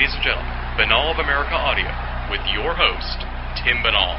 [0.00, 1.84] ladies and gentlemen, Binnall of America Audio
[2.32, 3.20] with your host,
[3.60, 4.16] Tim Binnall.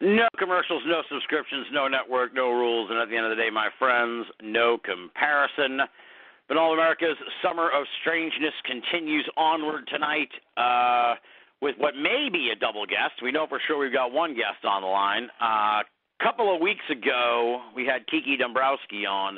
[0.00, 3.50] No commercials, no subscriptions, no network, no rules, and at the end of the day,
[3.52, 5.80] my friends, no comparison.
[6.48, 11.16] But America's Summer of Strangeness continues onward tonight uh,
[11.60, 13.20] with what may be a double guest.
[13.22, 15.28] We know for sure we've got one guest on the line.
[15.38, 15.82] A
[16.24, 19.36] couple of weeks ago, we had Kiki Dombrowski on.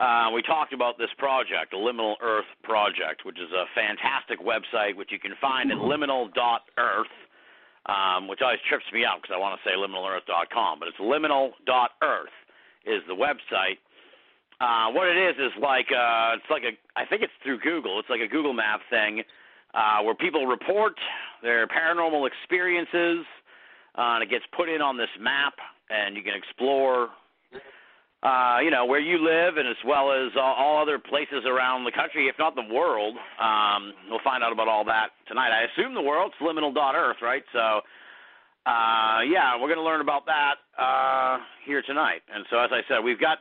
[0.00, 4.96] Uh, we talked about this project, the Liminal Earth Project, which is a fantastic website
[4.96, 7.12] which you can find at liminal.earth
[7.86, 12.36] um, which always trips me out because I want to say liminalearth.com, but it's liminal.earth
[12.84, 13.80] is the website.
[14.60, 17.98] Uh, what it is is like uh, it's like a I think it's through Google.
[17.98, 19.22] It's like a Google Map thing
[19.72, 20.94] uh, where people report
[21.42, 23.24] their paranormal experiences,
[23.96, 25.54] uh, and it gets put in on this map,
[25.88, 27.08] and you can explore.
[28.22, 31.84] Uh, you know where you live, and as well as all, all other places around
[31.84, 33.16] the country, if not the world.
[33.40, 35.48] Um, we'll find out about all that tonight.
[35.56, 37.42] I assume the world's liminal.earth, right?
[37.52, 37.80] So,
[38.68, 42.20] uh, yeah, we're going to learn about that uh, here tonight.
[42.28, 43.38] And so, as I said, we've got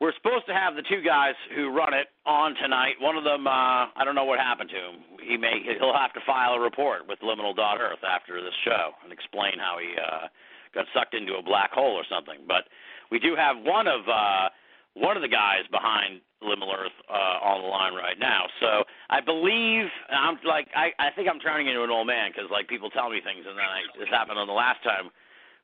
[0.00, 2.98] we're supposed to have the two guys who run it on tonight.
[2.98, 4.96] One of them, uh, I don't know what happened to him.
[5.22, 9.60] He may he'll have to file a report with liminal.earth after this show and explain
[9.60, 10.26] how he uh,
[10.74, 12.42] got sucked into a black hole or something.
[12.48, 12.66] But
[13.12, 14.48] we do have one of uh,
[14.96, 18.48] one of the guys behind Liminal Earth uh, on the line right now.
[18.58, 22.48] So I believe I'm like I, I think I'm turning into an old man because
[22.50, 25.12] like people tell me things, and then I, this happened on the last time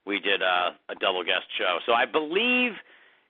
[0.04, 1.81] we did uh, a double guest show.
[1.88, 2.76] So I believe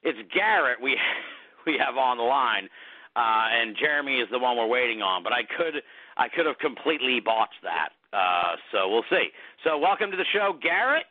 [0.02, 0.98] it's Garrett we
[1.66, 2.66] we have on the line,
[3.14, 5.22] uh, and Jeremy is the one we're waiting on.
[5.22, 5.78] But I could
[6.18, 7.94] I could have completely botched that.
[8.10, 9.30] Uh, so we'll see.
[9.62, 11.06] So welcome to the show, Garrett.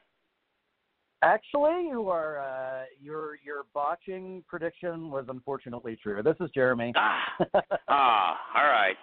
[1.24, 6.22] Actually, you are uh, your your botching prediction was unfortunately true.
[6.22, 6.94] This is Jeremy.
[6.96, 7.24] Ah,
[7.88, 8.96] ah, all right.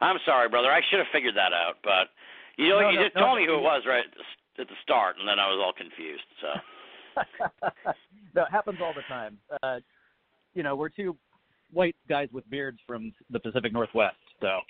[0.00, 0.70] I'm sorry, brother.
[0.70, 2.10] I should have figured that out, but
[2.56, 4.62] you know, No, you no, just no, told me who it was right at the,
[4.62, 6.22] at the start, and then I was all confused.
[6.40, 6.48] So
[8.36, 9.38] no, it happens all the time.
[9.62, 9.78] Uh,
[10.54, 11.16] you know, we're two
[11.72, 14.60] white guys with beards from the Pacific Northwest, so.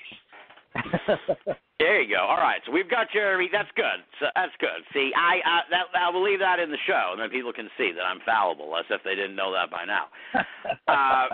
[1.79, 2.23] there you go.
[2.23, 3.49] All right, so we've got Jeremy.
[3.51, 4.03] That's good.
[4.21, 4.83] So that's good.
[4.93, 7.69] See, I I that I will leave that in the show, and then people can
[7.79, 10.07] see that I'm fallible, as if they didn't know that by now.
[10.89, 11.29] Uh,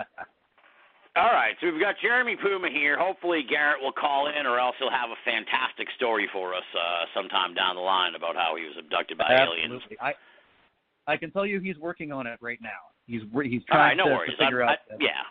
[1.17, 2.99] All right, so we've got Jeremy Puma here.
[2.99, 7.05] Hopefully, Garrett will call in, or else he'll have a fantastic story for us uh,
[7.15, 9.79] sometime down the line about how he was abducted by aliens.
[9.79, 9.97] Absolutely.
[10.01, 10.13] I
[11.07, 12.91] I can tell you he's working on it right now.
[13.07, 15.23] He's he's All right, trying no to, to figure I'm- out I- yeah,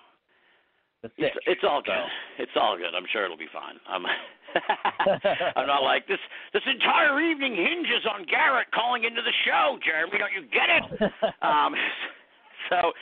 [1.16, 1.92] it's, it's all good.
[1.92, 2.42] So.
[2.42, 2.96] It's all good.
[2.96, 3.76] I'm sure it'll be fine.
[3.84, 4.04] I'm,
[5.56, 6.18] I'm not like this.
[6.52, 9.78] This entire evening hinges on Garrett calling into the show.
[9.84, 10.84] Jeremy, don't you get it?
[11.42, 11.74] um,
[12.70, 12.92] so,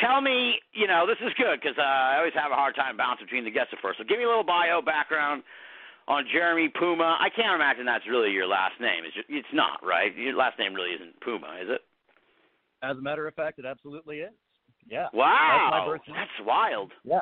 [0.00, 2.96] tell me, you know, this is good because uh, I always have a hard time
[2.96, 3.98] bouncing between the guests at first.
[3.98, 5.42] So, give me a little bio background
[6.06, 7.18] on Jeremy Puma.
[7.18, 9.02] I can't imagine that's really your last name.
[9.04, 10.14] It's, just, it's not, right?
[10.14, 11.82] Your last name really isn't Puma, is it?
[12.82, 14.32] As a matter of fact, it absolutely is.
[14.88, 15.08] Yeah.
[15.12, 16.16] Wow, That's my birth name.
[16.16, 16.92] that's wild.
[17.04, 17.20] Yeah.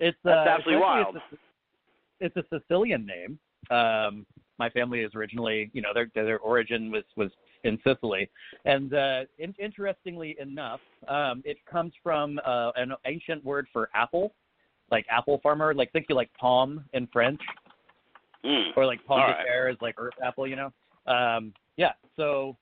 [0.00, 1.16] It's uh, absolutely wild.
[1.16, 3.38] It's a, it's a Sicilian name.
[3.70, 4.26] Um,
[4.58, 7.30] my family is originally, you know, their their origin was was
[7.64, 8.28] in Sicily,
[8.64, 14.34] and uh, in, interestingly enough, um, it comes from uh, an ancient word for apple,
[14.90, 15.74] like apple farmer.
[15.74, 17.40] Like think you like palm in French,
[18.44, 18.74] Mm.
[18.74, 19.46] or like pomme All de right.
[19.46, 20.72] terre is like earth apple, you know.
[21.06, 22.56] Um, yeah, so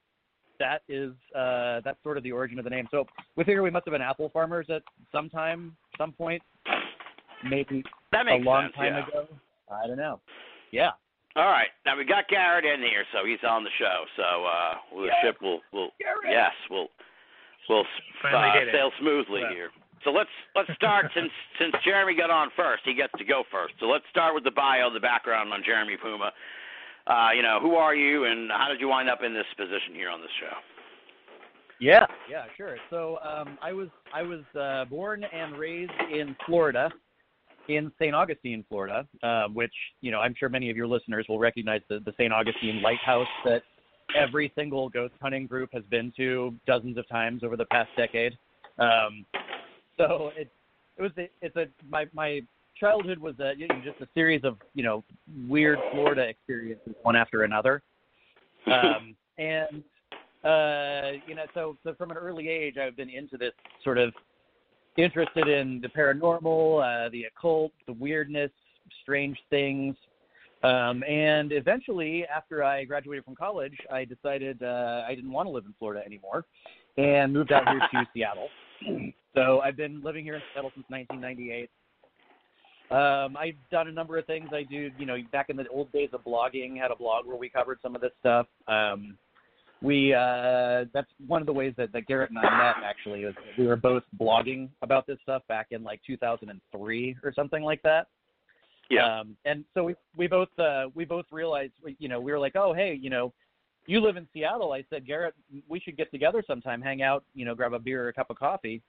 [0.58, 2.88] that is uh, that's sort of the origin of the name.
[2.90, 3.06] So
[3.36, 4.82] we figure we must have been apple farmers at
[5.12, 6.42] some time, some point,
[7.44, 7.82] maybe
[8.12, 8.74] That a long sense.
[8.76, 9.06] time yeah.
[9.08, 9.26] ago.
[9.70, 10.20] I don't know.
[10.72, 10.90] Yeah.
[11.36, 11.68] All right.
[11.86, 14.04] Now we got Garrett in here, so he's on the show.
[14.16, 15.14] So uh the Yes.
[15.22, 16.30] ship will will Garrett.
[16.30, 16.88] yes, will
[17.68, 17.84] will
[18.22, 19.52] Finally uh, sail smoothly Yeah.
[19.54, 19.70] here.
[20.04, 23.74] So let's let's start since since Jeremy got on first, he gets to go first.
[23.80, 26.32] So let's start with the bio, the background on Jeremy Puma.
[27.06, 29.94] Uh, you know, who are you and how did you wind up in this position
[29.94, 30.56] here on this show?
[31.80, 32.76] Yeah, yeah, sure.
[32.90, 36.90] So um, I was I was uh, born and raised in Florida,
[37.68, 38.14] in St.
[38.14, 42.00] Augustine, Florida, uh, which you know I'm sure many of your listeners will recognize the,
[42.00, 42.32] the St.
[42.32, 43.62] Augustine Lighthouse that
[44.16, 48.36] every single ghost hunting group has been to dozens of times over the past decade.
[48.78, 49.26] Um,
[49.96, 50.50] so it
[50.96, 52.40] it was it's a my my
[52.78, 55.04] childhood was a, you know, just a series of you know
[55.48, 57.82] weird Florida experiences one after another,
[58.66, 59.82] um, and
[60.44, 63.52] uh, you know so so from an early age I've been into this
[63.84, 64.14] sort of
[64.98, 68.50] interested in the paranormal, uh, the occult, the weirdness,
[69.02, 69.96] strange things.
[70.64, 75.50] Um, and eventually, after I graduated from college, I decided uh, I didn't want to
[75.50, 76.44] live in Florida anymore
[76.96, 78.48] and moved out here to Seattle.
[79.34, 81.70] So I've been living here in Seattle since 1998.
[82.90, 84.48] Um, I've done a number of things.
[84.52, 87.36] I do, you know, back in the old days of blogging, had a blog where
[87.36, 88.46] we covered some of this stuff.
[88.66, 89.16] Um,
[89.82, 93.22] we uh, that's one of the ways that, that Garrett and I met actually.
[93.22, 97.82] Is we were both blogging about this stuff back in like 2003 or something like
[97.82, 98.08] that.
[98.90, 99.20] Yeah.
[99.20, 102.56] Um, and so we we both uh, we both realized, you know, we were like,
[102.56, 103.32] oh hey, you know,
[103.86, 104.72] you live in Seattle.
[104.72, 105.34] I said, Garrett,
[105.68, 108.30] we should get together sometime, hang out, you know, grab a beer or a cup
[108.30, 108.82] of coffee.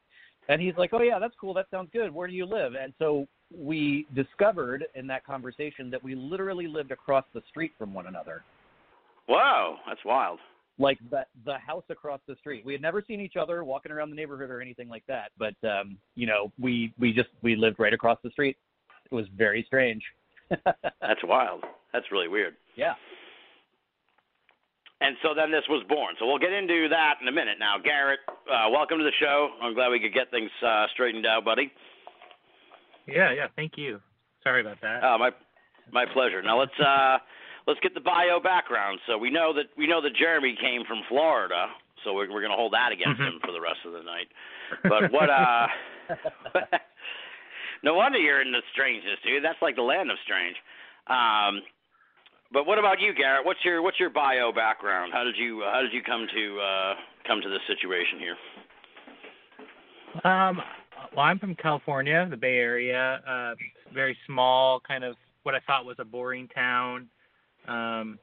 [0.47, 1.53] And he's like, oh yeah, that's cool.
[1.53, 2.11] That sounds good.
[2.11, 2.73] Where do you live?
[2.73, 7.93] And so we discovered in that conversation that we literally lived across the street from
[7.93, 8.43] one another,
[9.29, 10.39] Whoa, that's wild.
[10.79, 12.65] Like the the house across the street.
[12.65, 15.53] We had never seen each other walking around the neighborhood or anything like that, but
[15.67, 18.57] um, you know, we we just we lived right across the street.
[19.11, 20.03] It was very strange.
[20.49, 21.63] That's wild.
[21.93, 22.55] That's really weird.
[22.75, 22.93] yeah.
[25.01, 26.15] And so then this was born.
[26.19, 27.55] So we'll get into that in a minute.
[27.57, 28.19] Now, Garrett,
[28.51, 29.47] uh, welcome to the show.
[29.61, 31.71] I'm glad we could get things uh, straightened out, buddy.
[33.07, 33.47] Yeah, yeah.
[33.55, 34.01] Thank you.
[34.43, 35.01] Sorry about that.
[35.03, 35.31] Uh, my
[35.91, 36.41] my pleasure.
[36.41, 37.17] Now let's uh,
[37.69, 38.97] let's get the bio background.
[39.05, 41.67] So we know that we know that Jeremy came from Florida,
[42.03, 43.27] so we're we're going to hold that against Mhm.
[43.27, 44.27] him for the rest of the night.
[44.89, 45.29] But what?
[45.29, 45.67] uh
[47.83, 49.43] No wonder you're in the strangeness, dude.
[49.43, 50.57] That's like the land of strange.
[51.07, 51.61] Um,
[52.51, 53.45] but what about you, Garrett?
[53.45, 55.13] What's your what's your bio background?
[55.13, 56.93] How did you how did you come to uh,
[57.25, 58.35] come to this situation here?
[60.25, 60.61] Um,
[61.15, 63.21] well, I'm from California, the Bay Area.
[63.27, 63.53] Uh,
[63.93, 67.07] very small, kind of what I thought was a boring town.
[67.67, 68.19] Um,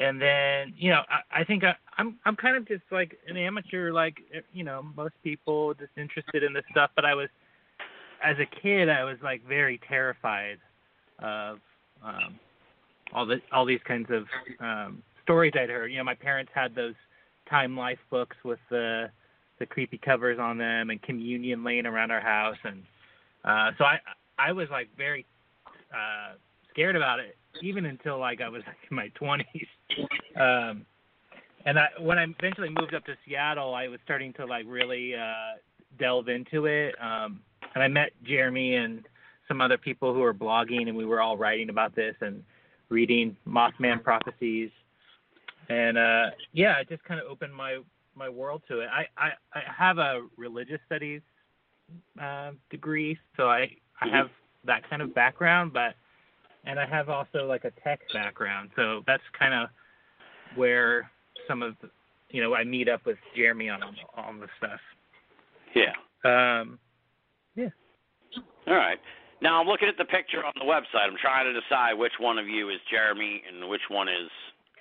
[0.00, 3.36] and then, you know, I, I think I, I'm I'm kind of just like an
[3.36, 4.16] amateur, like
[4.52, 6.90] you know, most people just interested in this stuff.
[6.96, 7.28] But I was,
[8.22, 10.58] as a kid, I was like very terrified
[11.20, 11.60] of
[12.04, 12.38] um,
[13.12, 14.24] all the all these kinds of
[14.60, 15.92] um, stories I'd heard.
[15.92, 16.94] You know, my parents had those
[17.48, 19.10] Time Life books with the
[19.58, 22.82] the creepy covers on them and communion laying around our house and
[23.44, 23.98] uh so I
[24.38, 25.24] I was like very
[25.92, 26.34] uh
[26.70, 29.44] scared about it even until like I was in my 20s.
[30.36, 30.86] Um
[31.66, 35.14] and I when I eventually moved up to Seattle, I was starting to like really
[35.14, 35.58] uh
[35.98, 36.94] delve into it.
[37.00, 37.40] Um
[37.74, 39.04] and I met Jeremy and
[39.48, 42.42] some other people who were blogging and we were all writing about this and
[42.88, 44.70] reading Mothman prophecies.
[45.68, 47.78] And uh yeah, it just kind of opened my
[48.16, 48.88] my world to it.
[48.92, 51.20] I I, I have a religious studies
[52.20, 53.70] uh, degree, so I
[54.00, 54.28] I have
[54.64, 55.94] that kind of background, but
[56.66, 59.68] and I have also like a tech background, so that's kind of
[60.56, 61.10] where
[61.48, 61.90] some of the,
[62.30, 63.82] you know I meet up with Jeremy on
[64.16, 64.80] on the stuff.
[65.74, 65.92] Yeah.
[66.24, 66.78] Um,
[67.54, 67.68] Yeah.
[68.66, 68.98] All right.
[69.42, 71.04] Now I'm looking at the picture on the website.
[71.06, 74.30] I'm trying to decide which one of you is Jeremy and which one is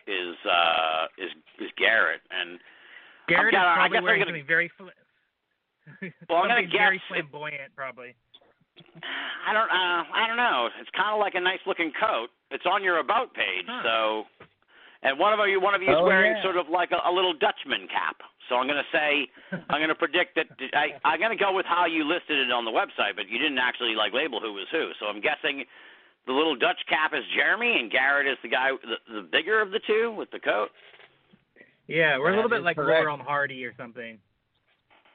[0.08, 2.22] is uh is is Garrett.
[2.32, 2.60] And
[3.28, 4.84] Garrett gonna- I is probably guess I'm gonna- something very fl-
[6.30, 8.16] Well, I'm gonna something very flamboyant, probably.
[9.48, 10.70] I don't uh I don't know.
[10.80, 12.28] It's kind of like a nice looking coat.
[12.52, 13.66] It's on your about page.
[13.68, 13.82] Huh.
[13.84, 13.98] So
[15.04, 16.44] and one of you one of you is Oh, wearing yeah.
[16.44, 18.18] sort of like a, a little Dutchman cap.
[18.50, 19.28] So I'm going to say
[19.70, 22.52] I'm going to predict that I I'm going to go with how you listed it
[22.52, 24.92] on the website, but you didn't actually like label who was who.
[25.00, 25.66] So I'm guessing
[26.26, 29.72] the little Dutch cap is Jeremy and Garrett is the guy the, the bigger of
[29.72, 30.70] the two with the coat.
[31.88, 33.02] Yeah, we're a little bit like correct.
[33.04, 34.18] Laurel and Hardy or something.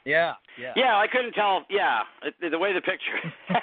[0.09, 0.73] Yeah, yeah.
[0.75, 1.67] Yeah, I couldn't tell.
[1.69, 3.21] Yeah, it, the way the picture.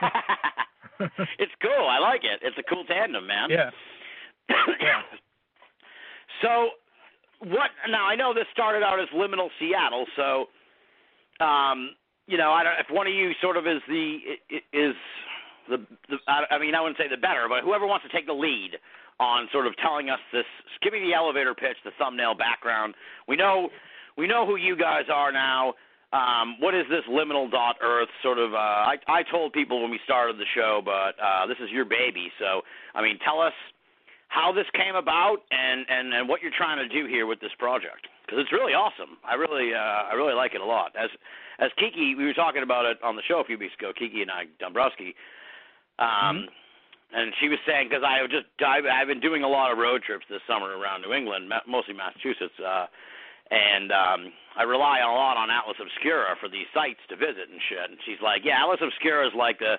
[1.40, 1.88] it's cool.
[1.90, 2.40] I like it.
[2.42, 3.50] It's a cool tandem, man.
[3.50, 3.72] Yeah.
[4.50, 5.02] Yeah.
[6.42, 6.70] so,
[7.50, 7.72] what?
[7.90, 10.06] Now I know this started out as Liminal Seattle.
[10.16, 10.46] So,
[11.44, 11.92] um,
[12.28, 12.74] you know, I don't.
[12.80, 14.18] If one of you sort of is the
[14.72, 14.96] is
[15.68, 15.78] the,
[16.10, 18.34] the I I mean, I wouldn't say the better, but whoever wants to take the
[18.34, 18.78] lead
[19.20, 20.46] on sort of telling us this,
[20.84, 22.94] give me the elevator pitch, the thumbnail background.
[23.28, 23.70] We know
[24.18, 25.74] we know who you guys are now.
[26.16, 28.54] Um, what is this liminal dot Earth sort of?
[28.54, 31.84] Uh, I I told people when we started the show, but uh, this is your
[31.84, 32.32] baby.
[32.40, 32.62] So
[32.94, 33.54] I mean, tell us
[34.30, 37.52] how this came about and and and what you're trying to do here with this
[37.60, 39.18] project because it's really awesome.
[39.28, 40.96] I really uh, I really like it a lot.
[40.96, 41.10] As
[41.60, 43.92] as Kiki, we were talking about it on the show a few weeks ago.
[43.98, 45.16] Kiki and I, Dombrowski.
[46.00, 46.48] Um,
[47.14, 49.78] and she was saying because I have just I've, I've been doing a lot of
[49.78, 52.88] road trips this summer around New England, mostly Massachusetts, uh,
[53.52, 57.62] and um, I rely a lot on Atlas Obscura for these sites to visit and
[57.70, 57.90] shit.
[57.90, 59.76] And she's like, yeah, Atlas Obscura is like the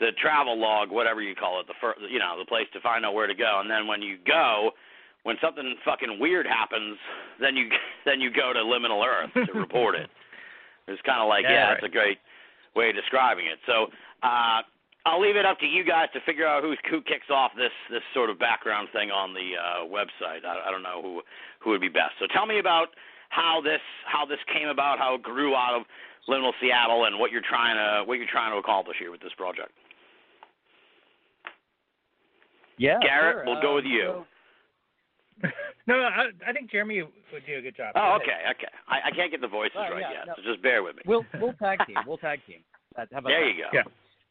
[0.00, 3.04] the travel log, whatever you call it, the fir- you know the place to find
[3.06, 3.60] out where to go.
[3.62, 4.70] And then when you go,
[5.22, 6.98] when something fucking weird happens,
[7.40, 7.68] then you
[8.04, 10.10] then you go to Liminal Earth to report it.
[10.86, 11.78] It's kind of like Yeah, yeah, right.
[11.80, 12.18] it's a great
[12.76, 13.58] way of describing it.
[13.66, 13.88] So.
[14.22, 14.60] uh
[15.06, 17.72] I'll leave it up to you guys to figure out who who kicks off this
[17.90, 20.44] this sort of background thing on the uh, website.
[20.44, 21.22] I, I don't know who
[21.60, 22.12] who would be best.
[22.18, 22.88] So tell me about
[23.28, 25.82] how this how this came about, how it grew out of
[26.28, 29.32] Liminal Seattle, and what you're trying to what you're trying to accomplish here with this
[29.36, 29.72] project.
[32.76, 33.44] Yeah, Garrett, sure.
[33.46, 34.02] we'll go Um, with you.
[34.02, 34.26] so-
[35.86, 37.94] no, I, I think Jeremy would do a good job.
[37.94, 38.22] Go Oh, ahead.
[38.22, 38.72] okay, okay.
[38.88, 40.34] I, I can't get the voices All right, right yeah, yet, no.
[40.36, 41.02] so just bear with me.
[41.06, 41.96] we'll we'll tag team.
[42.06, 42.60] We'll tag team.
[42.96, 43.50] Uh, How about there that?
[43.52, 43.68] you go.
[43.72, 43.82] Yeah.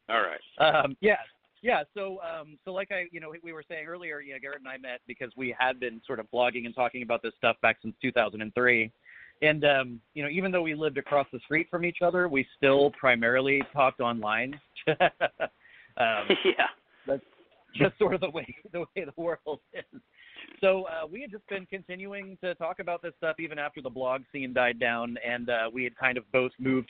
[0.10, 0.84] All right.
[0.84, 1.18] Um, yeah,
[1.62, 1.84] yeah.
[1.94, 4.68] So, um, so like I, you know, we were saying earlier, you know, Garrett and
[4.68, 7.78] I met because we had been sort of blogging and talking about this stuff back
[7.82, 8.92] since 2003.
[9.42, 12.46] And um, you know, even though we lived across the street from each other, we
[12.58, 14.60] still primarily talked online.
[14.88, 14.98] um,
[15.98, 16.68] yeah.
[17.08, 17.24] That's
[17.76, 20.02] just sort of the way the way the world is.
[20.62, 23.90] So uh, we had just been continuing to talk about this stuff even after the
[23.90, 26.90] blog scene died down, and uh, we had kind of both moved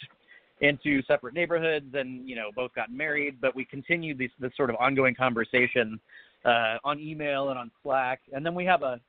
[0.63, 3.39] into separate neighborhoods, and you know both got married.
[3.39, 5.99] But we continued this this sort of ongoing conversation
[6.45, 8.99] uh, on email and on Slack, and then we have a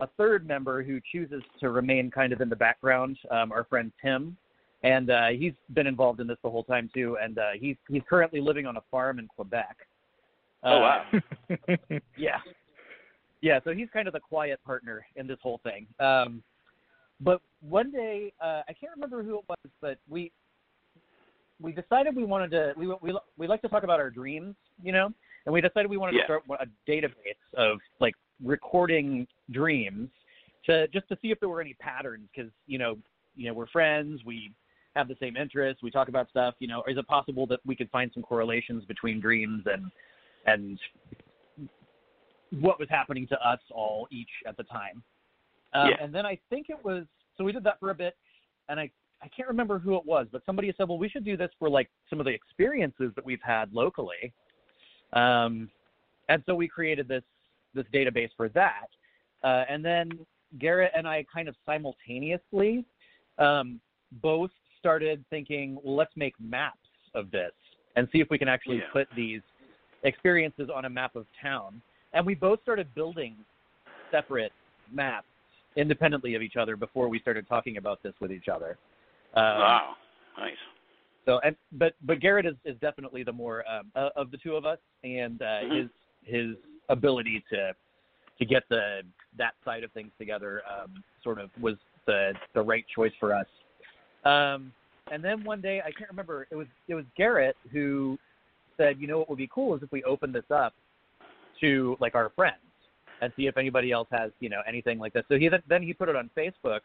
[0.00, 3.18] a third member who chooses to remain kind of in the background.
[3.30, 4.36] Um, our friend Tim,
[4.82, 8.02] and uh, he's been involved in this the whole time too, and uh, he's he's
[8.08, 9.76] currently living on a farm in Quebec.
[10.64, 11.04] Oh, wow.
[11.12, 11.76] Uh,
[12.16, 12.38] yeah.
[13.40, 15.86] Yeah, so he's kind of the quiet partner in this whole thing.
[15.98, 16.44] Um,
[17.20, 20.30] but one day, uh, I can't remember who it was, but we
[21.62, 24.92] we decided we wanted to we we we like to talk about our dreams, you
[24.92, 25.12] know,
[25.46, 26.26] and we decided we wanted Yeah.
[26.26, 27.14] to start a database
[27.56, 30.10] of like recording dreams
[30.66, 32.98] to just to see if there were any patterns because you know
[33.36, 34.52] you know we're friends, we
[34.94, 37.74] have the same interests, we talk about stuff, you know, is it possible that we
[37.74, 39.90] could find some correlations between dreams and
[40.46, 40.78] and
[42.60, 45.02] what was happening to us all each at the time.
[45.72, 45.96] Um, Yeah.
[46.00, 47.06] And then I think it was
[47.38, 48.14] so we did that for a bit,
[48.68, 48.90] and I
[49.22, 51.70] I can't remember who it was, but somebody said, well, we should do this for
[51.70, 54.32] like some of the experiences that we've had locally.
[55.12, 55.70] Um,
[56.28, 57.22] and so we created this
[57.74, 58.88] this database for that.
[59.42, 60.10] Uh, and then
[60.58, 62.84] Garrett and I kind of simultaneously
[63.38, 63.80] um,
[64.20, 66.76] both started thinking, well, let's make maps
[67.14, 67.52] of this
[67.96, 68.90] and see if we can actually Yeah.
[68.92, 69.40] put these
[70.02, 71.80] experiences on a map of town.
[72.12, 73.36] And we both started building
[74.10, 74.52] separate
[74.92, 75.28] maps
[75.76, 78.76] independently of each other before we started talking about this with each other.
[79.34, 79.94] Um, wow.
[80.38, 80.56] Nice.
[81.26, 84.56] so, and but but Garrett is, is definitely the more um, uh, of the two
[84.56, 85.82] of us, and uh, Mhm.
[85.82, 85.90] his
[86.24, 86.56] his
[86.88, 87.72] ability to
[88.38, 89.02] to get the
[89.38, 93.46] that side of things together um, sort of was the the right choice for us.
[94.24, 94.72] Um,
[95.10, 96.46] and then one day, I can't remember.
[96.50, 98.18] It was it was Garrett who
[98.76, 100.74] said, you know, what would be cool is if we open this up
[101.60, 102.56] to like our friends
[103.20, 105.24] and see if anybody else has you know anything like this.
[105.28, 106.80] So he then he put it on Facebook,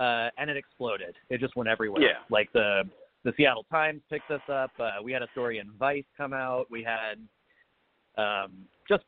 [0.00, 1.14] uh, and it exploded.
[1.30, 2.02] It just went everywhere.
[2.02, 2.18] Yeah.
[2.30, 2.82] Like the
[3.24, 4.70] the Seattle Times picked us up.
[4.78, 6.66] Uh, we had a story in Vice come out.
[6.70, 7.18] We had
[8.16, 8.52] um,
[8.88, 9.04] just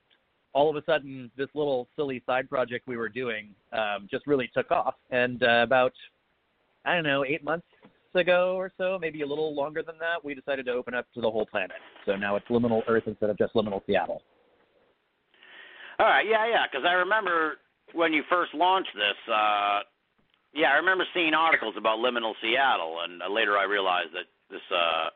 [0.52, 4.50] all of a sudden this little silly side project we were doing um, just really
[4.52, 4.94] took off.
[5.10, 5.92] And uh, about
[6.84, 7.66] I don't know eight months
[8.14, 11.20] ago or so, maybe a little longer than that, we decided to open up to
[11.20, 11.76] the whole planet.
[12.06, 14.22] So now it's Liminal Earth instead of just Liminal Seattle.
[16.00, 17.58] All right, yeah, yeah, because I remember
[17.92, 19.32] when you first launched this.
[19.32, 19.80] Uh,
[20.52, 24.64] yeah, I remember seeing articles about liminal Seattle, and uh, later I realized that this
[24.74, 25.10] uh,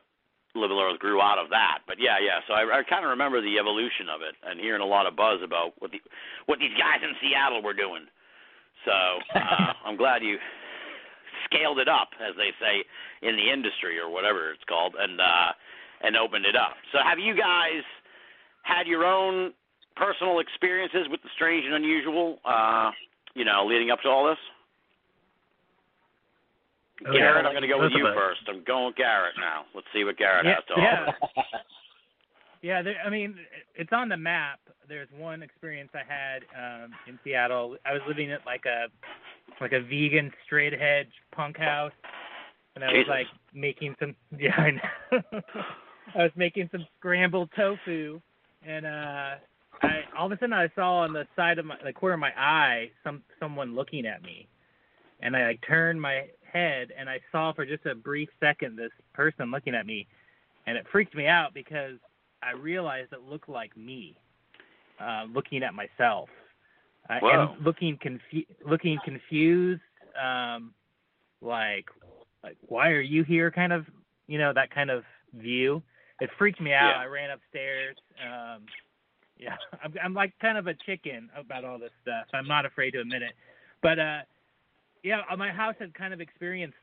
[0.55, 1.83] liminal Earth grew out of that.
[1.87, 4.81] But yeah, yeah, so I, I kind of remember the evolution of it, and hearing
[4.81, 5.99] a lot of buzz about what the
[6.45, 8.07] what these guys in Seattle were doing.
[8.87, 8.95] So
[9.35, 10.37] uh, I'm glad you
[11.45, 12.83] scaled it up, as they say
[13.21, 15.51] in the industry or whatever it's called, and uh,
[16.01, 16.79] and opened it up.
[16.91, 17.83] So have you guys
[18.63, 19.53] had your own
[19.95, 22.91] personal experiences with the strange and unusual, uh,
[23.33, 24.39] you know, leading up to all this?
[27.07, 27.45] Oh, Garrett.
[27.45, 28.41] I'm going to go with you first.
[28.47, 29.65] I'm going with Garrett now.
[29.73, 31.15] Let's see what Garrett Yeah, has to offer.
[31.35, 31.59] yeah.
[32.61, 33.35] Yeah, there, I mean,
[33.75, 34.59] it's on the map.
[34.89, 37.75] There's one experience I had um, in Seattle.
[37.85, 38.87] I was living at like a
[39.61, 41.91] like a vegan straight edge punk house,
[42.75, 43.07] and I Jesus.
[43.07, 44.15] was like making some.
[44.39, 45.21] Yeah, I know.
[46.15, 48.19] I was making some scrambled tofu,
[48.65, 49.35] and uh,
[49.83, 52.19] I all of a sudden I saw on the side of my the corner of
[52.19, 54.47] my eye some someone looking at me,
[55.21, 58.91] and I like turned my head and I saw for just a brief second this
[59.13, 60.07] person looking at me,
[60.67, 61.97] and it freaked me out because
[62.41, 64.15] I realized it looked like me,
[64.99, 66.29] uh, looking at myself,
[67.09, 69.81] uh, and looking confu- looking confused,
[70.21, 70.73] um,
[71.41, 71.85] like
[72.43, 73.51] like why are you here?
[73.51, 73.85] Kind of
[74.27, 75.83] you know that kind of view.
[76.21, 76.93] It freaked me out.
[76.95, 77.01] Yeah.
[77.01, 77.97] I ran upstairs.
[78.23, 78.63] Um,
[79.37, 82.27] yeah, I'm, I'm like kind of a chicken about all this stuff.
[82.33, 83.33] I'm not afraid to admit it.
[83.81, 84.19] But uh,
[85.05, 86.75] yeah, uh, my house had kind of experienced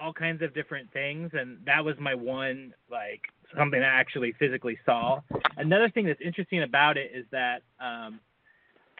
[0.00, 3.22] all kinds of different things, and that was my one like
[3.56, 5.20] something I actually physically saw.
[5.56, 8.18] Another thing that's interesting about it is that um,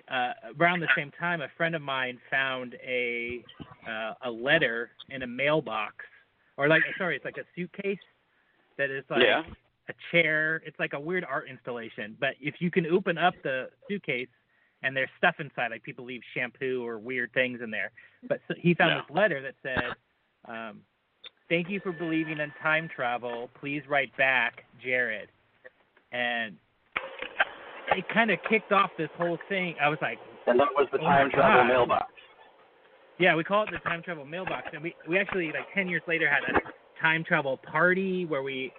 [0.08, 3.44] uh, around the same time, a friend of mine found a
[3.86, 5.96] uh, a letter in a mailbox,
[6.56, 7.98] or like sorry, it's like a suitcase
[8.76, 9.42] that is like Yeah.
[9.88, 10.62] a chair.
[10.64, 12.16] It's like a weird art installation.
[12.20, 14.28] But if you can open up the suitcase
[14.82, 17.90] and there's stuff inside, like people leave shampoo or weird things in there.
[18.28, 19.00] But so he found Yeah.
[19.02, 19.94] this letter that said,
[20.46, 20.82] um,
[21.48, 23.50] "Thank you for believing in time travel.
[23.54, 25.30] Please write back, Jared."
[26.12, 26.56] And
[27.96, 29.74] it kind of kicked off this whole thing.
[29.80, 31.68] I was like, And that was the Oh time travel God.
[31.68, 32.12] mailbox.
[33.18, 36.02] yeah, we call it the time travel mailbox, and we we actually like ten years
[36.06, 36.60] later had a
[37.00, 38.72] time travel party where we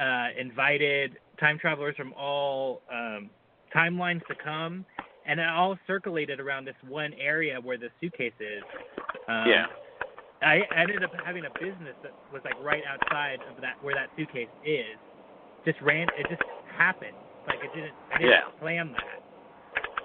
[0.00, 3.28] uh, invited time travelers from all um,
[3.74, 4.84] timelines to come,
[5.26, 8.62] and it all circulated around this one area where the suitcase is.
[9.28, 9.66] Um, Yeah.
[10.42, 14.08] I ended up having a business that was like right outside of that where that
[14.16, 14.96] suitcase is.
[15.66, 16.08] Just ran.
[16.16, 16.42] It just
[16.76, 17.16] happened.
[17.46, 17.92] Like it didn't.
[18.12, 18.48] I didn't Yeah.
[18.58, 19.22] plan that.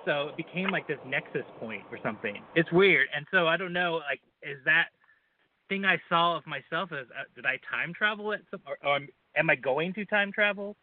[0.04, 2.44] So it became like this nexus point or something.
[2.54, 3.08] It's weird.
[3.16, 4.02] And so I don't know.
[4.10, 4.90] Like, is that
[5.70, 6.92] thing I saw of myself?
[6.92, 8.60] Is uh, did I time travel at some?
[8.68, 9.00] Or, or
[9.38, 10.76] am I going to time travel?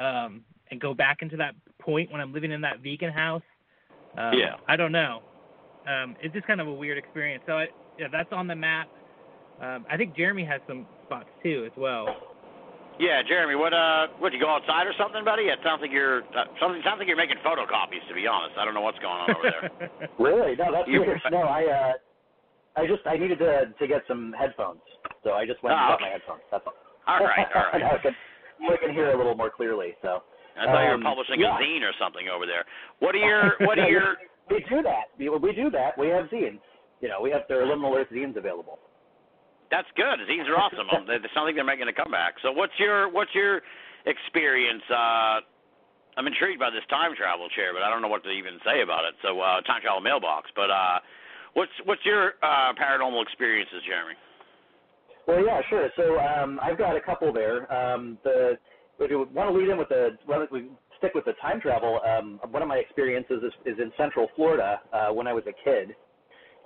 [0.00, 3.42] Um, and go back into that point when I'm living in that vegan house.
[4.16, 4.56] Um, Yeah.
[4.68, 5.22] I don't know.
[5.86, 7.42] Um, it's just kind of a weird experience.
[7.46, 8.88] So I, yeah, that's on the map.
[9.60, 12.08] Um, I think Jeremy has some spots too as well.
[12.98, 15.44] Yeah, Jeremy, what uh, what you go outside or something, buddy?
[15.44, 16.80] It sounds like you're uh, something.
[16.84, 18.06] Sounds like you're making photocopies.
[18.08, 20.08] To be honest, I don't know what's going on over there.
[20.18, 20.54] Really?
[20.56, 21.20] No, that's You- weird.
[21.30, 21.92] No, I uh,
[22.80, 24.80] I just I needed to to get some headphones,
[25.24, 26.04] so I just went and Oh, got okay.
[26.04, 26.42] my headphones.
[26.52, 26.74] That's all.
[27.08, 27.82] all right, all right.
[27.82, 28.14] I can,
[28.70, 29.94] I can hear a little more clearly.
[30.00, 30.22] So.
[30.56, 31.56] I thought you were Um, publishing yeah.
[31.56, 32.64] a zine or something over there.
[33.00, 34.16] What are your What are your
[34.50, 35.10] We do that.
[35.18, 35.96] We, we do that.
[35.98, 36.60] We have zines.
[37.00, 38.78] You know, we have there are liminal earth zines available.
[39.70, 40.20] That's good.
[40.30, 40.86] Zines are awesome.
[40.90, 42.34] Um, they, they sound like they're making a comeback.
[42.42, 43.62] So what's your what's your
[44.06, 44.82] experience?
[44.90, 45.40] Uh,
[46.16, 48.82] I'm intrigued by this time travel chair, but I don't know what to even say
[48.82, 49.14] about it.
[49.22, 50.50] So uh, time travel mailbox.
[50.54, 50.98] But uh,
[51.54, 54.14] what's what's your uh, paranormal experiences, Jeremy?
[55.26, 55.88] Well, yeah, sure.
[55.96, 57.66] So um, I've got a couple there.
[57.72, 58.58] Um, the
[59.00, 62.00] if you want to lead in with the well, we stick with the time travel.
[62.06, 65.52] Um, one of my experiences is, is in Central Florida uh, when I was a
[65.64, 65.94] kid.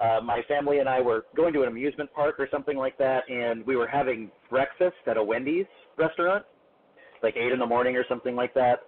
[0.01, 3.29] Uh, my family and I were going to an amusement park or something like that,
[3.29, 6.45] and we were having breakfast at a Wendy's restaurant,
[7.23, 8.81] like eight in the morning or something like that.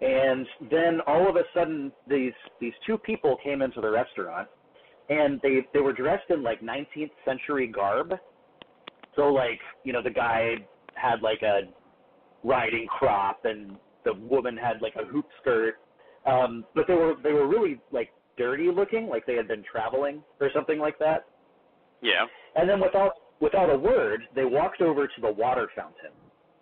[0.00, 4.48] And then all of a sudden, these these two people came into the restaurant,
[5.10, 8.14] and they they were dressed in like 19th century garb.
[9.14, 10.56] So like, you know, the guy
[10.94, 11.62] had like a
[12.44, 15.74] riding crop and the woman had like a hoop skirt.
[16.26, 20.22] Um, but they were they were really like dirty looking, like they had been traveling
[20.40, 21.26] or something like that.
[22.02, 22.26] Yeah.
[22.54, 26.12] And then without without a word, they walked over to the water fountain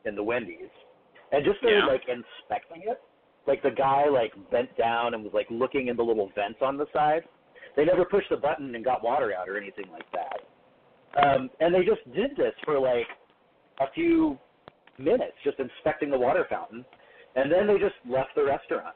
[0.05, 0.71] in the Wendy's
[1.33, 1.87] and just started Yeah.
[1.87, 3.01] like inspecting it.
[3.47, 6.77] Like the guy like bent down and was like looking in the little vents on
[6.77, 7.23] the side.
[7.77, 10.41] They never pushed the button and got water out or anything like that.
[11.23, 13.07] Um, and they just did this for like
[13.81, 14.39] a few
[14.99, 16.85] minutes, just inspecting the water fountain,
[17.37, 18.95] and then they just left the restaurant.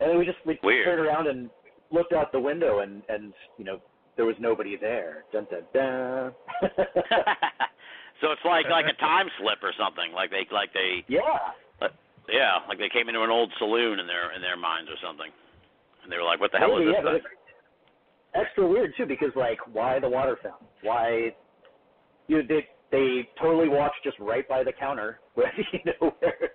[0.00, 0.84] And then we just we Weird.
[0.84, 1.48] turned around and
[1.90, 3.80] looked out the window, and and you know
[4.16, 5.24] there was nobody there.
[5.32, 6.32] Dun dun dun.
[8.20, 10.12] so it's like like a time slip or something.
[10.14, 11.54] Like they like they yeah.
[11.80, 11.88] Uh,
[12.28, 15.30] yeah like they came into an old saloon in their in their minds or something,
[16.02, 17.04] and they were like, what the hell Maybe, is this?
[17.04, 17.22] but thing?
[18.34, 20.66] extra weird too because like why the water fountain?
[20.82, 21.32] Why
[22.28, 26.50] you they they totally walked just right by the counter where you know where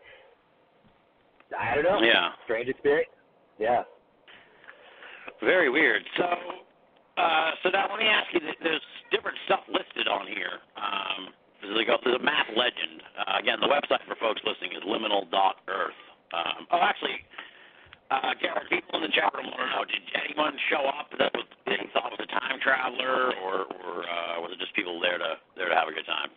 [1.58, 2.02] I don't know.
[2.02, 2.32] Yeah.
[2.46, 3.12] Strange experience.
[3.60, 3.84] Yeah.
[5.42, 6.02] Very weird.
[6.18, 6.26] So,
[7.18, 10.64] uh, so now let me ask you: There's different stuff listed on here.
[10.78, 13.04] Um, there's like a, there's a map legend.
[13.20, 16.02] Uh, again, the website for folks listening is liminal.earth.
[16.34, 17.20] Um, oh, actually,
[18.12, 21.32] uh, Garrett, people in the chat room want to know: Did anyone show up that
[21.32, 25.18] was being thought was a time traveler, or, or uh, was it just people there
[25.18, 26.30] to there to have a a good time.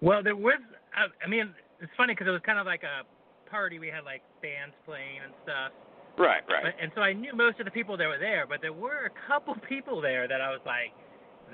[0.00, 0.60] Well, there was.
[0.96, 3.04] I, I mean, it's funny because it was kind of like a
[3.50, 3.78] party.
[3.78, 5.72] We had like bands playing and stuff.
[6.18, 6.64] Right, right.
[6.68, 9.08] But, and so I knew most of the people that were there, but there were
[9.08, 10.92] a couple people there that I was like,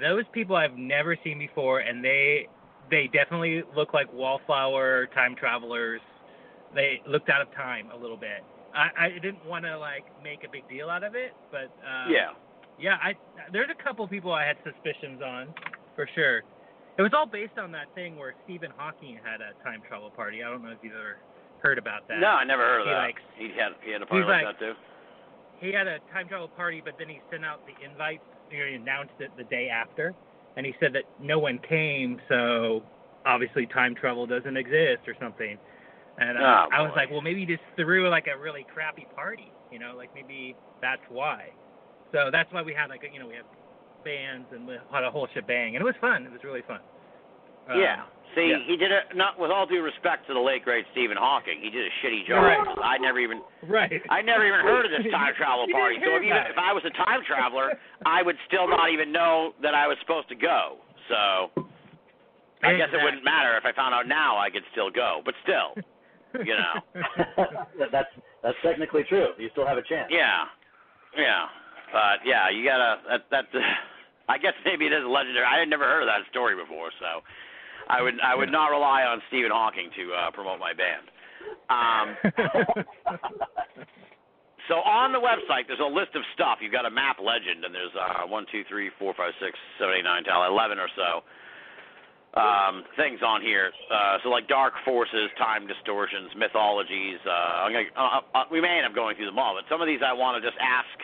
[0.00, 2.48] those people I've never seen before, and they
[2.90, 6.00] they definitely look like wallflower time travelers.
[6.74, 8.44] They looked out of time a little bit.
[8.74, 12.10] I, I didn't want to like make a big deal out of it, but um,
[12.10, 12.32] yeah.
[12.78, 13.14] yeah, I
[13.52, 15.48] there's a couple people I had suspicions on,
[15.94, 16.42] for sure.
[16.98, 20.42] It was all based on that thing where Stephen Hawking had a time travel party.
[20.42, 21.18] I don't know if you've ever
[21.62, 22.18] heard about that.
[22.20, 22.92] No, I never heard of that.
[22.92, 24.74] likes- he had he had a party like, like- that too.
[25.60, 28.20] He had a time travel party, but then he sent out the invite.
[28.50, 30.14] You know, he announced it the day after,
[30.56, 32.82] and he said that no one came, so
[33.26, 35.58] obviously time travel doesn't exist or something.
[36.20, 39.06] And uh, Oh, I was like, well, maybe he just threw like a really crappy
[39.14, 39.52] party.
[39.70, 41.50] You know, like maybe that's why.
[42.12, 43.46] So that's why we had like a, you know we had
[44.04, 46.24] bands and we had a whole shebang, and it was fun.
[46.24, 46.80] It was really fun.
[47.68, 48.08] Um, yeah.
[48.34, 48.60] See, yeah.
[48.66, 51.60] he did it not with all due respect to the late great Stephen Hawking.
[51.62, 52.44] He did a shitty job.
[52.44, 52.60] Right.
[52.82, 54.00] I never even Right.
[54.10, 55.96] I never even heard of this time travel party.
[56.04, 56.52] So if, even, it.
[56.52, 57.72] if I was a time traveler,
[58.04, 60.76] I would still not even know that I was supposed to go.
[61.08, 61.64] So
[62.62, 64.36] I guess it wouldn't matter if I found out now.
[64.36, 65.72] I could still go, but still,
[66.34, 66.74] you know.
[67.92, 68.08] that's
[68.42, 69.28] that's technically true.
[69.38, 70.08] You still have a chance.
[70.10, 70.44] yeah,
[71.16, 71.46] yeah.
[71.92, 73.00] But yeah, you gotta.
[73.08, 73.44] That, that
[74.28, 75.46] I guess maybe it is legendary.
[75.46, 77.24] I had never heard of that story before, so
[77.88, 81.08] I would I would not rely on Stephen Hawking to uh, promote my band.
[81.72, 82.16] Um,
[84.68, 86.60] So on the website, there's a list of stuff.
[86.60, 89.96] You've got a map legend, and there's uh, one, two, three, four, five, six, seven,
[89.96, 91.24] eight, nine, ten, eleven or so
[92.38, 93.72] um, things on here.
[93.90, 97.18] Uh, so like dark forces, time distortions, mythologies.
[97.26, 99.82] Uh, I'm gonna, uh, uh, we may end up going through them all, but some
[99.82, 100.98] of these I want to just ask.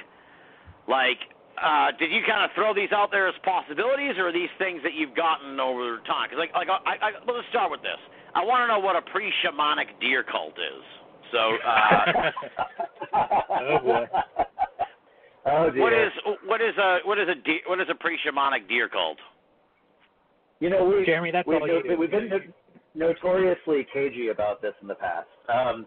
[0.87, 1.18] Like,
[1.59, 4.81] uh, did you kind of throw these out there as possibilities, or are these things
[4.85, 6.29] that you've gotten over time?
[6.31, 7.99] Because like, like I, I, let's start with this.
[8.35, 10.85] I want to know what a pre-shamanic deer cult is.
[11.33, 11.57] So.
[11.66, 12.31] Uh,
[13.14, 14.07] Oh, boy.
[15.47, 15.83] oh dear.
[15.83, 16.12] What is
[16.47, 19.18] what is a what is a de- what is a pre-shamanic deer cult?
[20.61, 21.97] You know, we, Jeremy, that's we've, all you do.
[21.97, 25.29] we've been no- notoriously cagey about this in the past.
[25.49, 25.87] Um,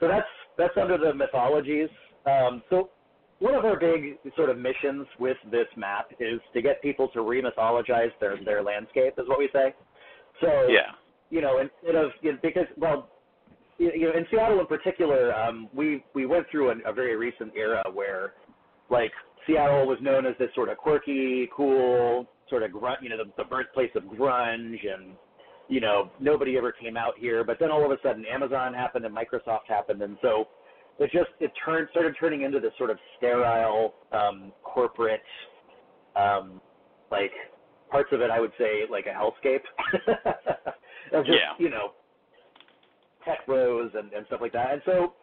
[0.00, 0.26] so that's
[0.56, 1.88] that's under the mythologies.
[2.26, 2.90] Um, so
[3.38, 7.20] one of our big sort of missions with this map is to get people to
[7.20, 9.74] remythologize their their landscape, is what we say.
[10.40, 10.92] So Yeah.
[11.30, 13.08] you know, instead of you know, because well,
[13.78, 17.16] you you know, in Seattle in particular, um, we we went through an, a very
[17.16, 18.34] recent era where,
[18.90, 19.12] like,
[19.46, 23.30] Seattle was known as this sort of quirky, cool, sort of grunt, you know, the,
[23.36, 25.12] the birthplace of grunge, and
[25.68, 27.44] you know, nobody ever came out here.
[27.44, 30.48] But then all of a sudden, Amazon happened and Microsoft happened, and so
[30.98, 35.22] it just it turned started turning into this sort of sterile, um, corporate,
[36.16, 36.60] um,
[37.10, 37.32] like
[37.90, 38.30] parts of it.
[38.30, 39.62] I would say like a hellscape.
[41.12, 41.54] of just Yeah.
[41.58, 41.92] you know
[43.24, 44.72] tech bros and, and stuff like that.
[44.72, 45.14] And so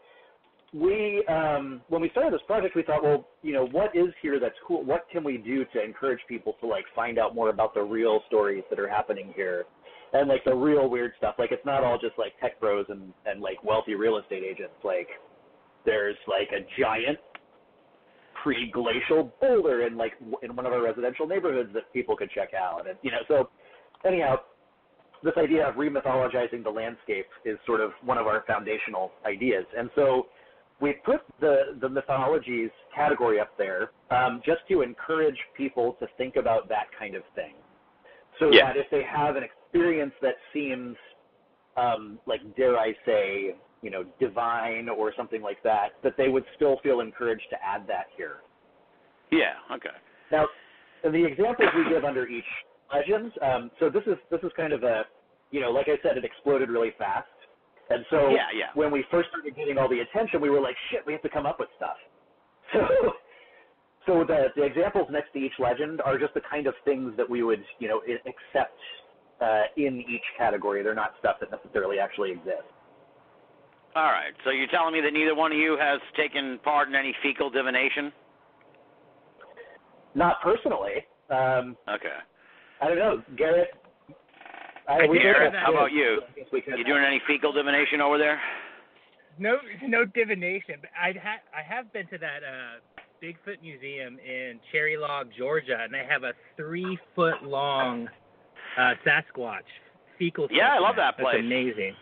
[0.76, 4.42] we, um, when we started this project, we thought, well, you know, what is here
[4.42, 4.84] that's cool?
[4.84, 8.20] What can we do to encourage people to like find out more about the real
[8.28, 9.64] stories that are happening here,
[10.12, 11.36] and like the real weird stuff?
[11.40, 14.76] Like it's not all just like tech bros and and like wealthy real estate agents.
[14.84, 15.08] Like
[15.86, 17.20] there's like a giant
[18.44, 22.86] pre-glacial boulder in like in one of our residential neighborhoods that people could check out,
[22.86, 23.50] and you know, so
[24.06, 24.36] anyhow,
[25.24, 29.64] this idea of remythologizing the landscape is sort of one of our foundational ideas.
[29.78, 30.28] And so
[30.82, 36.36] we put the, the mythologies category up there um, just to encourage people to think
[36.36, 37.54] about that kind of thing.
[38.40, 38.66] So Yeah.
[38.66, 40.98] that if they have an experience that seems
[41.78, 46.46] um, like, dare I say, you know, divine or something like that, that they would
[46.56, 48.38] still feel encouraged to add that here.
[49.32, 49.54] Yeah.
[49.72, 49.90] Okay.
[50.32, 50.48] Now,
[51.04, 52.46] the examples we give under each
[52.94, 55.04] legends, um, so this is this is kind of a,
[55.52, 57.28] you know, like I said, it exploded really fast,
[57.90, 58.66] and so Yeah, yeah.
[58.74, 61.30] when we first started getting all the attention, we were like, shit, we have to
[61.30, 61.98] come up with stuff.
[62.74, 63.14] So,
[64.06, 67.28] so the the examples next to each legend are just the kind of things that
[67.28, 68.78] we would, you know, accept
[69.42, 70.84] uh, in each category.
[70.84, 72.70] They're not stuff that necessarily actually exists.
[73.96, 74.34] All right.
[74.44, 77.50] So you're telling me that neither one of you has taken part in any fecal
[77.50, 78.12] divination?
[80.14, 81.06] Not personally.
[81.30, 82.18] Um, Okay.
[82.82, 83.70] I don't know, Garrett.
[84.88, 85.64] I, I we did both hear have that.
[85.66, 86.20] How about you?
[86.22, 88.40] so I guess we could- You doing any fecal divination over there?
[89.38, 90.76] No, no divination.
[90.82, 92.80] But I ha- I have been to that uh,
[93.22, 98.08] Bigfoot museum in Cherry Log, Georgia, and they have a three foot long
[98.78, 99.68] uh, Sasquatch
[100.18, 100.48] fecal.
[100.52, 101.36] Yeah, I love that place.
[101.36, 101.96] That's amazing.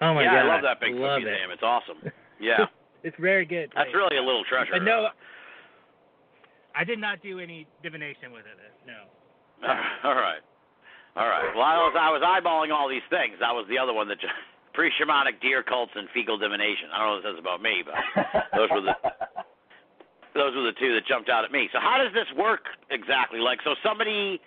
[0.00, 1.50] Oh my yeah, god, I love that Bigfoot love museum.
[1.50, 1.54] It.
[1.54, 1.98] It's awesome.
[2.40, 2.64] Yeah.
[3.04, 3.70] It's very good.
[3.76, 4.72] That's really a little treasure.
[4.72, 5.08] But no,
[6.74, 8.56] I did not do any divination with it.
[8.86, 9.68] No.
[10.08, 10.40] All right.
[11.16, 11.50] All right.
[11.54, 13.34] Well, I was I was eyeballing all these things.
[13.40, 14.18] That was the other one that
[14.74, 16.88] pre-shamanic deer cults and fecal divination.
[16.94, 17.98] I don't know what this says about me, but
[18.54, 18.94] those were the
[20.38, 21.68] those were the two that jumped out at me.
[21.72, 23.40] So how does this work exactly?
[23.42, 24.38] Like, so somebody,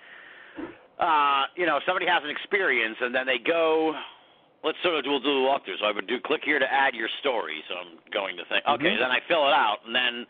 [0.97, 3.93] uh, you know, somebody has an experience and then they go.
[4.63, 5.83] Let's sort of we'll do a walkthrough.
[5.83, 7.59] So I would do click here to add your story.
[7.67, 8.63] So I'm going to think.
[8.63, 8.99] Okay, Mhm.
[9.03, 10.25] then I fill it out and then.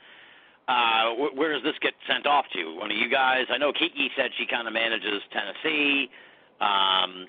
[0.68, 2.76] Uh, wh- where does this get sent off to?
[2.76, 3.46] One of you guys?
[3.50, 6.10] I know Kiki said she kind of manages Tennessee.
[6.62, 7.28] Um,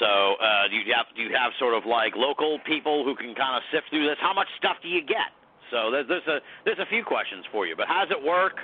[0.00, 3.34] so uh, do you have do you have sort of like local people who can
[3.34, 4.16] kind of sift through this?
[4.20, 5.36] How much stuff do you get?
[5.70, 8.56] So there's, there's a there's a few questions for you, but how does it work?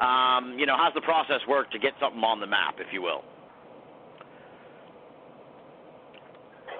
[0.00, 3.02] Um, you know, how's the process work to get something on the map, if you
[3.02, 3.24] will?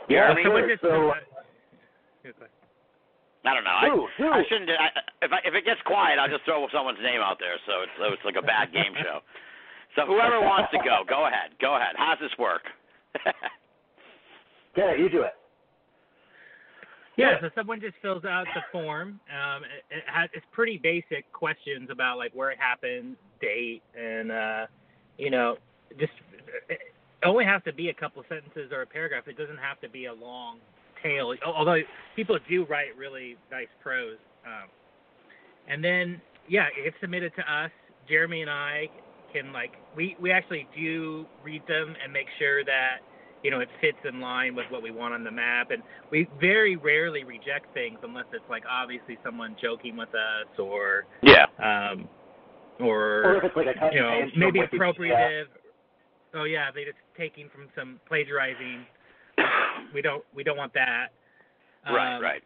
[0.09, 0.43] Yeah, Jeremy?
[0.45, 0.79] Someone sure.
[0.83, 1.15] So, uh,
[2.25, 2.58] yeah, go ahead.
[3.45, 3.79] I don't know.
[3.87, 3.95] Who?
[4.03, 4.29] I, Who?
[4.29, 4.71] I shouldn't.
[4.71, 4.89] I,
[5.23, 7.95] if I, if it gets quiet, I'll just throw someone's name out there, so it's
[7.99, 9.21] so it's like a bad game show.
[9.97, 11.55] So whoever wants to go, go ahead.
[11.61, 11.95] Go ahead.
[11.97, 12.63] How's this work?
[14.77, 15.35] yeah, you do it.
[17.17, 19.19] Yeah, so someone just fills out the form.
[19.27, 24.31] Um, it, it has it's pretty basic questions about like where it happened, date, and
[24.31, 24.67] uh,
[25.17, 25.57] you know,
[25.99, 26.13] just
[26.69, 26.79] it
[27.25, 29.27] only has to be a couple sentences or a paragraph.
[29.27, 30.59] It doesn't have to be a long
[31.03, 31.35] tale.
[31.45, 31.81] Although
[32.17, 34.19] people do write really nice prose.
[34.47, 34.69] Um,
[35.69, 37.71] and then yeah, it's submitted to us.
[38.09, 38.89] Jeremy and I
[39.33, 42.99] can like we we actually do read them and make sure that
[43.43, 46.27] you know it fits in line with what we want on the map and we
[46.41, 51.45] very rarely reject things unless it's like obviously someone joking with us or yeah.
[51.59, 52.09] um
[52.81, 54.73] Or or if it's like a cut you know maybe Wikipedia.
[54.75, 55.45] appropriative
[56.35, 58.87] oh yeah they just taking from some plagiarizing
[59.95, 61.09] we don't we don't want that
[61.91, 62.17] right.
[62.17, 62.43] Um, Right.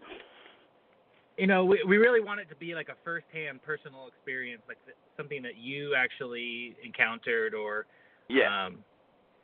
[1.39, 4.79] you know, we we really want it to be like a first-hand personal experience, like
[4.85, 7.87] th- something that you actually encountered or
[8.29, 8.67] Yeah.
[8.67, 8.85] um,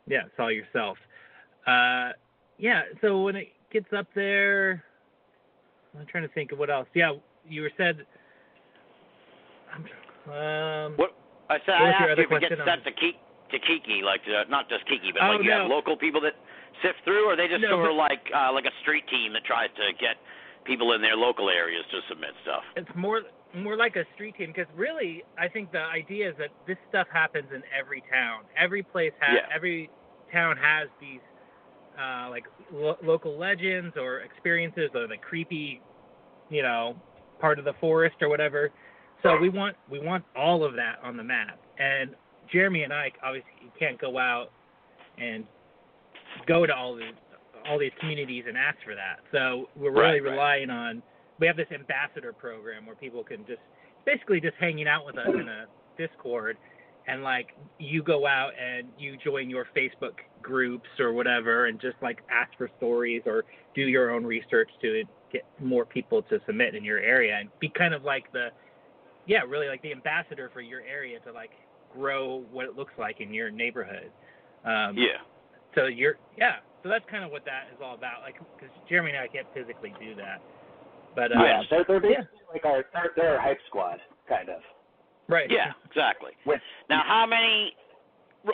[0.07, 0.99] yeah, saw yourself.
[1.67, 2.13] Uh,
[2.59, 2.83] yeah.
[3.01, 4.83] So when it gets up there,
[5.99, 6.89] I'm trying to think of what else.
[6.95, 7.13] Yeah,
[7.49, 8.07] you were said.
[10.27, 11.15] Um, What
[11.51, 13.19] I said I asked you if it gets question sent to Kiki,
[13.51, 16.35] to Kiki, like uh, not just Kiki, but Oh, like you have local people that
[16.83, 19.45] sift through, or they just No, sort of like uh, like a street team that
[19.45, 20.17] tries to get
[20.65, 22.63] people in their local areas to submit stuff.
[22.77, 23.23] it's more
[23.55, 27.07] more like a street team because really I think the idea is that this stuff
[27.11, 28.43] happens in every town.
[28.57, 29.55] Every place has Yeah.
[29.55, 29.89] every
[30.31, 31.21] town has these
[31.99, 35.81] uh, like lo- local legends or experiences or the creepy,
[36.51, 36.95] you know,
[37.41, 38.71] part of the forest or whatever.
[39.23, 41.59] So we want we want all of that on the map.
[41.79, 42.15] And
[42.53, 44.51] Jeremy and I obviously can't go out
[45.17, 45.45] and
[46.47, 47.15] go to all these
[47.69, 49.19] all these communities and ask for that.
[49.33, 50.31] So we're really Right, right.
[50.33, 51.03] relying on
[51.39, 53.61] we have this ambassador program where people can just
[54.07, 55.67] basically just hanging out with us in a
[55.99, 56.57] Discord
[57.07, 61.97] and like you go out and you join your Facebook groups or whatever and just
[62.01, 66.75] like ask for stories or do your own research to get more people to submit
[66.75, 68.49] in your area and be kind of like the
[69.27, 71.51] yeah, really like the ambassador for your area to like
[71.93, 74.11] grow what it looks like in your neighborhood.
[74.65, 75.19] Um, Yeah.
[75.75, 76.57] So you're yeah.
[76.83, 78.23] So that's kind of what that is all about.
[78.23, 80.41] Like because Jeremy and I can't physically do that,
[81.15, 84.61] but uh, yeah, they're, they're basically like our they're, they're our hype squad, kind of.
[85.29, 85.51] right.
[85.51, 85.73] Yeah.
[85.87, 86.33] Exactly.
[86.47, 87.75] With Now, how many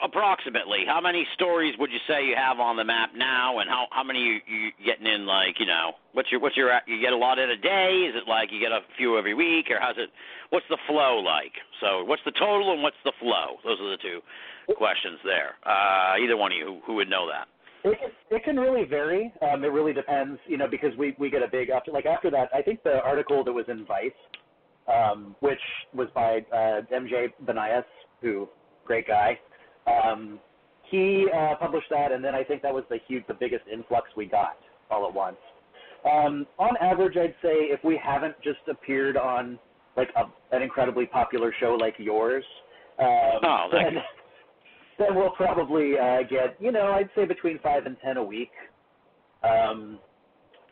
[0.02, 0.84] approximately?
[0.86, 4.02] How many stories would you say you have on the map now, and how how
[4.02, 5.26] many you, you getting in?
[5.26, 8.08] Like you know, what's your what's your you get a lot in a day?
[8.08, 10.10] Is it like you get a few every week, or how's it?
[10.50, 11.52] What's the flow like?
[11.80, 13.58] So, what's the total and what's the flow?
[13.64, 14.20] Those are the two
[14.76, 15.54] questions there.
[15.66, 17.48] Uh, either one of you who, who would know that.
[17.84, 19.30] It can, it can really vary.
[19.42, 22.30] Um, it really depends, you know, because we we get a big after like after
[22.30, 22.48] that.
[22.54, 24.12] I think the article that was in Vice,
[24.88, 25.60] um, which
[25.92, 27.84] was by uh, MJ Banias,
[28.22, 28.48] who
[28.86, 29.38] great guy.
[29.86, 30.38] Um,
[30.90, 34.08] he uh, published that, and then I think that was the huge, the biggest influx
[34.16, 34.58] we got
[34.90, 35.36] all at once.
[36.10, 39.58] Um, on average, I'd say if we haven't just appeared on
[39.96, 42.44] like a, an incredibly popular show like yours,
[42.98, 43.96] um, Oh, then,
[44.98, 48.50] then we'll probably uh, get, you know, I'd say between five and ten a week.
[49.42, 49.98] Um,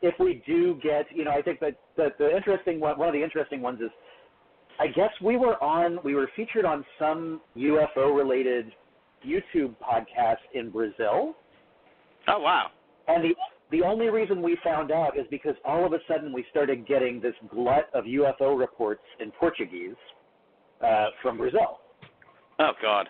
[0.03, 3.15] if we do get, you know, I think that, that the interesting one, one of
[3.15, 3.91] the interesting ones is,
[4.81, 8.73] I guess we were on, we were featured on some UFO related
[9.27, 11.35] YouTube podcast in Brazil,
[12.29, 12.69] Oh wow.
[13.09, 13.35] and the
[13.71, 17.21] the only reason we found out is because all of a sudden we started getting
[17.21, 19.95] this glut of UFO reports in Portuguese
[20.85, 21.81] uh, from Brazil.
[22.59, 23.09] Oh God.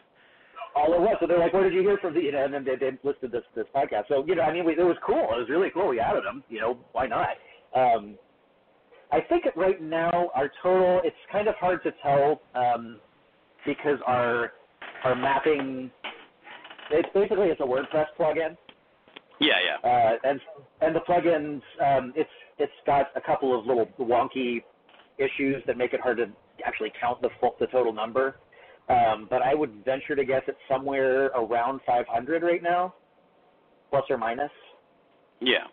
[0.77, 1.17] all it was.
[1.21, 2.97] So they're like, "Where did you hear from?" The, you know, and then they, they
[3.03, 4.05] listed this this podcast.
[4.09, 5.29] So you know, I mean, we, it was cool.
[5.33, 5.89] It was really cool.
[5.89, 6.45] We added them.
[6.49, 7.29] You know, why not?
[7.75, 8.15] Um,
[9.11, 11.01] I think right now our total.
[11.05, 13.01] It's kind of hard to tell um,
[13.67, 14.53] because our
[15.05, 15.91] our mapping
[16.93, 18.57] it's basically it's a WordPress plugin.
[19.41, 19.89] Yeah, yeah.
[19.89, 20.41] Uh, and
[20.81, 24.63] and the plugins, um, it's it's got a couple of little wonky
[25.19, 26.27] issues that make it hard to
[26.65, 28.37] actually count the full, the total number.
[28.89, 32.95] Um, but I would venture to guess it's somewhere around 500 right now,
[33.91, 34.51] plus or minus.
[35.41, 35.65] Yeah.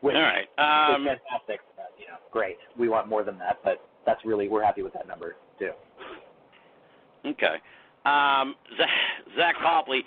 [0.00, 0.44] Which All right.
[0.44, 1.60] is Um, fantastic.
[1.78, 2.56] Uh, you know, great.
[2.78, 5.72] We want more than that, but that's really we're happy with that number too.
[7.26, 7.56] Okay.
[8.04, 8.56] Um,
[9.36, 10.04] Zach, Copley.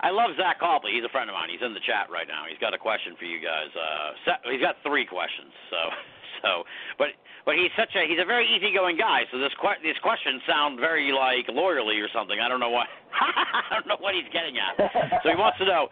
[0.00, 0.92] I love Zach Copley.
[0.92, 1.48] He's a friend of mine.
[1.48, 2.44] He's in the chat right now.
[2.44, 3.72] He's got a question for you guys.
[3.72, 5.52] Uh, he's got three questions.
[5.72, 5.80] So,
[6.42, 6.50] so,
[7.00, 7.16] but
[7.48, 9.24] but he's such a he's a very easygoing guy.
[9.32, 12.36] So this que- these questions sound very like lawyerly or something.
[12.40, 14.76] I don't know what I don't know what he's getting at.
[15.24, 15.88] So he wants to know.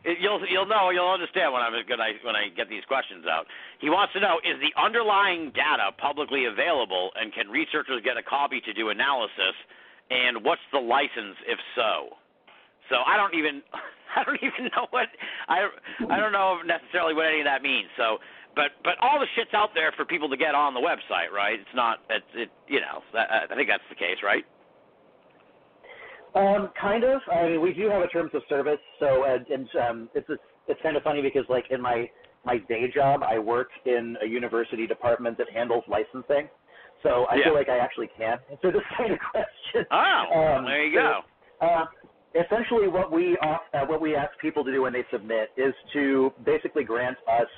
[0.00, 3.44] You'll you'll know you'll understand when I'm I when I get these questions out.
[3.84, 8.24] He wants to know is the underlying data publicly available and can researchers get a
[8.24, 9.52] copy to do analysis
[10.10, 12.16] and what's the license if so?
[12.90, 13.62] So I don't even
[14.16, 15.08] I don't even know what
[15.48, 15.68] I
[16.10, 17.88] I don't know necessarily what any of that means.
[17.96, 18.18] So
[18.54, 21.58] but but all the shit's out there for people to get on the website, right?
[21.58, 24.44] It's not it, it you know that, I think that's the case, right?
[26.34, 27.20] Um, kind of.
[27.32, 30.80] I mean, we do have a terms of service, so and um, it's it's, it's
[30.82, 32.08] kind of funny because like in my
[32.44, 36.48] my day job, I work in a university department that handles licensing,
[37.02, 37.44] so I Yeah.
[37.44, 39.86] feel like I actually can answer this kind of question.
[39.90, 41.22] Oh, Um, there you so,
[41.60, 41.66] go.
[41.66, 41.86] Uh,
[42.34, 46.32] essentially, what we uh, what we ask people to do when they submit is to
[46.44, 47.48] basically grant us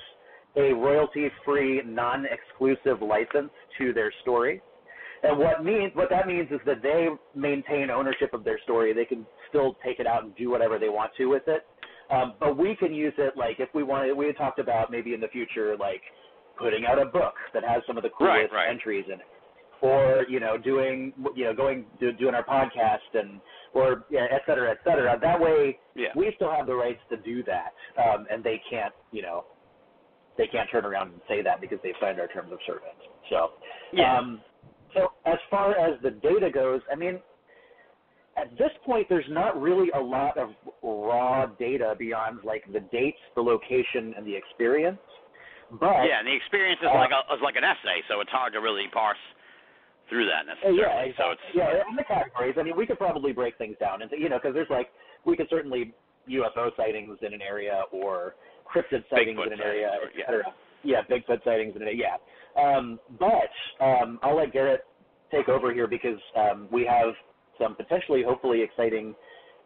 [0.55, 4.61] a royalty-free, non-exclusive license to their story.
[5.23, 8.93] And what means what that means is that they maintain ownership of their story.
[8.93, 11.65] They can still take it out and do whatever they want to with it.
[12.11, 14.13] Um, but we can use it like if we wanted.
[14.15, 16.01] We had talked about maybe in the future like
[16.57, 18.69] putting out a book that has some of the Right, coolest right.
[18.69, 19.25] entries in it,
[19.83, 23.41] or you know doing you know going do, doing our podcast and
[23.73, 25.19] or yeah, et cetera, et cetera.
[25.21, 26.13] That way Yeah.
[26.15, 29.45] we still have the rights to do that, um, and they can't you know
[30.37, 32.97] they can't turn around and say that because they signed our terms of service.
[33.29, 33.51] So
[33.91, 34.17] Yeah.
[34.17, 34.41] um,
[34.95, 37.19] so as far as the data goes, I mean,
[38.37, 40.49] at this point, there's not really a lot of
[40.81, 44.99] raw data beyond like the dates, the location, and the experience.
[45.71, 48.31] But yeah, and the experience is Uh, like a, is like an essay, so it's
[48.31, 49.17] hard to really parse
[50.09, 50.79] through that Uh, necessarily.
[50.79, 51.31] yeah, So exactly.
[51.31, 52.55] it's yeah, and the categories.
[52.59, 54.89] I mean, we could probably break things down into you know because there's like
[55.25, 55.93] we could certainly
[56.29, 58.35] UFO sightings in an area or
[58.73, 60.41] cryptid sightings Bigfoot in an area, et yeah.
[60.83, 62.17] Yeah, Bigfoot sightings in an area.
[62.55, 64.85] Yeah, um, but um, I'll let Garrett
[65.31, 67.13] take over here because um, we have
[67.59, 69.15] some potentially, hopefully, exciting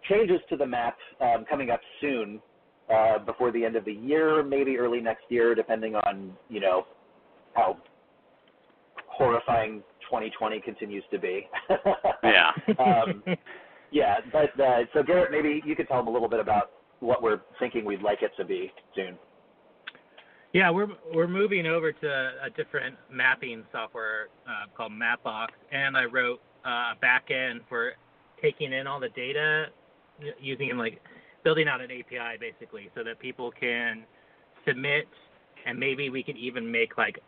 [0.10, 2.42] changes to the map um, coming up soon.
[2.90, 6.86] Uh, before the end of the year, maybe early next year, depending on you know
[7.54, 7.76] how
[9.08, 11.48] horrifying 2020 continues to be.
[12.24, 12.52] Yeah.
[12.80, 13.24] um,
[13.92, 17.22] yeah, but uh, so Garrett, maybe you could tell them a little bit about what
[17.22, 19.18] we're thinking we'd like it to be soon.
[20.54, 26.06] Yeah, we're we're moving over to a different mapping software uh, called Mapbox, and I
[26.06, 27.94] wrote uh, a back end for
[28.42, 29.68] taking in all the data,
[30.40, 31.02] using like
[31.44, 34.04] building out an API basically, so that people can
[34.66, 35.08] submit,
[35.66, 37.20] and maybe we could even make like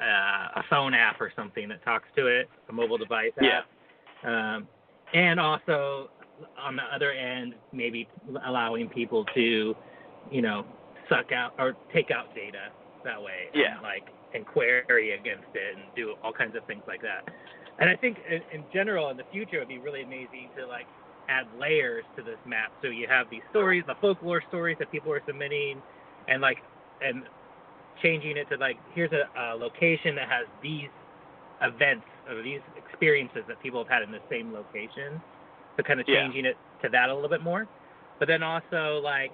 [0.00, 3.62] uh, a phone app or something that talks to it, a mobile device Yeah.
[4.24, 4.28] app.
[4.28, 4.68] Um,
[5.14, 6.10] and also
[6.58, 8.08] on the other end, maybe
[8.46, 9.74] allowing people to,
[10.30, 10.66] you know,
[11.08, 12.70] suck out or take out data
[13.04, 13.48] that way.
[13.54, 13.74] Yeah.
[13.74, 17.28] And like and query against it and do all kinds of things like that.
[17.78, 20.86] And I think in, in general, in the future, it'd be really amazing to like
[21.28, 22.72] add layers to this map.
[22.82, 25.80] So you have these stories, the folklore stories that people are submitting,
[26.28, 26.58] and like
[27.00, 27.24] and
[28.02, 30.88] changing it to like here's a, a location that has these
[31.62, 35.20] events or these experiences that people have had in the same location.
[35.76, 36.22] So kind of Yeah.
[36.22, 37.66] changing it to that a little bit more.
[38.18, 39.32] But then also like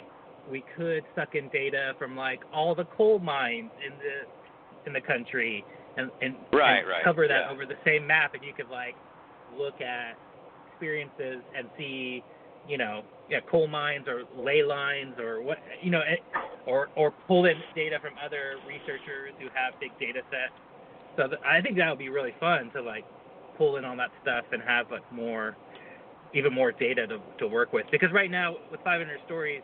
[0.51, 5.01] we could suck in data from like all the coal mines in the in the
[5.01, 5.65] country
[5.97, 7.51] and and, Right, and right, cover that yeah.
[7.51, 8.95] over the same map and you could like
[9.57, 10.17] look at
[10.71, 12.25] experiences and see
[12.67, 16.21] you know yeah coal mines or ley lines or what you know it,
[16.67, 20.53] or or pull in data from other researchers who have big data sets.
[21.17, 23.05] So th- i think that would be really fun to like
[23.59, 25.57] pull in all that stuff and have like more
[26.35, 27.87] even more data to to work with.
[27.91, 29.63] Because right now with 500 stories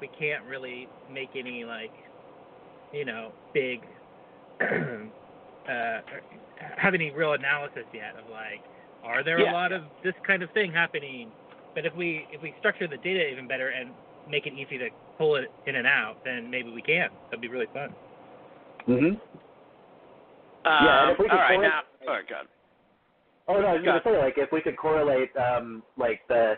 [0.00, 1.92] we can't really make any like
[2.92, 3.80] you know big
[4.60, 6.00] uh
[6.76, 8.60] have any real analysis yet of like
[9.02, 9.50] are there Yeah.
[9.50, 11.30] a lot of this kind of thing happening
[11.76, 13.90] but if we if we structure the data even better and
[14.28, 17.48] make it easy to pull it in and out then maybe we can that'd be
[17.48, 17.94] really fun
[18.88, 19.06] Mm-hmm.
[19.06, 19.18] Um,
[20.64, 21.80] Yeah, and if we could all right, correlate- now.
[22.06, 22.48] All right, good.
[23.48, 26.54] Oh no, I was gonna say like if we could correlate um, like the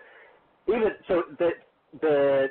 [0.67, 1.51] even so the
[2.03, 2.49] the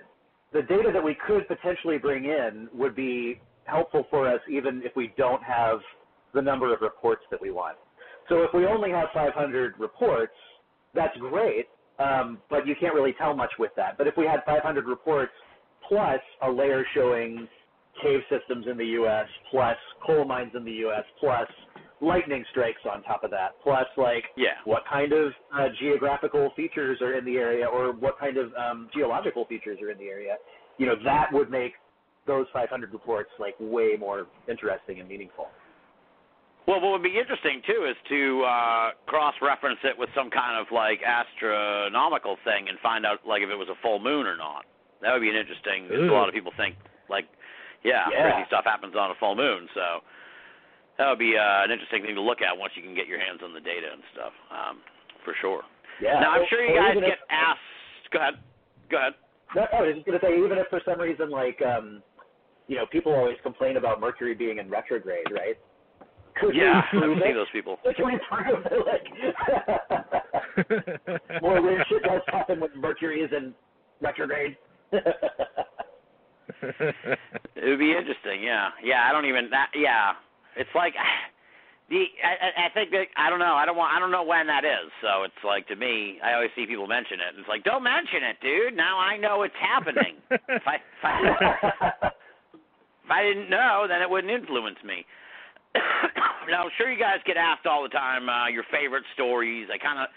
[0.53, 4.95] the data that we could potentially bring in would be helpful for us even if
[4.95, 5.79] we don't have
[6.33, 7.77] the number of reports that we want.
[8.29, 10.33] So if we only have 500 reports,
[10.93, 11.67] that's great,
[11.99, 13.97] um, but you can't really tell much with that.
[13.97, 15.33] But if we had 500 reports
[15.87, 17.47] plus a layer showing
[18.03, 21.47] cave systems in the U.S., plus coal mines in the U.S., plus
[22.01, 24.55] lightning strikes on top of that, plus like Yeah.
[24.65, 28.89] what kind of uh, geographical features are in the area or what kind of um,
[28.93, 30.35] geological features are in the area,
[30.77, 31.73] you know, that would make
[32.27, 35.47] those 500 reports like way more interesting and meaningful.
[36.67, 40.67] Well, what would be interesting too is to uh, cross-reference it with some kind of
[40.69, 44.65] like astronomical thing and find out like if it was a full moon or not.
[45.01, 45.87] That would be an interesting.
[45.87, 46.75] A lot of people think
[47.09, 47.25] like,
[47.87, 48.27] yeah, Yeah.
[48.31, 49.69] crazy stuff happens on a full moon.
[49.73, 50.03] So
[50.97, 53.19] that would be uh, an interesting thing to look at once you can get your
[53.19, 54.81] hands on the data and stuff, um,
[55.23, 55.63] for sure.
[56.01, 56.19] Yeah.
[56.19, 58.11] now I'm sure you guys get if- asked.
[58.11, 58.35] Go ahead.
[58.89, 59.13] Go ahead.
[59.55, 62.03] No, I was just going to say, even if for some reason, like, um,
[62.67, 65.55] you know, people always complain about Mercury being in retrograde, right?
[66.41, 67.33] Could Yeah, we I've seen it?
[67.33, 67.77] those people.
[67.83, 69.07] Could we prove that, like,
[71.41, 73.53] more weird shit does happen when Mercury is in
[74.01, 74.55] retrograde?
[76.61, 79.07] It would be interesting, yeah, yeah.
[79.07, 80.13] I don't even that, yeah.
[80.55, 80.93] It's like
[81.89, 83.53] the I, I- I think that I don't know.
[83.55, 83.93] I don't want.
[83.93, 84.89] I don't know when that is.
[85.01, 87.29] So it's like to me, I always see people mention it.
[87.35, 88.75] And it's like, don't mention it, dude.
[88.75, 90.15] Now I know it's happening.
[90.31, 92.11] if I if I,
[93.03, 95.05] if I didn't know, then it wouldn't influence me.
[96.49, 99.67] now, I'm sure you guys get asked all the time uh, your favorite stories.
[99.73, 100.07] I kind of.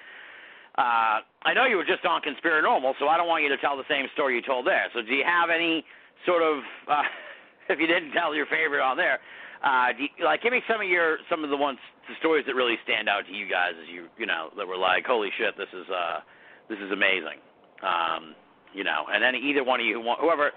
[0.79, 3.77] Uh, I know you were just on Conspiranormal, so I don't want you to tell
[3.77, 4.87] the same story you told there.
[4.95, 5.85] So, do you have any
[6.25, 7.03] sort of, uh,
[7.69, 9.19] if you didn't tell your favorite on there,
[9.61, 12.47] uh, do you, like give me some of your some of the ones, the stories
[12.47, 15.29] that really stand out to you guys as you you know that were like, holy
[15.37, 16.25] shit, this is uh,
[16.69, 17.45] this is amazing.
[17.85, 18.35] Um,
[18.73, 20.53] you know, and then either one of you, whoever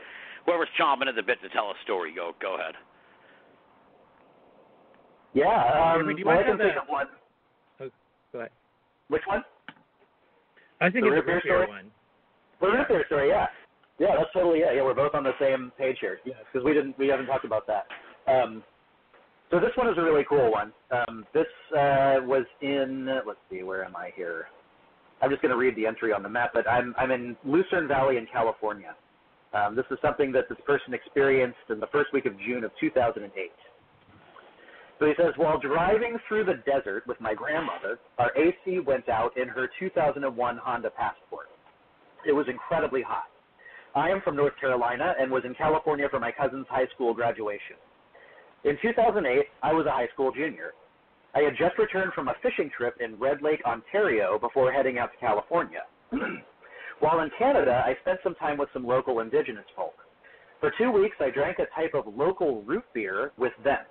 [0.46, 2.76] whoever's chomping at the bit to tell a story, go go ahead.
[5.34, 5.48] Yeah.
[5.48, 7.08] Um, Jeremy, do you well, I can think have of one.
[8.32, 8.52] Go ahead.
[9.10, 9.44] Which one?
[10.82, 11.68] I think The it's the beer story?
[11.68, 11.92] one.
[12.62, 12.74] The Yeah.
[12.78, 13.48] root beer story, yeah.
[14.00, 14.72] Yeah, that's totally yeah.
[14.72, 16.20] Yeah, we're both on the same page here.
[16.26, 17.86] Yeah, because we didn't we haven't talked about that.
[18.28, 18.64] Um,
[19.52, 20.74] so this one is a really cool one.
[20.92, 21.46] Um, this
[21.78, 24.48] uh, was in let's see, where am I here?
[25.22, 27.88] I'm just going to read the entry on the map, but I'm I'm in Lucerne
[27.88, 28.96] Valley in California.
[29.54, 32.72] Um, this is something that this person experienced in the first week of June of
[32.80, 33.52] 2008.
[35.04, 39.36] So he says, while driving through the desert with my grandmother, our AC went out
[39.36, 41.48] in her 2001 Honda Passport.
[42.26, 43.28] It was incredibly hot.
[43.96, 47.76] I am from North Carolina and was in California for my cousin's high school graduation.
[48.64, 50.72] In 2008, I was a high school junior.
[51.36, 55.12] I had just returned from a fishing trip in Red Lake, Ontario before heading out
[55.12, 55.82] to California.
[57.02, 59.96] While in Canada, I spent some time with some local indigenous folk.
[60.62, 63.84] For two weeks, I drank a type of local root beer with them.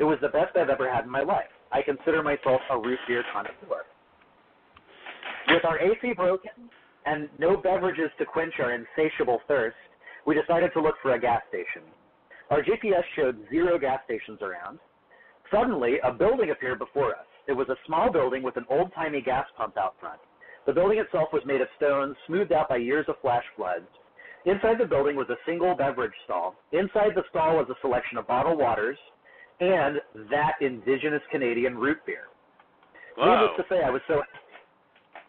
[0.00, 1.52] It was the best I've ever had in my life.
[1.70, 3.84] I consider myself a root beer connoisseur.
[5.48, 6.70] With our AC broken
[7.04, 9.76] and no beverages to quench our insatiable thirst,
[10.26, 11.82] we decided to look for a gas station.
[12.48, 14.78] Our GPS showed zero gas stations around.
[15.50, 17.26] Suddenly, a building appeared before us.
[17.46, 20.20] It was a small building with an old timey gas pump out front.
[20.66, 23.88] The building itself was made of stone, smoothed out by years of flash floods.
[24.46, 26.54] Inside the building was a single beverage stall.
[26.72, 28.96] Inside the stall was a selection of bottled waters
[29.60, 30.00] and
[30.30, 32.24] that indigenous Canadian root beer.
[33.16, 33.26] Whoa.
[33.26, 34.22] Needless to say, I was so.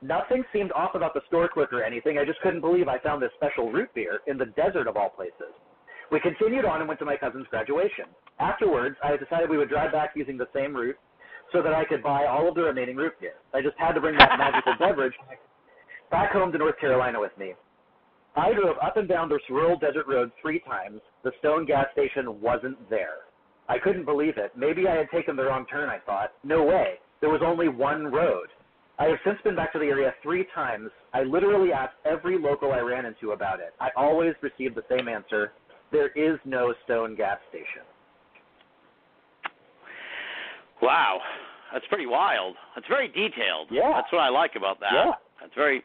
[0.02, 2.18] Nothing seemed off about the store clerk or anything.
[2.18, 5.10] I just couldn't believe I found this special root beer in the desert of all
[5.10, 5.54] places.
[6.12, 8.06] We continued on and went to my cousin's graduation.
[8.40, 10.98] Afterwards, I decided we would drive back using the same route
[11.52, 13.36] so that I could buy all of the remaining root beer.
[13.54, 15.14] I just had to bring that magical beverage
[16.10, 17.54] back home to North Carolina with me.
[18.36, 21.02] I drove up and down this rural desert road three times.
[21.24, 23.31] The Stone gas station wasn't there.
[23.72, 24.52] I couldn't believe it.
[24.54, 26.34] Maybe I had taken the wrong turn, I thought.
[26.44, 26.96] No way.
[27.22, 28.48] There was only one road.
[29.00, 30.90] I have since been back to the area three times.
[31.14, 33.74] I literally asked every local I ran into about it.
[33.80, 35.54] I always received the same answer.
[35.94, 37.88] There is no Stone gas station.
[40.82, 41.20] Wow,
[41.72, 42.56] that's pretty wild.
[42.76, 43.70] That's very detailed.
[43.72, 43.94] Yeah.
[43.96, 44.92] That's what I like about that.
[44.94, 45.12] Yeah.
[45.40, 45.82] That's very.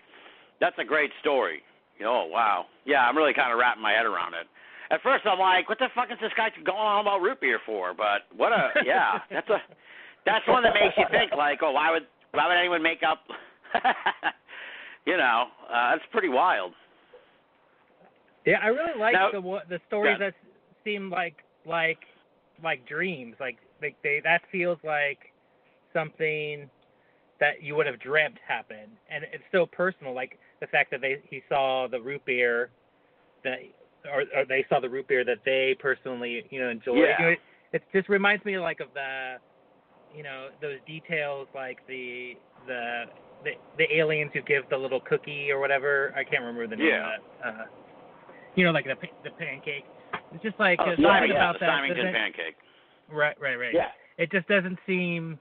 [0.60, 1.60] That's a great story.
[2.04, 2.64] Oh wow.
[2.84, 4.48] Yeah, I'm really kind of wrapping my head around it.
[4.90, 7.58] At first, I'm like, what the fuck is this guy going on about root beer
[7.66, 7.92] for?
[7.94, 9.18] But what a yeah.
[9.30, 9.58] That's a.
[10.24, 13.22] That's one that makes you think like, oh, why would why would anyone make up?
[15.06, 16.72] you know, uh, that's pretty wild.
[18.44, 20.26] Yeah, I really like Now- the wa- the stories Yeah.
[20.30, 20.34] that
[20.84, 21.98] seem like like
[22.62, 23.36] like dreams.
[23.40, 25.18] Like like they that feels like
[25.92, 26.68] something
[27.40, 30.14] that you would have dreamt happened, and it's so personal.
[30.14, 32.70] Like the fact that they he saw the root beer
[33.44, 33.58] that
[34.12, 36.98] or, or they saw the root beer that they personally you know enjoyed.
[36.98, 37.16] Yeah.
[37.18, 37.38] You know, it,
[37.72, 39.36] it just reminds me like of the
[40.16, 42.34] you know those details like the
[42.66, 43.04] the
[43.44, 46.12] the, the aliens who give the little cookie or whatever.
[46.16, 47.16] I can't remember the name Yeah.
[47.16, 47.48] of that.
[47.48, 47.64] Uh,
[48.54, 49.84] you know, like the the pancake.
[50.32, 52.12] It's just like Oh, Simon, yeah, about the that.
[52.12, 52.56] Pancake.
[53.10, 53.74] Right, right, right.
[53.74, 53.88] Yeah.
[54.18, 55.38] It just doesn't seem,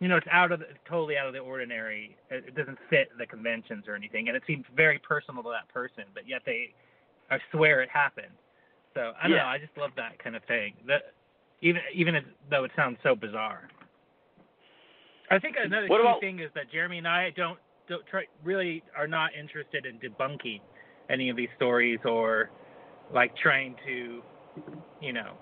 [0.00, 2.16] you know, it's out of the, totally out of the ordinary.
[2.30, 5.72] It, it doesn't fit the conventions or anything, and it seems very personal to that
[5.72, 6.04] person.
[6.14, 6.70] But yet they,
[7.30, 8.32] I swear it happened.
[8.94, 9.42] So I don't Yeah.
[9.42, 9.48] know.
[9.48, 10.74] I just love that kind of thing.
[10.86, 11.12] That
[11.60, 13.68] even even though it sounds so bizarre.
[15.30, 17.58] I think another What key about- thing is that Jeremy and I don't
[17.88, 20.60] don't try really are not interested in debunking
[21.08, 22.50] any of these stories or
[23.12, 24.22] like trying to,
[25.00, 25.36] you know,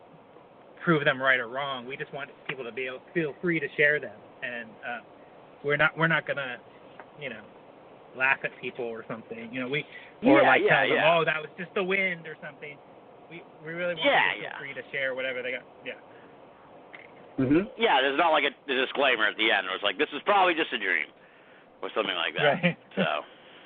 [0.80, 1.86] prove them right or wrong.
[1.86, 5.00] We just want people to be able feel free to share them, and uh,
[5.62, 6.58] we're not we're not gonna,
[7.20, 7.42] you know,
[8.16, 9.48] laugh at people or something.
[9.50, 9.84] You know, we
[10.24, 11.18] or Yeah, like yeah, tell them, yeah.
[11.18, 12.78] oh, that was just the wind or something.
[13.30, 14.58] We we really want Yeah, people yeah.
[14.58, 15.64] free to share whatever they got.
[15.84, 15.98] Yeah.
[17.36, 20.10] hmm Yeah, there's not like a, a disclaimer at the end where it's like, this
[20.14, 21.08] is probably just a dream,
[21.82, 22.62] or something like that.
[22.62, 22.76] Right.
[22.96, 23.04] So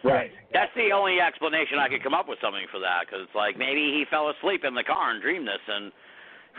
[0.08, 0.30] Right.
[0.52, 3.58] that's the only explanation I could come up with something for that, because it's like
[3.58, 5.92] maybe he fell asleep in the car and dreamed this, and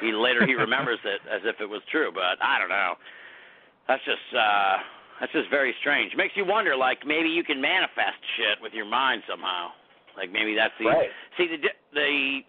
[0.01, 2.11] he later he remembers it as if it was true.
[2.13, 2.95] But I don't know.
[3.87, 4.77] That's just uh
[5.20, 6.13] that's just very strange.
[6.15, 9.70] Makes you wonder, like maybe you can manifest shit with your mind somehow.
[10.17, 11.09] Like maybe that's the Right.
[11.38, 11.57] see the
[11.93, 12.39] the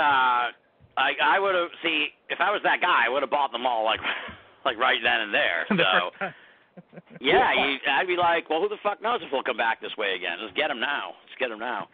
[0.00, 0.50] uh
[0.96, 3.66] I I would have see if I was that guy I would have bought them
[3.66, 4.00] all like
[4.64, 5.66] like right then and there.
[5.76, 6.28] So
[7.20, 9.94] yeah, you, I'd be like, well, who the fuck knows if he'll come back this
[9.98, 10.38] way again?
[10.40, 11.12] Let's get them now.
[11.22, 11.88] Let's get them now.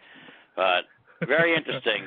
[0.55, 0.87] But
[1.27, 2.05] very interesting.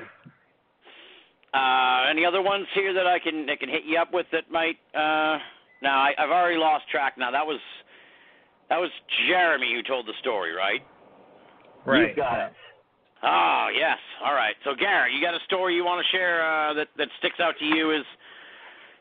[1.52, 4.50] Uh, any other ones here that I can that can hit you up with that
[4.50, 4.76] might?
[4.96, 5.38] Uh,
[5.82, 7.18] no, I, I've already lost track.
[7.18, 7.58] Now that was
[8.70, 8.90] that was
[9.28, 10.80] Jeremy who told the story, right?
[11.84, 12.08] right.
[12.08, 12.52] You've got it.
[13.22, 13.98] Oh yes.
[14.24, 14.54] All right.
[14.64, 17.54] So Garrett, you got a story you want to share uh, that that sticks out
[17.58, 18.04] to you as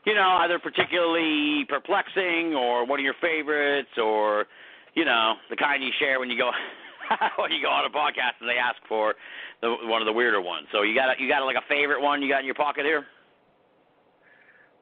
[0.04, 4.46] you know either particularly perplexing or one of your favorites or
[4.94, 6.50] you know the kind you share when you go
[7.38, 9.14] when you go on a podcast and they ask for
[9.60, 10.66] the one of the weirder ones.
[10.72, 12.84] So you got a, you got like a favorite one you got in your pocket
[12.84, 13.06] here?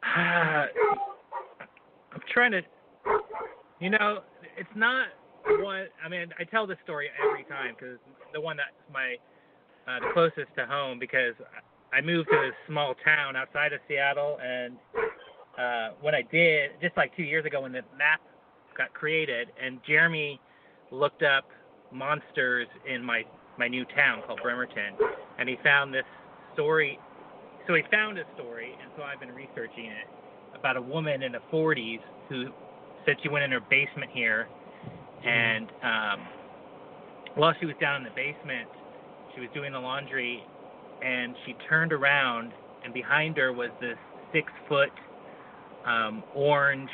[2.30, 2.62] Trying to,
[3.80, 4.20] you know,
[4.56, 5.08] it's not
[5.60, 5.86] one.
[6.04, 7.98] I mean, I tell this story every time because
[8.32, 9.16] the one that's my
[9.88, 11.34] uh, the closest to home because
[11.92, 14.76] I moved to a small town outside of Seattle, and
[15.58, 18.20] uh, when I did, just like two years ago, when the map
[18.76, 20.40] got created, and Jeremy
[20.92, 21.48] looked up
[21.92, 23.22] monsters in my
[23.58, 24.94] my new town called Bremerton,
[25.38, 26.04] and he found this
[26.54, 26.98] story
[27.66, 30.08] so he found a story, and so I've been researching it
[30.54, 32.46] about a woman in the 40s who
[33.04, 34.48] said she went in her basement here,
[35.24, 36.20] and um,
[37.34, 38.68] while she was down in the basement,
[39.34, 40.44] she was doing the laundry,
[41.02, 42.52] and she turned around,
[42.84, 43.96] and behind her was this
[44.32, 44.90] six-foot
[45.86, 46.90] um, orange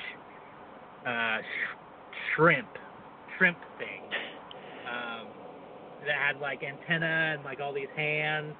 [1.06, 2.68] uh, sh- shrimp,
[3.36, 4.02] shrimp thing
[4.88, 5.26] um,
[6.06, 8.54] that had like antenna and like all these hands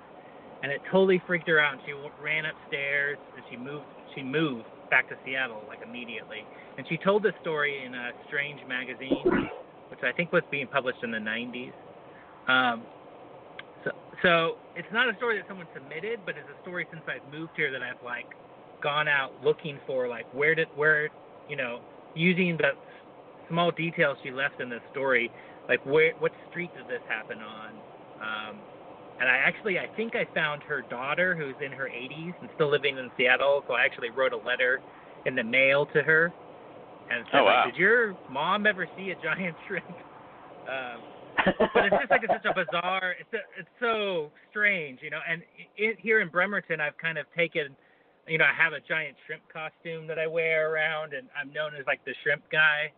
[0.63, 1.75] and it totally freaked her out.
[1.75, 1.93] And she
[2.23, 3.87] ran upstairs and she moved.
[4.15, 6.45] She moved back to Seattle like immediately.
[6.79, 9.51] And she told this story in a Strange magazine,
[9.91, 11.73] which I think was being published in the 90s.
[12.49, 12.83] Um,
[13.85, 13.91] so,
[14.23, 17.53] so it's not a story that someone submitted, but it's a story since I've moved
[17.57, 18.27] here that I've like
[18.83, 21.09] gone out looking for like where did where
[21.49, 21.81] you know
[22.15, 22.73] using the
[23.49, 25.31] small details she left in this story,
[25.69, 27.71] like where what street did this happen on.
[28.21, 28.57] Um,
[29.19, 32.71] and I actually, I think I found her daughter, who's in her 80s and still
[32.71, 33.65] living in Seattle.
[33.67, 34.81] So I actually wrote a letter
[35.25, 36.33] in the mail to her,
[37.11, 37.65] and said, Oh, wow.
[37.65, 39.97] like, "Did your mom ever see a giant shrimp?"
[40.69, 41.01] Um,
[41.75, 43.15] but it's just like it's such a bizarre.
[43.19, 45.21] It's a, it's so strange, you know.
[45.29, 45.43] And
[45.77, 47.77] it, here in Bremerton, I've kind of taken,
[48.27, 51.73] you know, I have a giant shrimp costume that I wear around, and I'm known
[51.79, 52.93] as like the shrimp guy.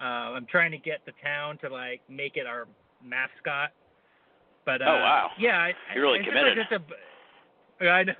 [0.00, 2.66] Uh, I'm trying to get the town to like make it our
[3.04, 3.70] mascot.
[4.64, 5.30] But uh, Oh, wow.
[5.38, 6.56] yeah, I, You're really committed.
[6.56, 6.82] Just like
[7.80, 8.14] a, I know.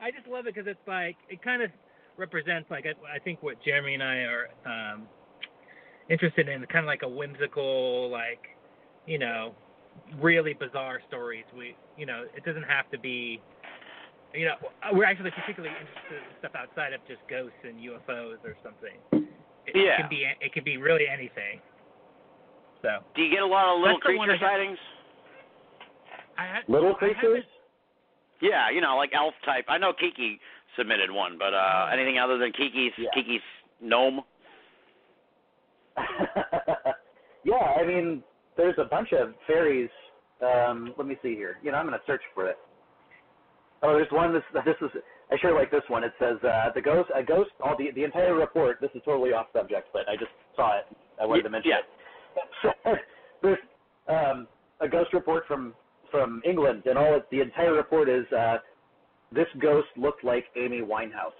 [0.00, 1.70] I just love it because it's like it kind of
[2.16, 5.02] represents like I, I think what Jeremy and I are um,
[6.10, 8.40] interested in, kind of like a whimsical, like
[9.06, 9.54] you know,
[10.20, 11.44] really bizarre stories.
[11.56, 13.40] We, you know, it doesn't have to be.
[14.34, 14.56] You know,
[14.92, 18.98] we're actually particularly interested in stuff outside of just ghosts and UFOs or something.
[19.64, 19.94] It, Yeah.
[19.94, 21.62] it can be it can be really anything.
[22.82, 24.78] So Do you get a lot of little That's the one creature sightings?
[26.38, 27.44] I Little creatures?
[28.40, 29.64] Yeah, you know, like elf type.
[29.68, 30.38] I know Kiki
[30.76, 33.08] submitted one, but uh anything other than Kiki's Yeah.
[33.14, 33.40] Kiki's
[33.80, 34.20] gnome?
[37.44, 38.22] yeah, I mean,
[38.56, 39.90] there's a bunch of fairies.
[40.42, 41.56] Um, let me see here.
[41.62, 42.58] You know, I'm going to search for it.
[43.82, 44.32] Oh, there's one.
[44.34, 44.90] This this is.
[45.32, 46.04] I sure like this one.
[46.04, 47.10] It says uh, the ghost.
[47.14, 47.50] A ghost.
[47.64, 48.78] All the the entire report.
[48.80, 50.84] This is totally off subject, but I just saw it.
[51.20, 52.74] I wanted to mention Yeah.
[52.84, 52.98] it.
[53.42, 53.58] there's
[54.08, 54.46] um,
[54.80, 55.72] a ghost report from
[56.16, 58.56] from England, and all the entire report is uh,
[59.32, 61.36] this ghost looked like Amy Winehouse.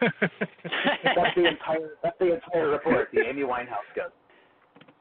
[0.00, 1.90] That's the entire.
[2.02, 3.08] That's the entire report.
[3.12, 4.12] The Amy Winehouse ghost.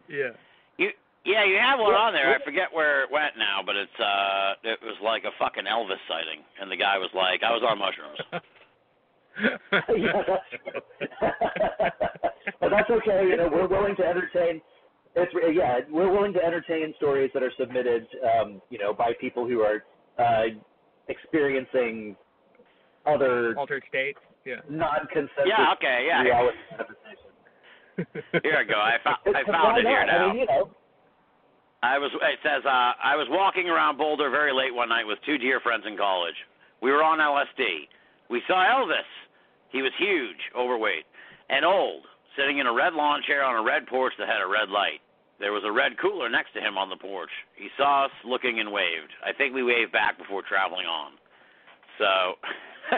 [0.08, 0.32] yeah.
[0.78, 0.90] You
[1.26, 2.34] yeah, you have one on there.
[2.34, 6.00] I forget where it went now, but it's uh it was like a fucking Elvis
[6.08, 8.20] sighting and the guy was like, I was on mushrooms.
[9.96, 10.50] yeah, that's
[12.60, 13.28] but that's okay.
[13.30, 14.62] You know, we're willing to entertain.
[15.20, 19.48] It's yeah, we're willing to entertain stories that are submitted, um, you know, by people
[19.48, 19.84] who are
[20.20, 20.54] uh,
[21.10, 22.16] experiencing
[23.06, 24.20] other Altered states.
[24.46, 24.56] Yeah.
[24.70, 26.22] non-consensus Yeah, okay, yeah.
[26.22, 26.58] reality.
[28.44, 28.78] Here I go.
[28.80, 30.10] I found I Because found why it here not?
[30.14, 30.28] I now.
[30.30, 30.70] mean, you know,
[31.84, 32.12] I was.
[32.14, 35.60] It says uh, I was walking around Boulder very late one night with two dear
[35.60, 36.36] friends in college.
[36.82, 37.90] We were on LSD.
[38.30, 39.08] We saw Elvis.
[39.72, 41.06] He was huge, overweight,
[41.50, 42.04] and old,
[42.38, 45.02] sitting in a red lawn chair on a red porch that had a red light.
[45.40, 47.30] There was a red cooler next to him on the porch.
[47.56, 49.14] He saw us looking and waved.
[49.26, 51.12] I think we waved back before traveling on.
[52.00, 52.34] So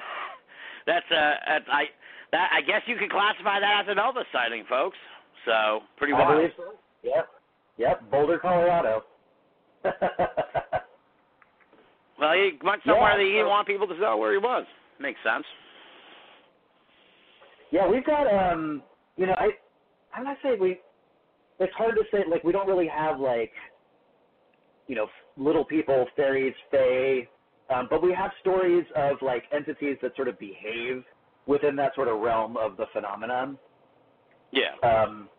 [0.88, 1.84] that's uh, that's, I
[2.32, 4.98] that I guess you could classify that as an Elvis sighting, folks.
[5.46, 6.36] So pretty I wild.
[6.38, 6.64] believe so.
[7.04, 7.28] Yep,
[7.78, 8.12] yep.
[8.12, 9.04] Boulder, Colorado.
[12.20, 14.38] Well, he went somewhere Yeah, that he didn't so- want people to know where he
[14.40, 14.66] was.
[15.00, 15.46] Makes sense.
[17.72, 18.84] Yeah, we've got um
[19.16, 19.52] you know, I
[20.14, 20.80] I'm not saying we
[21.60, 23.52] it's hard to say like we don't really have like
[24.90, 25.08] you know,
[25.38, 27.28] little people, fairies, fae,
[27.74, 31.04] um, but we have stories of like entities that sort of behave
[31.46, 33.58] within that sort of realm of the phenomenon.
[34.52, 34.74] Yeah.
[34.84, 35.30] Um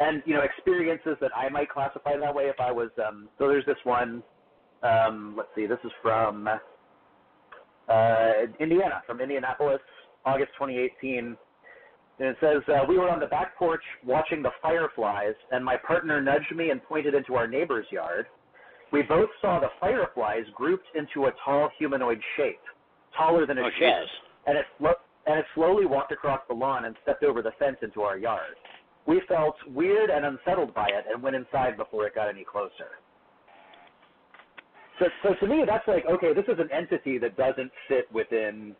[0.00, 3.48] and you know, experiences that I might classify that way if I was um so
[3.48, 4.22] there's this one
[4.82, 6.48] um let's see, this is from
[7.88, 9.80] uh Indiana, from Indianapolis,
[10.24, 11.36] August 2018.
[12.18, 15.76] And it says, uh, We were on the back porch watching the fireflies, and my
[15.76, 18.26] partner nudged me and pointed into our neighbor's yard.
[18.92, 22.60] We both saw the fireflies grouped into a tall humanoid shape,
[23.16, 24.06] taller than a Oh, shed,
[24.46, 24.94] and it, slo-
[25.26, 28.54] and it slowly walked across the lawn and stepped over the fence into our yard.
[29.06, 32.88] We felt weird and unsettled by it and went inside before it got any closer.
[35.00, 38.76] So, so to me, that's like, okay, this is an entity that doesn't fit within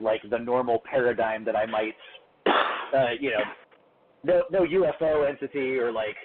[0.00, 1.94] like the normal paradigm that I might,
[2.94, 3.44] uh, you know,
[4.24, 6.16] no, no UFO entity or like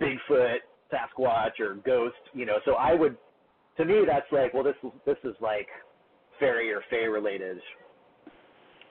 [0.00, 0.58] Bigfoot,
[0.92, 2.58] Sasquatch, or ghost, you know.
[2.64, 3.16] So I would,
[3.76, 5.68] to me, that's like, well, this this is like
[6.40, 7.58] fairy or fae related,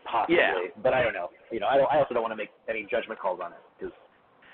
[0.05, 0.37] possibly.
[0.37, 0.53] Yeah.
[0.81, 1.29] But I don't know.
[1.51, 1.91] You know, I don't.
[1.91, 3.93] I also don't want to make any judgment calls on it because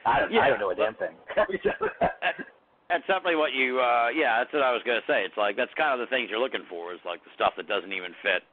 [0.06, 0.32] I don't.
[0.32, 1.16] Yeah, I don't know a damn thing.
[2.90, 3.80] That's definitely what you.
[3.80, 5.24] uh Yeah, that's what I was gonna say.
[5.24, 7.68] It's like that's kind of the things you're looking for is like the stuff that
[7.68, 8.44] doesn't even fit.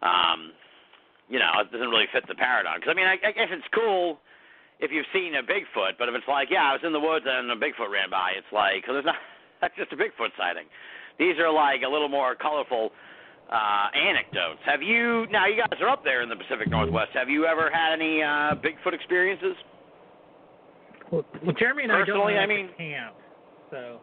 [0.00, 0.52] Um,
[1.28, 2.78] you know, it doesn't really fit the paradigm.
[2.78, 4.18] Because I mean, I, I guess it's cool
[4.78, 7.24] if you've seen a Bigfoot, but if it's like, yeah, I was in the woods
[7.26, 9.16] and a Bigfoot ran by, it's like, cause there's not.
[9.60, 10.68] That's just a Bigfoot sighting.
[11.18, 12.90] These are like a little more colorful
[13.48, 14.60] uh anecdotes.
[14.66, 15.26] Have you?
[15.30, 17.10] Now you guys are up there in the Pacific Northwest.
[17.14, 19.54] Have you ever had any uh Bigfoot experiences?
[21.10, 23.14] Well, well Jeremy and I don't Personally, like I mean- to camp,
[23.70, 24.00] so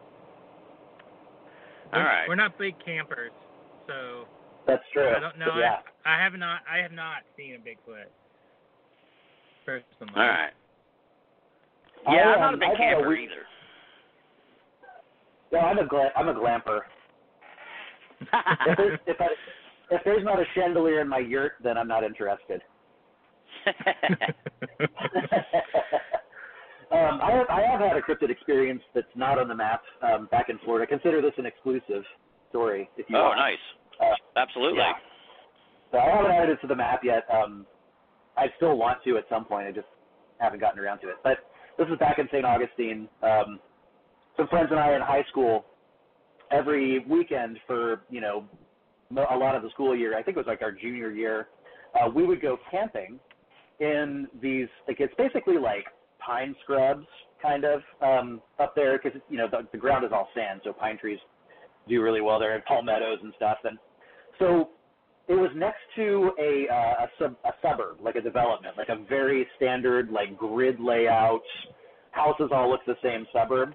[1.92, 2.28] All we're, right.
[2.28, 3.30] we're not big campers.
[3.86, 4.24] So
[4.66, 5.12] that's true.
[5.16, 5.58] I don't know.
[5.58, 5.78] Yeah.
[6.04, 6.60] I, I have not.
[6.70, 8.08] I have not seen a Bigfoot.
[9.64, 10.12] Personally.
[10.16, 10.52] All right.
[12.06, 13.46] I, Yeah, I'm not um, a big I've had a camper either.
[15.52, 16.80] No, I'm a gla- I'm a glamper.
[18.20, 19.26] If there's if, I,
[19.90, 22.60] if there's not a chandelier in my yurt, then I'm not interested.
[26.90, 30.28] um, I have I have had a cryptid experience that's not on the map um,
[30.30, 30.86] back in Florida.
[30.86, 32.02] Consider this an exclusive
[32.50, 33.38] story, if you oh, want.
[33.38, 33.58] nice.
[34.04, 34.78] Uh, Absolutely.
[34.78, 34.92] yeah.
[35.92, 37.24] So I haven't added it to the map yet.
[37.32, 37.66] Um,
[38.36, 39.66] I still want to at some point.
[39.66, 39.86] I just
[40.38, 41.16] haven't gotten around to it.
[41.22, 41.38] But
[41.78, 42.44] this is back in St.
[42.44, 43.08] Augustine.
[43.22, 43.60] Um,
[44.36, 45.64] some friends and I in high school,
[46.50, 48.44] every weekend for you know
[49.10, 50.18] a lot of the school year.
[50.18, 51.48] I think it was like our junior year.
[51.94, 53.20] Uh, we would go camping
[53.80, 54.68] in these.
[54.88, 55.84] Like it's basically like
[56.24, 57.06] pine scrubs,
[57.40, 60.72] kind of um, up there because you know the, the ground is all sand, so
[60.72, 61.18] pine trees
[61.88, 63.58] do really well there, and palmettos and stuff.
[63.64, 63.78] And
[64.38, 64.70] so
[65.28, 69.04] it was next to a uh, a, sub, a suburb, like a development, like a
[69.08, 71.42] very standard like grid layout.
[72.10, 73.74] Houses all look the same suburb.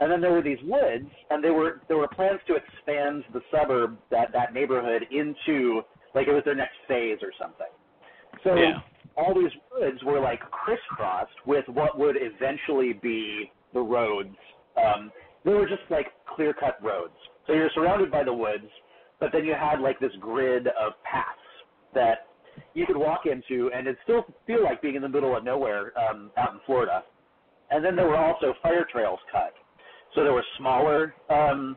[0.00, 3.40] And then there were these woods, and there were there were plans to expand the
[3.50, 5.82] suburb that that neighborhood into
[6.14, 7.66] like it was their next phase or something.
[8.44, 8.80] So Yeah.
[9.16, 14.36] all these woods were like crisscrossed with what would eventually be the roads,
[14.76, 15.12] um,
[15.44, 17.14] they were just like clear cut roads.
[17.46, 18.70] So you're surrounded by the woods,
[19.20, 21.38] but then you had like this grid of paths
[21.94, 22.26] that
[22.74, 25.92] you could walk into, and it still feel like being in the middle of nowhere
[25.98, 27.04] um, out in Florida.
[27.70, 29.52] And then there were also fire trails cut.
[30.14, 31.14] So there were smaller.
[31.28, 31.76] Um,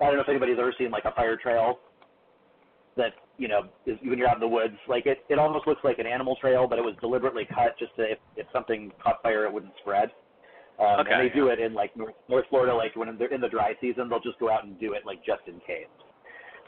[0.00, 1.78] I don't know if anybody's ever seen like a fire trail
[2.96, 4.74] that you know is when you're out in the woods.
[4.88, 7.94] Like it, it almost looks like an animal trail, but it was deliberately cut just
[7.96, 10.10] to if, if something caught fire, it wouldn't spread.
[10.78, 11.12] Um, Okay.
[11.12, 13.74] And they do it in like North, North Florida, like when they're in the dry
[13.80, 15.86] season, they'll just go out and do it like just in case.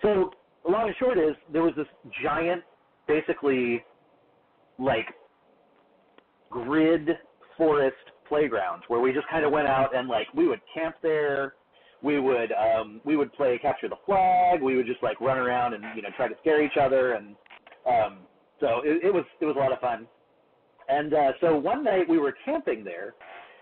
[0.03, 0.31] So
[0.69, 1.87] long and short is there was this
[2.23, 2.63] giant,
[3.07, 3.85] basically,
[4.79, 5.07] like
[6.51, 7.11] grid
[7.57, 7.97] forest
[8.29, 11.55] playground where we just kind of went out and like we would camp there.
[12.03, 14.63] We would um, we would play capture the flag.
[14.63, 17.35] We would just like run around and you know try to scare each other and
[17.87, 18.19] um,
[18.61, 20.07] so it, it was it was a lot of fun.
[20.89, 23.15] And uh, so one night we were camping there,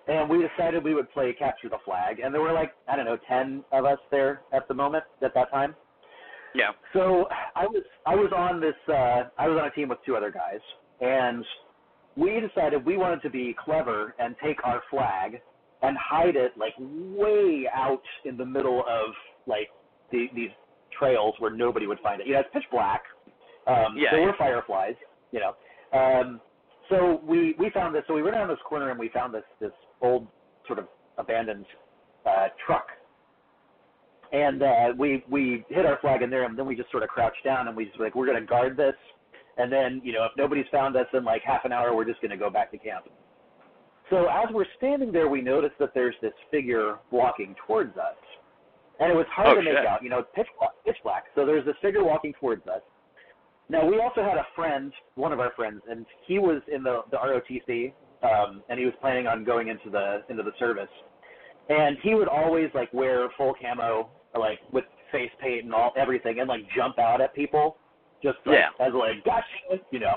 [0.07, 2.20] and we decided we would play capture the flag.
[2.20, 5.34] And there were like I don't know ten of us there at the moment at
[5.34, 5.74] that time.
[6.57, 6.71] Yeah.
[6.93, 10.17] So I was I was on this uh, I was on a team with two
[10.17, 10.61] other guys,
[11.01, 11.45] and
[12.17, 15.41] we decided we wanted to be clever and take our flag
[15.83, 19.15] and hide it like way out in the middle of
[19.47, 19.69] like
[20.11, 20.51] the, these
[20.99, 22.27] trails where nobody would find it.
[22.27, 23.03] You know, it's pitch black.
[23.67, 24.95] Um, Yeah, there were fireflies.
[25.33, 26.41] You know, um,
[26.89, 28.05] so we we found this.
[28.07, 30.27] So we went around this corner and we found this this old
[30.67, 30.87] sort of
[31.19, 31.67] abandoned
[32.25, 32.87] uh, truck
[34.33, 37.09] and uh, we we hit our flag in there, and then we just sort of
[37.09, 38.95] crouched down, and we just like we're gonna guard this,
[39.59, 42.20] and then you know if nobody's found us in like half an hour, we're just
[42.20, 43.07] gonna go back to camp.
[44.11, 48.16] So as we're standing there, we notice that there's this figure walking towards us,
[49.01, 50.03] and it was hard Oh, to make out.
[50.03, 51.24] You know, pitch black, pitch black.
[51.35, 52.83] So there's this figure walking towards us.
[53.68, 57.03] Now we also had a friend, one of our friends, and he was in the
[57.11, 60.89] the ROTC, um, and he was planning on going into the into the service
[61.69, 64.09] and he would always like wear full camo
[64.39, 67.77] like with face paint and all everything and like jump out at people
[68.23, 68.87] just like, Yeah.
[68.87, 69.45] as like gotcha
[69.91, 70.17] you know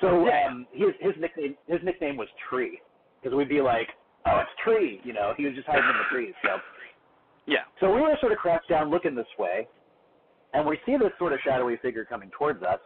[0.00, 0.48] so Yeah.
[0.48, 2.80] um his his nickname his nickname was tree
[3.20, 3.88] because we'd be like
[4.26, 6.58] oh it's tree you know he was just hiding in the trees so
[7.46, 7.64] Yeah.
[7.80, 9.66] so we were sort of crouched down looking this way
[10.54, 12.80] and we see this sort of shadowy figure coming towards us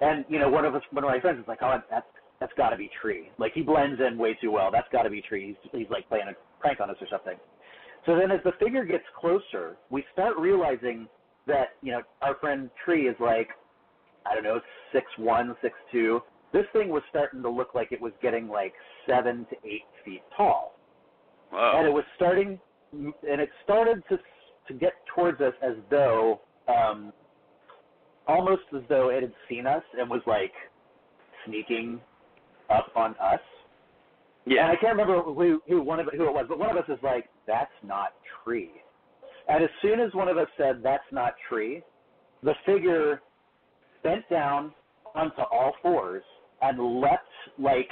[0.00, 2.06] and you know one of us one of my friends is like oh that's
[2.44, 3.30] that's got to be tree.
[3.38, 4.70] Like he blends in way too well.
[4.70, 5.56] That's got to be tree.
[5.62, 7.36] He's, he's like playing a prank on us or something.
[8.04, 11.08] So then as the figure gets closer we start realizing
[11.46, 13.48] that you know our friend tree is like
[14.26, 14.60] i don't know
[14.92, 16.20] six one six two.
[16.52, 18.74] This thing was starting to look like it was getting like
[19.08, 20.74] seven to eight feet tall.
[21.78, 22.60] And it was starting
[22.92, 24.18] and it started to
[24.68, 27.10] to get towards us as though um
[28.28, 30.52] almost as though it had seen us and was like
[31.46, 32.00] sneaking
[32.70, 33.40] up on us
[34.46, 34.62] Yeah.
[34.64, 36.88] and I can't remember who who one of who it was, but one of us
[36.88, 38.82] is like, "That's not tree."
[39.48, 41.82] And as soon as one of us said, "That's not tree,"
[42.42, 43.22] the figure
[44.02, 44.74] bent down
[45.14, 46.22] onto all fours
[46.62, 47.88] and leapt like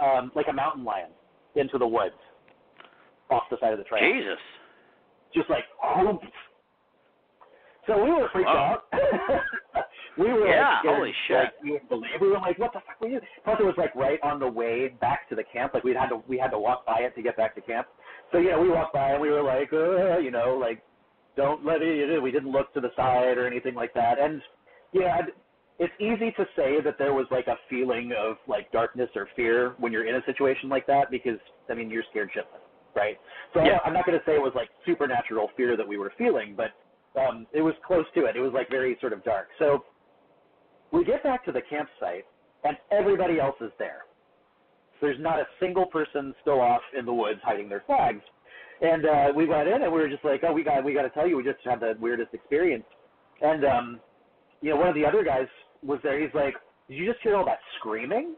[0.00, 1.10] um, like a mountain lion
[1.54, 2.14] into the woods
[3.30, 4.02] off the side of the trail.
[4.12, 4.38] Jesus.
[5.34, 5.64] Just like,
[5.98, 6.20] whoop.
[7.86, 8.82] so we were freaked Wow.
[8.92, 9.00] out.
[10.16, 11.36] we were Yeah, like, scared, holy shit.
[11.36, 12.10] Like, you wouldn't believe.
[12.20, 13.20] We were like, what the fuck were you?
[13.44, 15.74] Plus, it was like right on the way back to the camp.
[15.74, 17.86] Like we had to we had to walk by it to get back to camp.
[18.32, 20.82] So you know, we walked by and we were like, uh, you know, like
[21.36, 22.22] don't let it.
[22.22, 24.18] We didn't look to the side or anything like that.
[24.20, 24.40] And
[24.92, 25.22] yeah,
[25.78, 29.74] it's easy to say that there was like a feeling of like darkness or fear
[29.78, 31.38] when you're in a situation like that because
[31.68, 32.62] I mean you're scared shitless,
[32.94, 33.18] right?
[33.52, 33.78] So Yeah.
[33.84, 36.70] I'm not going to say it was like supernatural fear that we were feeling, but
[37.20, 38.36] um, it was close to it.
[38.36, 39.48] It was like very sort of dark.
[39.58, 39.84] So
[40.94, 42.24] we get back to the campsite
[42.62, 44.02] and everybody else is there.
[45.00, 48.22] There's not a single person still off in the woods hiding their flags.
[48.80, 51.02] And uh, we went in and we were just like, oh, we got we got
[51.02, 52.84] to tell you, we just had the weirdest experience.
[53.42, 54.00] And um,
[54.62, 55.46] you know, one of the other guys
[55.82, 56.20] was there.
[56.20, 56.54] He's like,
[56.88, 58.34] did you just hear all that screaming?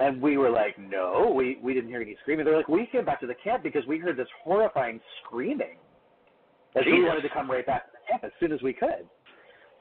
[0.00, 2.44] And we were like, no, we we didn't hear any screaming.
[2.44, 5.76] They're like, we came back to the camp because we heard this horrifying screaming.
[6.74, 9.06] And we wanted to come right back to the camp as soon as we could.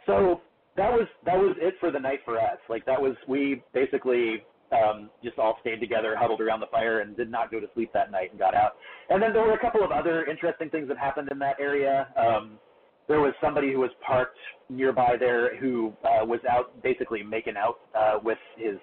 [0.05, 0.41] So
[0.75, 2.57] that was that was it for the night for us.
[2.69, 7.15] Like that was we basically um, just all stayed together, huddled around the fire, and
[7.15, 8.73] did not go to sleep that night and got out.
[9.09, 12.07] And then there were a couple of other interesting things that happened in that area.
[12.17, 12.59] Um,
[13.07, 14.37] there was somebody who was parked
[14.69, 18.77] nearby there who uh, was out basically making out uh, with his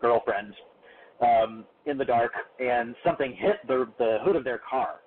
[0.00, 0.52] girlfriend
[1.22, 5.00] um, in the dark, and something hit the the hood of their car.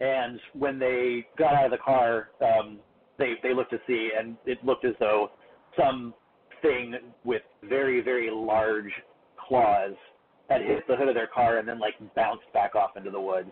[0.00, 2.78] And when they got out of the car, um,
[3.18, 5.30] they they looked to see, and it looked as though
[5.78, 6.14] some
[6.62, 6.94] thing
[7.24, 8.90] with very very large
[9.48, 9.92] claws,
[10.48, 13.20] had hit the hood of their car and then like bounced back off into the
[13.20, 13.50] woods.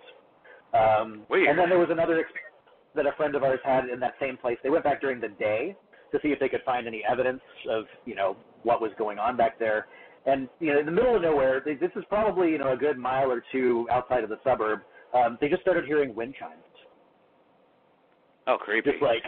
[0.75, 1.49] Um, Weird.
[1.49, 2.49] and then there was another experience
[2.95, 4.57] that a friend of ours had in that same place.
[4.63, 5.77] They went back during the day
[6.13, 7.41] to see if they could find any evidence
[7.71, 9.87] of you know what was going on back there.
[10.25, 12.77] And you know, in the middle of nowhere, they, this is probably you know a
[12.77, 14.81] good mile or two outside of the suburb.
[15.15, 16.63] Um, they just started hearing wind chimes,
[18.47, 18.93] Oh, creepy.
[18.93, 19.23] just like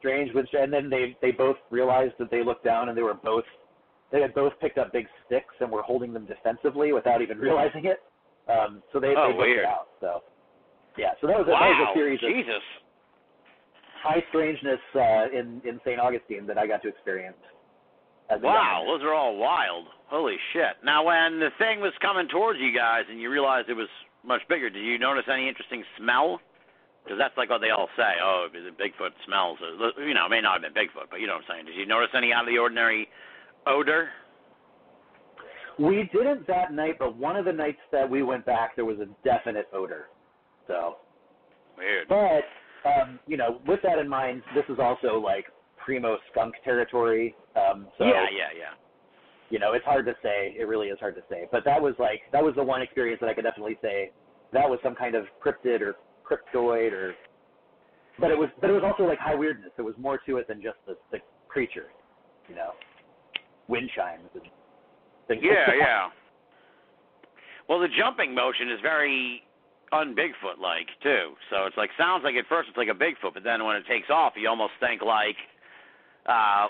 [0.00, 0.48] strange wind.
[0.52, 3.44] And then they they both realized that they looked down and they were both
[4.10, 7.84] they had both picked up big sticks and were holding them defensively without even realizing
[7.86, 8.02] it.
[8.50, 9.60] Um, so they Oh, they weird.
[9.60, 9.88] it out.
[10.00, 10.22] So
[10.98, 11.60] yeah, so that was a, wow.
[11.60, 12.64] that was a series of Jesus.
[14.02, 16.00] high strangeness uh, in in St.
[16.00, 17.36] Augustine that I got to experience.
[18.42, 19.86] Wow, those are all wild.
[20.06, 20.78] Holy shit.
[20.84, 23.88] Now, when the thing was coming towards you guys and you realized it was
[24.24, 26.40] much bigger, did you notice any interesting smell?
[27.04, 28.20] Because that's like what they all say.
[28.22, 29.58] Oh, Bigfoot smells.
[29.98, 31.66] You know, it may not have been Bigfoot, but you know what I'm saying.
[31.66, 33.08] Did you notice any out of the ordinary
[33.66, 34.10] odor?
[35.78, 38.98] We didn't that night, but one of the nights that we went back, there was
[38.98, 40.08] a definite odor.
[40.66, 40.96] So,
[41.76, 42.06] Weird.
[42.08, 42.44] but
[42.88, 45.46] um, you know, with that in mind, this is also like
[45.82, 47.34] primo skunk territory.
[47.56, 48.74] Um, so yeah, yeah, yeah.
[49.48, 50.54] you know, it's hard to say.
[50.58, 51.48] It really is hard to say.
[51.50, 54.12] But that was like that was the one experience that I could definitely say
[54.52, 55.94] that was some kind of cryptid or
[56.30, 57.14] cryptoid or.
[58.18, 59.70] But it was, but it was also like high weirdness.
[59.76, 61.18] There was more to it than just the the
[61.48, 61.86] creature,
[62.48, 62.72] you know,
[63.68, 64.42] wind chimes and
[65.26, 65.42] things.
[65.42, 66.08] Yeah, yeah.
[67.68, 69.42] Well, the jumping motion is very
[69.92, 71.32] un Bigfoot like too.
[71.50, 73.86] So it's like sounds like at first it's like a Bigfoot, but then when it
[73.88, 75.36] takes off, you almost think like
[76.26, 76.66] uh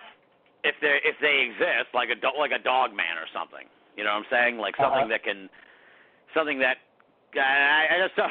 [0.63, 3.67] if they if they exist, like a do- like a dog man or something.
[3.97, 4.59] You know what I'm saying?
[4.59, 5.19] Like something Uh-huh.
[5.19, 5.49] that can
[6.33, 6.77] something that
[7.35, 8.31] I, I just don't.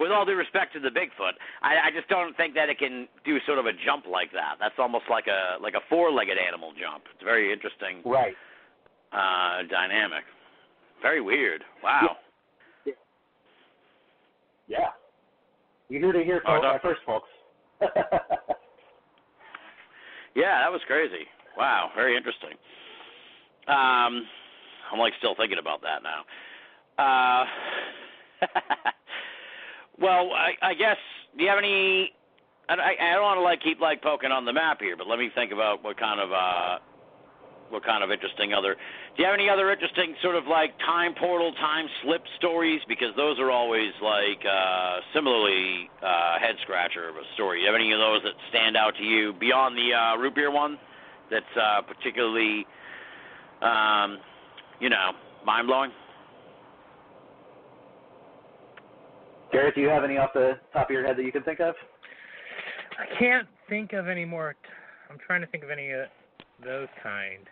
[0.00, 3.08] With all due respect to the Bigfoot, I, I just don't think that it can
[3.24, 4.54] do sort of a jump like that.
[4.60, 7.04] That's almost like a like a four-legged animal jump.
[7.14, 8.34] It's very interesting Right.
[9.12, 10.22] uh, dynamic.
[11.02, 11.64] Very weird.
[11.82, 12.16] Wow.
[14.68, 14.88] Yeah.
[15.88, 17.28] You're here to hear Oh, fol- uh, first, folks.
[20.34, 21.26] Yeah, that was crazy.
[21.56, 22.50] Wow, very interesting.
[23.66, 24.22] Um,
[24.92, 26.22] I'm like still thinking about that now.
[26.96, 27.44] Uh,
[30.00, 30.96] well, I, I guess.
[31.36, 32.12] Do you have any?
[32.68, 35.18] I, I don't want to like keep like poking on the map here, but let
[35.18, 36.78] me think about what kind of uh,
[37.70, 38.74] what kind of interesting other.
[38.74, 42.80] Do you have any other interesting sort of like time portal, time slip stories?
[42.88, 47.58] Because those are always like uh, similarly uh, head scratcher of a story.
[47.58, 50.34] Do you have any of those that stand out to you beyond the uh, root
[50.34, 50.78] beer one?
[51.30, 52.66] That's uh, particularly,
[53.60, 54.18] um,
[54.80, 55.12] you know,
[55.44, 55.90] mind blowing.
[59.52, 61.60] Garrett, do you have any off the top of your head that you can think
[61.60, 61.74] of?
[62.98, 64.54] I can't think of any more.
[64.62, 64.68] T-
[65.10, 66.06] I'm trying to think of any of
[66.62, 67.46] those kind.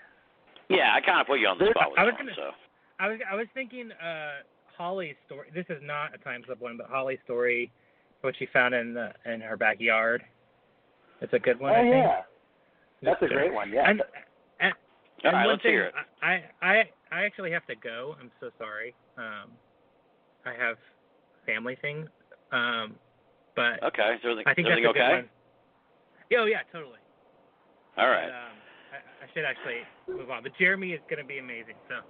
[0.69, 2.51] Yeah, I kind of put you on the spot with I was that one, gonna-
[2.53, 2.57] so.
[2.99, 4.43] I was I was thinking uh
[4.77, 5.49] Holly's story.
[5.55, 7.71] This is not a time slip one, but Holly's story,
[8.23, 10.23] what she found in the in her backyard.
[11.21, 11.73] It's a good one.
[11.73, 11.95] oh I think.
[11.95, 12.21] yeah,
[13.03, 13.71] that's a Just, great one.
[13.73, 13.89] Yeah.
[13.89, 14.03] And,
[14.61, 14.73] and,
[15.25, 15.95] All and right, let's thing, hear it.
[16.23, 16.83] I, I
[17.13, 18.17] I actually have to go.
[18.21, 18.95] I'm so sorry.
[19.17, 19.53] Um,
[20.45, 20.77] I have
[21.47, 22.09] family things.
[22.53, 22.95] Um,
[23.55, 25.15] but Okay, is everything, I think is that's everything a good okay?
[25.25, 25.29] one.
[26.31, 26.99] Yeah, oh yeah, totally.
[27.97, 28.29] All right.
[28.29, 28.57] But, um,
[28.93, 30.43] I, I should actually move on.
[30.43, 31.75] But Jeremy is going to be amazing.
[31.89, 32.03] So,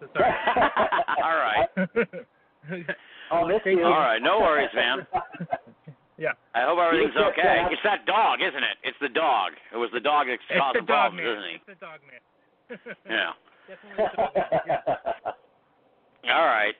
[0.00, 0.32] so sorry.
[1.22, 1.68] All right.
[3.30, 3.84] I'll miss you.
[3.84, 5.06] All right, no worries, man.
[6.18, 6.32] yeah.
[6.54, 7.62] I hope everything's okay.
[7.64, 8.76] said- It's that dog, isn't it?
[8.82, 9.52] It's the dog.
[9.72, 11.38] It was the dog that It's caused the the dog problems, man.
[11.38, 11.54] isn't he?
[11.56, 12.22] It's the dog man.
[13.08, 13.32] Yeah.
[13.68, 15.34] Definitely the dog man.
[16.24, 16.34] Yeah.
[16.34, 16.74] All right.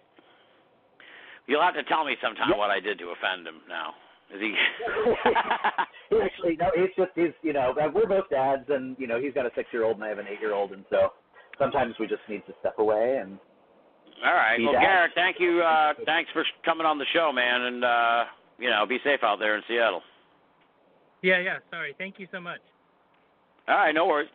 [1.49, 3.65] You'll have to tell me sometime what I did to offend him.
[3.69, 3.95] Now,
[4.33, 4.53] is he?
[6.11, 9.19] he actually no, it's just he's you know uh, we're both dads and you know
[9.19, 11.09] he's got a six year old and I have an eight year old and so
[11.59, 13.39] sometimes we just need to step away and
[14.25, 14.59] All right.
[14.61, 14.83] Well, does.
[14.83, 15.63] Garrett, thank you.
[15.63, 18.25] Uh, thanks for coming on the show, man, and uh,
[18.59, 20.03] you know, be safe out there in Seattle.
[21.23, 21.59] yeah, yeah.
[21.71, 21.95] Sorry.
[21.97, 22.61] Thank you so much.
[23.69, 24.29] All right, no worries.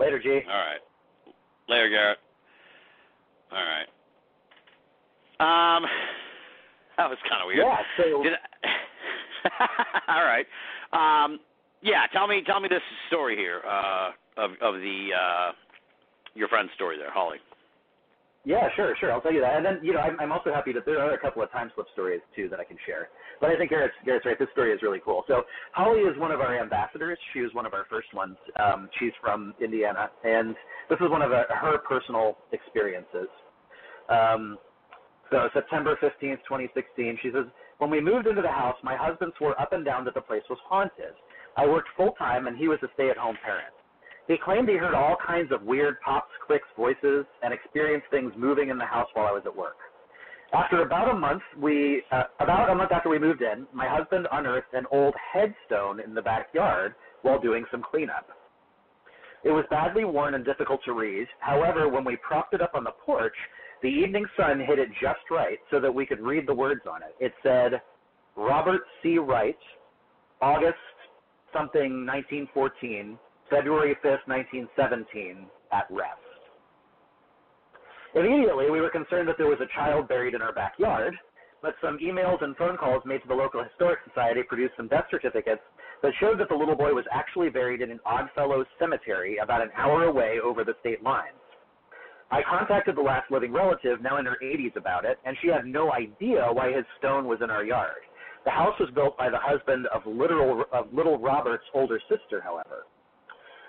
[0.00, 0.40] later, G.
[0.48, 0.80] All right.
[1.68, 2.18] Later, Garrett.
[3.52, 3.88] All right.
[5.40, 5.86] Um,
[6.96, 7.64] that was kind of weird.
[7.66, 7.76] Yeah.
[7.96, 10.08] So I...
[10.18, 10.46] All right.
[10.92, 11.38] Um,
[11.82, 15.52] yeah, tell me tell me this story here uh, of of the uh,
[16.34, 17.38] your friend's story there, Holly.
[18.44, 19.12] Yeah, sure, sure.
[19.12, 19.56] I'll tell you that.
[19.56, 21.70] And then, you know, I'm, I'm also happy that there are a couple of time
[21.74, 23.08] slip stories too that I can share.
[23.42, 24.38] But I think Garrett's, Garrett's right.
[24.38, 25.24] This story is really cool.
[25.28, 27.18] So Holly is one of our ambassadors.
[27.34, 28.36] She was one of our first ones.
[28.58, 30.54] Um, she's from Indiana, and
[30.88, 33.28] this is one of uh her personal experiences.
[34.08, 34.56] Um,
[35.30, 37.44] so September 15th, 2016, she says,
[37.78, 40.42] when we moved into the house, my husband swore up and down that the place
[40.50, 41.14] was haunted.
[41.56, 43.74] I worked full time, and he was a stay-at-home parent.
[44.26, 48.68] He claimed he heard all kinds of weird pops, clicks, voices, and experienced things moving
[48.68, 49.76] in the house while I was at work.
[50.52, 54.26] After about a month, we uh, about a month after we moved in, my husband
[54.32, 58.28] unearthed an old headstone in the backyard while doing some cleanup.
[59.44, 61.26] It was badly worn and difficult to read.
[61.40, 63.36] However, when we propped it up on the porch,
[63.82, 67.02] the evening sun hit it just right so that we could read the words on
[67.02, 67.14] it.
[67.20, 67.80] It said,
[68.36, 69.18] Robert C.
[69.18, 69.58] Wright,
[70.40, 70.76] August
[71.52, 73.18] something 1914,
[73.50, 76.20] February 5th, 1917, at rest.
[78.14, 81.14] Immediately, we were concerned that there was a child buried in our backyard,
[81.62, 85.06] but some emails and phone calls made to the local historic society produced some death
[85.10, 85.62] certificates
[86.02, 89.70] that showed that the little boy was actually buried in an Oddfellows cemetery about an
[89.76, 91.37] hour away over the state lines.
[92.30, 95.64] I contacted the last living relative, now in her 80s, about it, and she had
[95.66, 98.02] no idea why his stone was in our yard.
[98.44, 102.84] The house was built by the husband of, literal, of little Robert's older sister, however.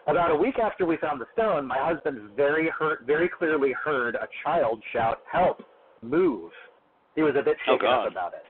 [0.08, 4.16] About a week after we found the stone, my husband very hurt, very clearly heard
[4.16, 5.64] a child shout, "Help!
[6.02, 6.52] Move!"
[7.16, 8.06] He was a bit Oh, shaken God.
[8.08, 8.46] up about it.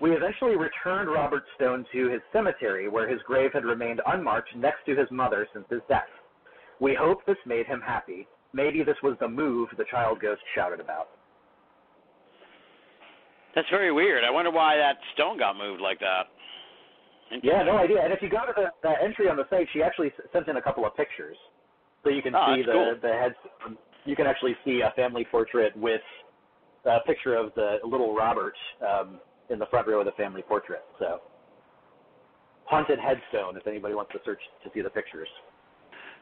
[0.00, 4.84] We eventually returned Robert's stone to his cemetery, where his grave had remained unmarked next
[4.86, 6.08] to his mother since his death.
[6.80, 8.26] We hope this made him happy.
[8.54, 11.08] Maybe this was the move the child ghost shouted about.
[13.54, 14.24] That's very weird.
[14.24, 16.26] I wonder why that stone got moved like that.
[17.42, 18.00] Yeah, no idea.
[18.02, 20.56] And if you go to the, the entry on the site, she actually sent in
[20.56, 21.36] a couple of pictures,
[22.04, 22.94] so you can Oh, see the cool.
[23.02, 23.34] the head.
[24.04, 26.02] You can actually see a family portrait with
[26.84, 28.54] a picture of the little Robert
[28.86, 29.18] um,
[29.50, 30.82] in the front row of the family portrait.
[30.98, 31.20] So
[32.66, 33.56] haunted headstone.
[33.56, 35.28] If anybody wants to search to see the pictures.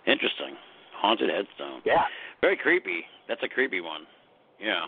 [0.06, 0.54] Interesting.
[1.02, 1.82] Haunted headstone.
[1.84, 2.06] Yeah.
[2.40, 3.02] Very creepy.
[3.28, 4.02] That's a creepy one.
[4.60, 4.86] Yeah.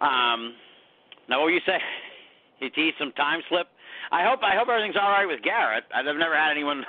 [0.00, 0.54] Um.
[1.28, 1.78] Now, what you say?
[2.60, 3.66] You teased some time slip.
[4.12, 5.82] I hope I hope everything's all right with Garrett.
[5.92, 6.84] I've never had anyone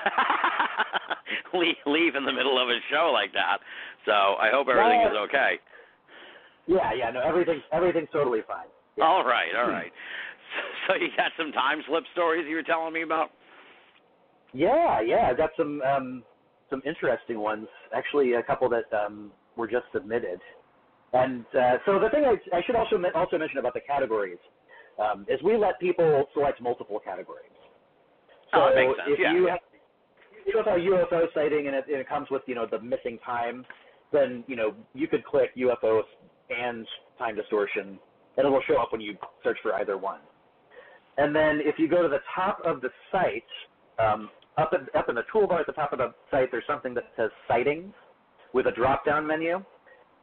[1.55, 3.57] leave, leave in the middle of a show like that.
[4.05, 5.57] So I hope everything is okay.
[6.67, 7.09] Yeah, yeah.
[7.09, 8.67] No, everything's everything's totally fine.
[8.97, 9.05] Yeah.
[9.05, 9.91] All right, all right.
[10.88, 13.31] So you got some time slip stories you were telling me about?
[14.53, 16.23] Yeah, yeah, I got some um,
[16.74, 17.67] some interesting ones.
[17.95, 20.39] Actually, a couple that um, were just submitted.
[21.13, 24.39] And uh, so the thing I, I should also also mention about the categories
[24.97, 27.53] um, is we let people select multiple categories.
[28.51, 29.34] So Oh, makes sense, if yeah.
[29.34, 29.59] you have
[30.45, 33.19] you have a UFO sighting and it, and it comes with you know the missing
[33.24, 33.63] time,
[34.11, 36.01] then you know you could click UFO
[36.49, 36.88] and
[37.19, 37.99] time distortion,
[38.38, 40.19] and it will show up when you search for either one.
[41.17, 43.43] And then if you go to the top of the site,
[44.03, 46.93] um, up, in, up in the toolbar at the top of the site, there's something
[46.93, 47.93] that says sightings
[48.54, 49.64] with a drop-down menu,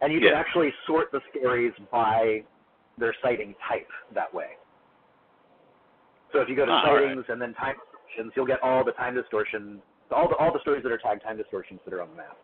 [0.01, 2.43] and you can actually sort the scaries by
[2.99, 4.51] their sighting type that way.
[6.33, 7.05] So if you go to Ah, all right.
[7.05, 10.61] sightings and then time distortions, you'll get all the time distortion, all the all the
[10.61, 12.37] stories that are tagged time distortions that are on the map.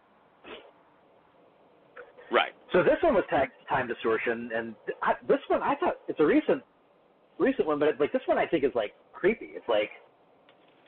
[2.33, 2.53] Right.
[2.73, 6.27] So this one was tagged time distortion, and I, this one I thought it's a
[6.27, 6.63] recent,
[7.39, 9.51] recent one, but it, like this one I think is like creepy.
[9.55, 9.91] It's like,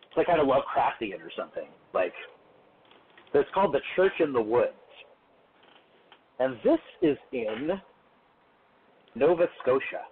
[0.09, 1.69] it's like kind of Lovecraftian or something.
[1.95, 2.13] Like,
[3.35, 4.73] it's called the Church in the Woods,
[6.39, 7.71] and this is in
[9.15, 10.03] Nova Scotia.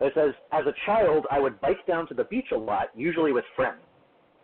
[0.00, 3.32] It says, as a child, I would bike down to the beach a lot, usually
[3.32, 3.80] with friends.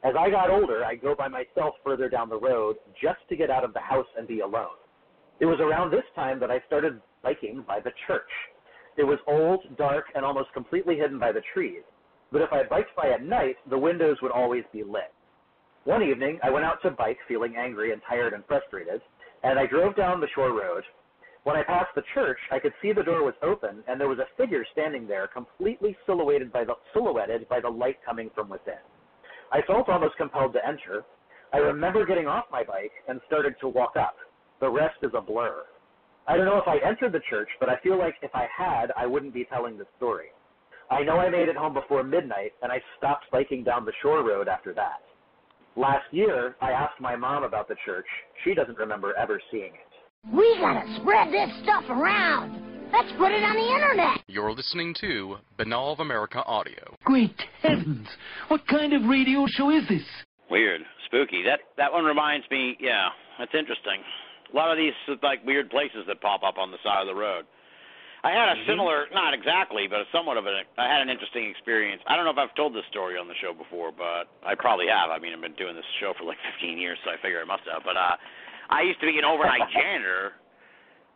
[0.02, 3.50] As I got older, I'd go by myself further down the road just to get
[3.50, 4.76] out of the house and be alone.
[5.40, 8.22] It was around this time that I started biking by the church.
[8.96, 11.82] It was old, dark, and almost completely hidden by the trees.
[12.32, 15.12] But if I biked by at night, the windows would always be lit.
[15.84, 19.02] One evening, I went out to bike feeling angry and tired and frustrated,
[19.42, 20.82] and I drove down the shore road.
[21.44, 24.18] When I passed the church, I could see the door was open, and there was
[24.18, 28.80] a figure standing there, completely silhouetted by the, silhouetted by the light coming from within.
[29.52, 31.04] I felt almost compelled to enter.
[31.52, 34.16] I remember getting off my bike and started to walk up.
[34.60, 35.64] The rest is a blur.
[36.26, 38.90] I don't know if I entered the church, but I feel like if I had,
[38.96, 40.28] I wouldn't be telling this story.
[40.94, 44.22] I know I made it home before midnight, and I stopped biking down the shore
[44.22, 45.02] road after that.
[45.74, 48.06] Last year, I asked my mom about the church.
[48.44, 50.32] She doesn't remember ever seeing it.
[50.32, 52.62] We gotta spread this stuff around.
[52.92, 54.22] Let's put it on the internet.
[54.28, 56.96] You're listening to Binnall of America Audio.
[57.02, 58.06] Great heavens!
[58.46, 60.06] What kind of radio show is this?
[60.48, 61.42] Weird, spooky.
[61.44, 62.76] That that one reminds me.
[62.78, 63.08] Yeah,
[63.40, 63.98] that's interesting.
[64.52, 64.92] A lot of these
[65.24, 67.46] like weird places that pop up on the side of the road.
[68.24, 70.56] I had a similar, not exactly, but somewhat of an.
[70.80, 72.00] I had an interesting experience.
[72.08, 74.88] I don't know if I've told this story on the show before, but I probably
[74.88, 75.12] have.
[75.12, 77.44] I mean, I've been doing this show for like 15 years, so I figure I
[77.44, 77.84] must have.
[77.84, 78.16] But uh,
[78.72, 80.40] I used to be an overnight janitor,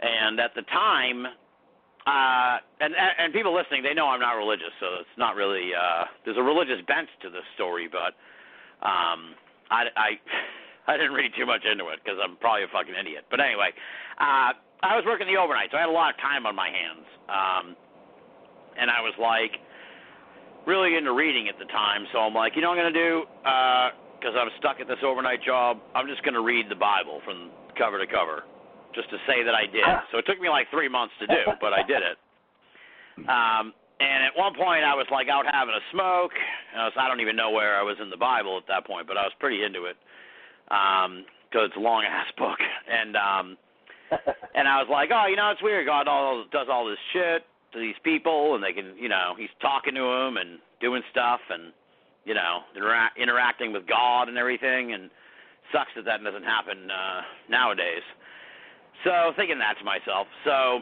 [0.05, 1.25] and at the time,
[2.05, 5.73] uh, and and people listening, they know I'm not religious, so it's not really.
[5.73, 8.21] Uh, there's a religious bent to this story, but
[8.85, 9.33] um,
[9.73, 10.09] I, I
[10.93, 13.25] I didn't read too much into it because I'm probably a fucking idiot.
[13.33, 13.73] But anyway,
[14.21, 16.69] uh, I was working the overnight, so I had a lot of time on my
[16.71, 17.07] hands.
[17.29, 17.77] Um,
[18.79, 19.59] and I was like
[20.67, 23.25] really into reading at the time, so I'm like, you know what I'm gonna do?
[24.19, 27.99] Because I'm stuck at this overnight job, I'm just gonna read the Bible from cover
[27.99, 28.45] to cover,
[28.95, 29.83] just to say that I did.
[30.13, 32.19] So it took me like three months to do, but I did it.
[33.27, 36.31] Um, and at one point, I was like out having a smoke.
[36.73, 38.87] And I, was, I don't even know where I was in the Bible at that
[38.87, 39.97] point, but I was pretty into it
[41.51, 42.59] because it's a long ass book.
[42.87, 43.57] And um,
[44.55, 45.87] and I was like, oh, you know, it's weird.
[45.87, 47.43] God all does all this shit
[47.73, 51.41] to these people, and they can, you know, he's talking to them and doing stuff,
[51.51, 51.73] and
[52.25, 54.93] you know, intera- interacting with God and everything.
[54.93, 55.11] And
[55.73, 58.05] sucks that that doesn't happen uh, nowadays.
[59.05, 60.27] So thinking that to myself.
[60.45, 60.81] So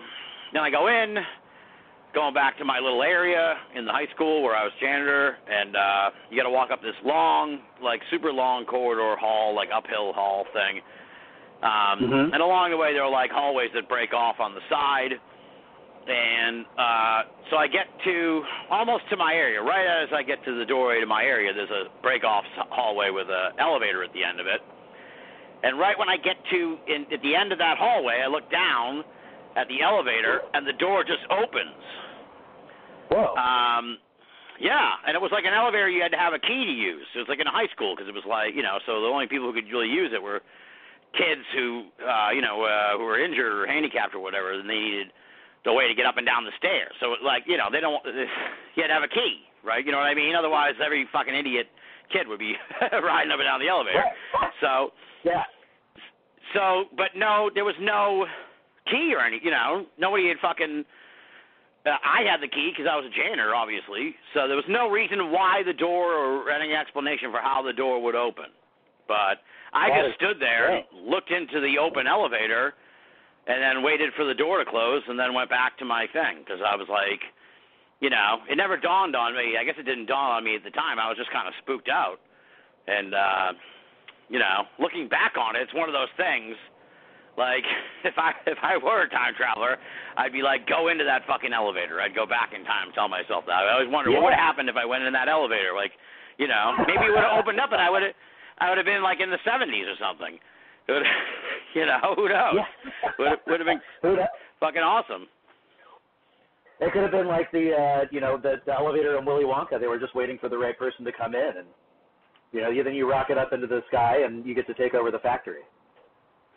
[0.53, 1.17] then I go in,
[2.15, 5.77] going back to my little area in the high school where I was janitor, and
[5.77, 10.13] uh, you got to walk up this long, like super long corridor hall, like uphill
[10.13, 10.81] hall thing.
[11.63, 12.33] Um, Mhm.
[12.35, 15.19] And along the way, there are like hallways that break off on the side.
[16.07, 19.61] And uh, so I get to almost to my area.
[19.61, 23.11] Right as I get to the doorway to my area, there's a break off hallway
[23.11, 24.63] with an elevator at the end of it.
[25.65, 28.49] And right when I get to in, at the end of that hallway, I look
[28.53, 29.03] down
[29.57, 31.83] at the elevator, and the door just opens.
[33.09, 33.35] Whoa.
[33.35, 33.99] Um,
[34.61, 37.07] yeah, and it was like an elevator you had to have a key to use.
[37.17, 39.27] It was like in high school because it was like you know, so the only
[39.27, 40.41] people who could really use it were
[41.17, 44.79] kids who uh, you know uh, who were injured or handicapped or whatever, and they
[44.79, 45.13] needed
[45.65, 46.93] the way to get up and down the stairs.
[47.01, 48.01] So like you know, they don't
[48.77, 49.85] you had to have a key, right?
[49.85, 50.37] You know what I mean?
[50.37, 51.67] Otherwise, every fucking idiot
[52.13, 52.55] kid would be
[52.93, 54.05] riding up and down the elevator.
[54.61, 54.93] So
[55.25, 55.43] yeah.
[56.55, 58.27] so, but no, there was no
[58.91, 59.41] key or any.
[59.43, 60.85] You know, nobody had fucking.
[61.87, 64.15] Uh, I had the key because I was a janitor, obviously.
[64.35, 68.03] So there was no reason why the door or any explanation for how the door
[68.03, 68.51] would open.
[69.07, 69.39] But
[69.77, 72.73] I That just is stood there, and looked into the open elevator,
[73.47, 76.41] and then waited for the door to close, and then went back to my thing
[76.41, 77.21] because I was like,
[78.01, 79.57] you know, it never dawned on me.
[79.61, 80.99] I guess it didn't dawn on me at the time.
[80.99, 82.19] I was just kind of spooked out,
[82.89, 83.53] and uh,
[84.29, 86.57] you know, looking back on it, it's one of those things.
[87.37, 87.65] Like
[88.05, 89.77] if I if I were a time traveler,
[90.17, 92.01] I'd be like, go into that fucking elevator.
[92.01, 93.65] I'd go back in time, tell myself that.
[93.69, 94.41] I always wonder what would Yeah.
[94.45, 95.73] happened if I went in that elevator.
[95.77, 95.93] Like,
[96.39, 98.17] you know, maybe it would have opened up, and I would have
[98.59, 100.39] I would have been like in the '70s or something.
[100.89, 101.03] It would,
[101.75, 102.55] you know, who knows?
[102.57, 103.11] Yeah.
[103.19, 104.17] Would would have been Who
[104.61, 105.27] fucking awesome.
[106.79, 109.81] It could have been like the uh, you know the, the elevator in Willy Wonka.
[109.81, 111.67] They were just waiting for the right person to come in, and
[112.53, 115.11] you know then you rocket up into the sky and you get to take over
[115.11, 115.65] the factory.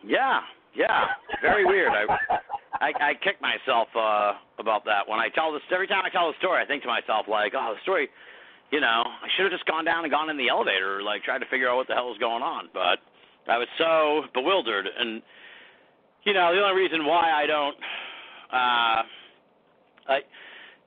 [0.06, 0.42] Yeah,
[0.76, 1.08] yeah,
[1.42, 1.92] very weird.
[1.92, 2.38] I
[2.82, 5.62] I, I kick myself uh, about that when I tell this.
[5.74, 8.10] Every time I tell the story, I think to myself like, oh, the story.
[8.72, 11.40] You know, I should have just gone down and gone in the elevator, like tried
[11.40, 12.70] to figure out what the hell was going on.
[12.74, 13.00] But
[13.50, 15.22] I was so bewildered, and
[16.24, 17.76] you know, the only reason why I don't,
[18.54, 19.02] uh,
[20.06, 20.20] I,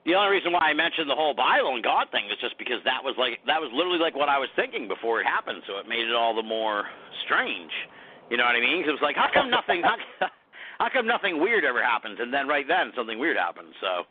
[0.05, 2.79] the only reason why I mentioned the whole Bible and God thing is just because
[2.85, 5.75] that was like that was literally like what I was thinking before it happened, so
[5.79, 6.85] it made it all the more
[7.25, 7.71] strange.
[8.31, 8.79] You know what I mean?
[8.83, 9.83] 'Cause it was like, how come nothing?
[9.83, 9.97] How,
[10.79, 12.19] how come nothing weird ever happens?
[12.19, 13.75] And then right then something weird happens.
[13.81, 14.07] So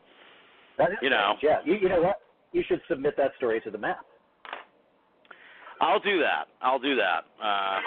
[0.76, 1.36] That is You know.
[1.40, 1.72] strange, yeah.
[1.72, 2.20] You, you know what?
[2.52, 4.00] You should submit that story to the map.
[5.80, 6.46] I'll do that.
[6.60, 7.80] I'll do that uh,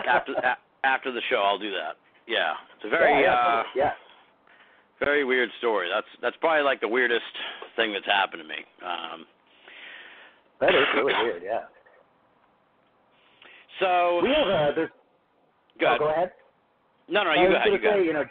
[0.08, 1.36] after a, after the show.
[1.36, 1.96] I'll do that.
[2.26, 3.90] Yeah, it's a very yeah, uh, yeah.
[5.00, 5.88] very weird story.
[5.92, 7.24] That's that's probably like the weirdest
[7.76, 8.64] thing that's happened to me.
[8.84, 9.26] Um,
[10.60, 11.42] That is really weird.
[11.44, 11.62] Yeah.
[13.80, 14.90] so We have uh, there's.
[15.80, 15.98] go Oh, ahead.
[15.98, 16.32] go ahead.
[17.08, 17.72] No, no, I you was go ahead.
[17.72, 18.06] You to go say, ahead.
[18.06, 18.24] you know,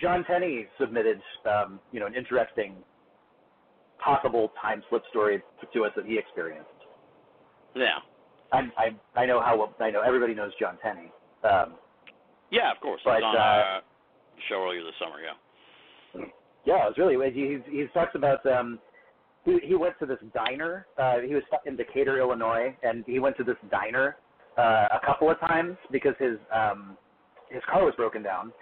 [0.00, 2.74] John Tenney submitted, um, you know, an interesting
[4.02, 6.68] possible time slip story to us that he experienced.
[7.74, 7.98] Yeah,
[8.52, 11.12] I I I know how I know everybody knows John Tenney.
[11.44, 11.74] Um,
[12.50, 13.00] yeah, of course.
[13.04, 13.80] But, It's on uh, our
[14.48, 15.16] show earlier this summer.
[15.20, 16.24] Yeah.
[16.66, 18.78] yeah, it was really he he talks about um
[19.44, 20.86] he he went to this diner.
[20.98, 24.16] Uh, he was in Decatur, Illinois, and he went to this diner
[24.58, 26.96] uh, a couple of times because his um
[27.50, 28.52] his car was broken down.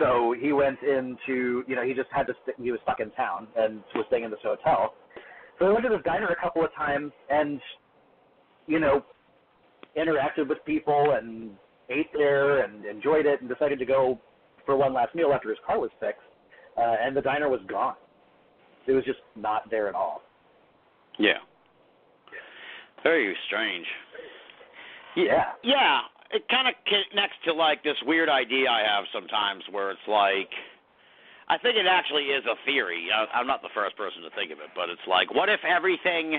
[0.00, 3.10] So he went into you know he just had to st- he was stuck in
[3.12, 4.94] town and was staying in this hotel.
[5.58, 7.60] So he went to this diner a couple of times and
[8.66, 9.04] you know
[9.96, 11.50] interacted with people and
[11.90, 14.18] ate there and enjoyed it and decided to go
[14.64, 16.20] for one last meal after his car was fixed.
[16.78, 17.94] Uh, and the diner was gone.
[18.86, 20.22] It was just not there at all.
[21.18, 21.38] Yeah.
[23.02, 23.86] Very strange.
[25.16, 25.44] Yeah.
[25.62, 26.00] Yeah,
[26.32, 30.50] it kind of connects to like this weird idea I have sometimes where it's like
[31.48, 33.08] I think it actually is a theory.
[33.12, 35.60] I, I'm not the first person to think of it, but it's like what if
[35.64, 36.38] everything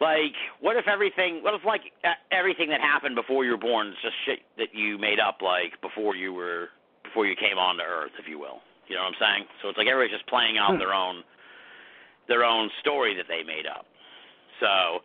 [0.00, 1.82] like what if everything what if like
[2.30, 5.80] everything that happened before you were born is just shit that you made up like
[5.82, 6.68] before you were
[7.02, 9.76] before you came onto earth if you will you know what i'm saying so it's
[9.76, 10.78] like everybody's just playing out Hmm.
[10.78, 11.24] their own
[12.28, 13.86] their own story that they made up
[14.60, 15.02] so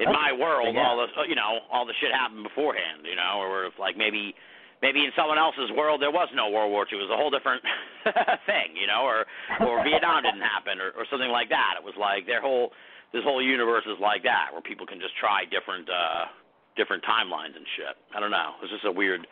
[0.00, 0.86] in That's my world yeah.
[0.86, 4.34] all the you know all the shit happened beforehand you know or if like maybe
[4.80, 6.96] maybe in someone else's world there was no world war two.
[6.96, 7.62] It was a whole different
[8.48, 9.26] thing you know or
[9.60, 11.76] or vietnam didn't happen or or something like that.
[11.76, 12.72] It was like their whole
[13.12, 16.28] this whole universe is like that where people can just try different uh
[16.76, 17.92] different timelines and shit.
[18.16, 18.56] I don't know.
[18.64, 19.28] It's just a weird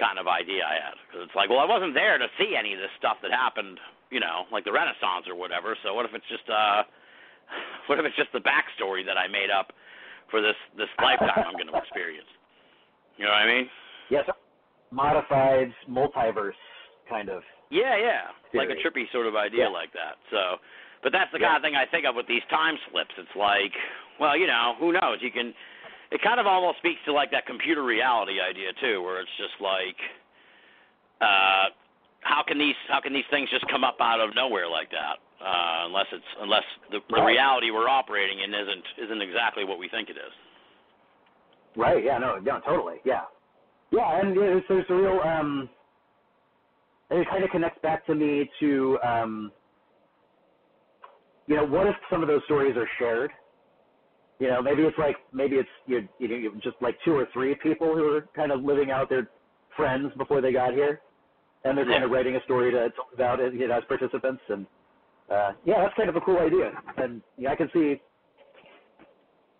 [0.00, 2.72] kind of idea i had because it's like well i wasn't there to see any
[2.72, 3.76] of this stuff that happened
[4.08, 6.80] you know like the renaissance or whatever so what if it's just uh
[7.86, 9.76] what if it's just the backstory that i made up
[10.30, 12.28] for this this lifetime i'm going to experience
[13.16, 13.66] you know what i mean
[14.10, 14.26] Yes,
[14.90, 16.58] modified multiverse
[17.08, 17.42] kind of.
[17.70, 18.34] Yeah, yeah.
[18.54, 19.68] Like a trippy sort of idea Yeah.
[19.68, 20.18] like that.
[20.30, 20.58] So,
[21.02, 21.46] but that's the Yeah.
[21.46, 23.14] kind of thing I think of with these time slips.
[23.16, 23.72] It's like,
[24.18, 25.22] well, you know, who knows?
[25.22, 25.54] You can.
[26.10, 29.54] It kind of almost speaks to like that computer reality idea too, where it's just
[29.60, 29.96] like,
[31.20, 31.70] uh,
[32.22, 35.18] how can these how can these things just come up out of nowhere like that?
[35.40, 39.88] Uh, unless it's unless the, the reality we're operating in isn't isn't exactly what we
[39.88, 40.32] think it is.
[41.76, 42.04] Right.
[42.04, 42.18] Yeah.
[42.18, 42.36] No.
[42.36, 42.60] No.
[42.60, 42.96] Totally.
[43.04, 43.22] Yeah.
[43.90, 44.20] Yeah.
[44.20, 45.20] And there's, there's a real.
[45.24, 45.68] Um,
[47.10, 48.98] and it kind of connects back to me to.
[49.06, 49.52] Um,
[51.46, 53.30] you know, what if some of those stories are shared?
[54.38, 57.26] You know, maybe it's like maybe it's you you know you- just like two or
[57.32, 59.28] three people who are kind of living out their
[59.76, 61.00] friends before they got here,
[61.64, 64.42] and they're kind of writing a story to talk about it, you know, as participants.
[64.48, 64.66] And
[65.30, 66.72] uh, yeah, that's kind of a cool idea.
[66.96, 68.00] And yeah, I can see.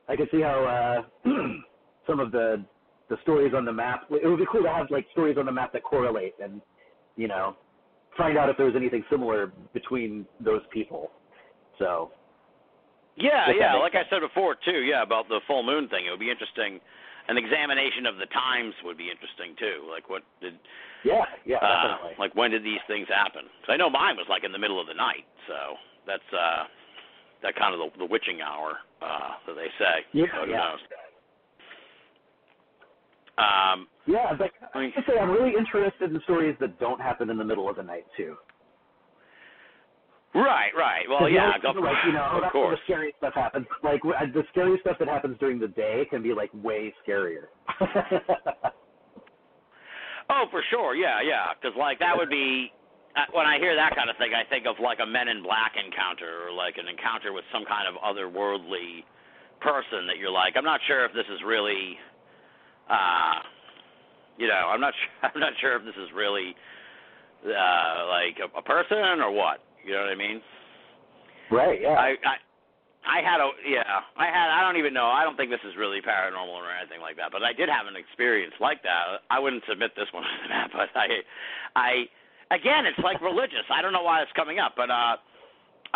[0.08, 1.30] I can see how uh,
[2.06, 2.64] some of the
[3.08, 4.04] the stories on the map.
[4.10, 6.60] It would be cool to have like stories on the map that correlate, and
[7.16, 7.56] you know,
[8.16, 11.10] find out if there's anything similar between those people.
[11.78, 12.10] So
[13.16, 13.74] Yeah, yeah.
[13.74, 14.82] Like I said before too.
[14.82, 16.06] Yeah, about the full moon thing.
[16.06, 16.80] It would be interesting.
[17.30, 19.86] An examination of the times would be interesting too.
[19.88, 20.58] Like what did
[21.06, 22.16] yeah, yeah, uh, definitely.
[22.18, 23.42] like when did these things happen?
[23.62, 25.24] Cause I know mine was like in the middle of the night.
[25.46, 25.78] So
[26.10, 26.64] that's uh
[27.46, 30.02] that kind of the, the witching hour uh that they say.
[30.12, 30.58] Yeah, So who yeah.
[30.58, 30.80] knows?
[33.38, 37.30] Um, Yeah, but I mean- I say I'm really interested in stories that don't happen
[37.30, 38.36] in the middle of the night too.
[40.34, 41.04] Right, right.
[41.08, 42.78] Well, yeah, most people, like you know, of that's course.
[42.78, 43.66] the scary stuff happens.
[43.82, 47.46] Like the scary stuff that happens during the day can be like way scarier.
[50.30, 50.94] Oh, for sure.
[50.94, 51.50] Yeah, yeah.
[51.58, 52.70] Because like that would be
[53.18, 55.42] uh, when I hear that kind of thing, I think of like a Men in
[55.42, 59.02] Black encounter or like an encounter with some kind of otherworldly
[59.58, 61.98] person that you're like, I'm not sure if this is really,
[62.88, 63.42] uh,
[64.38, 66.54] you know, I'm not sure, I'm not sure if this is really
[67.40, 69.58] uh like a, a person or what.
[69.84, 70.40] You know what I mean?
[71.50, 71.80] right.
[71.80, 71.96] Yeah.
[71.98, 72.36] I, I
[73.00, 75.08] I had a yeah, I had I don't even know.
[75.08, 77.88] I don't think this is really paranormal or anything like that, but I did have
[77.88, 79.24] an experience like that.
[79.32, 81.24] I wouldn't submit this one to that, but I
[81.74, 81.90] I
[82.52, 83.64] again, it's like religious.
[83.72, 85.16] I don't know why it's coming up, but uh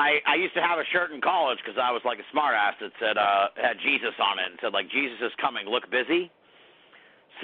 [0.01, 2.57] I I used to have a shirt in college cuz I was like a smart
[2.57, 5.89] ass that said uh had Jesus on it and said like Jesus is coming, look
[5.91, 6.33] busy.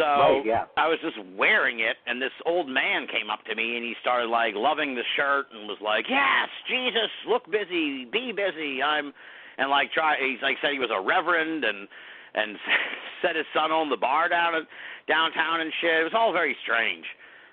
[0.01, 0.65] So Right, yeah.
[0.81, 3.93] I was just wearing it, and this old man came up to me, and he
[4.01, 9.13] started like loving the shirt, and was like, "Yes, Jesus, look busy, be busy." I'm,
[9.59, 10.17] and like try.
[10.17, 11.85] He's like said he was a reverend, and
[12.33, 12.57] and
[13.23, 14.65] set his son on the bar down in
[15.07, 16.01] downtown and shit.
[16.01, 17.05] It was all very strange.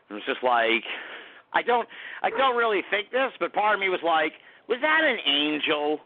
[0.10, 0.86] It was just like,
[1.54, 1.88] I don't,
[2.24, 4.32] I don't really think this, but part of me was like,
[4.70, 6.00] was that an angel?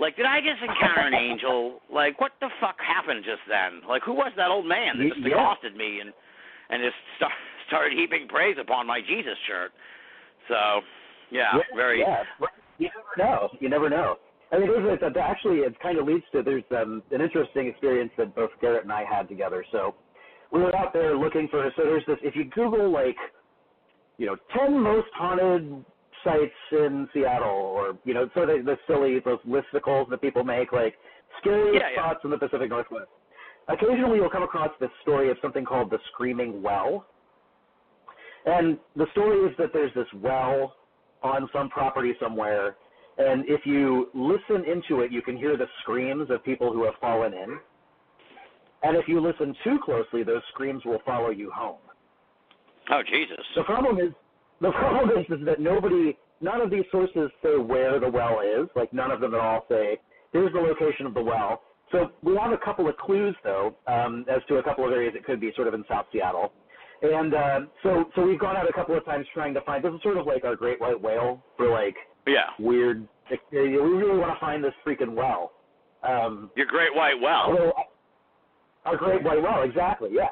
[0.00, 1.80] Like, did I just encounter an angel?
[1.92, 3.82] Like, what the fuck happened just then?
[3.88, 5.34] Like, who was that old man that just yeah.
[5.34, 6.12] accosted me and
[6.70, 7.32] and just start,
[7.66, 9.72] started heaping praise upon my Jesus shirt?
[10.46, 10.80] So,
[11.30, 12.00] yeah, very.
[12.00, 12.22] Yeah,
[12.78, 13.48] you never know.
[13.60, 14.16] You never know.
[14.50, 18.10] I mean, it, it, actually, it kind of leads to there's um, an interesting experience
[18.16, 19.64] that both Garrett and I had together.
[19.72, 19.94] So
[20.52, 21.70] we were out there looking for.
[21.76, 22.16] So there's this.
[22.22, 23.16] If you Google like,
[24.16, 25.84] you know, ten most haunted
[26.24, 30.72] sites in Seattle, or you know, so the, the silly those listicles that people make,
[30.72, 30.94] like
[31.40, 32.02] scariest Yeah, yeah.
[32.02, 33.08] spots in the Pacific Northwest.
[33.68, 37.06] Occasionally, you'll come across this story of something called the Screaming Well.
[38.46, 40.74] And the story is that there's this well
[41.22, 42.76] on some property somewhere,
[43.18, 46.94] and if you listen into it, you can hear the screams of people who have
[47.00, 47.58] fallen in.
[48.84, 51.78] And if you listen too closely, those screams will follow you home.
[52.90, 53.44] Oh Jesus.
[53.56, 54.12] The problem is,
[54.60, 58.68] the problem is, is that nobody, none of these sources say where the well is.
[58.76, 59.98] Like none of them at all say,
[60.32, 61.62] here's the location of the well.
[61.92, 65.14] So we have a couple of clues though, um, as to a couple of areas
[65.16, 66.52] it could be, sort of in South Seattle.
[67.00, 69.84] And uh, so, so we've gone out a couple of times trying to find.
[69.84, 71.94] This is sort of like our great white whale for like
[72.26, 72.50] Yeah.
[72.58, 73.06] weird.
[73.52, 75.52] We really want to find this freaking well.
[76.02, 77.44] Um, Your great white well.
[77.50, 77.72] although
[78.84, 80.28] our great white well, exactly, yeah.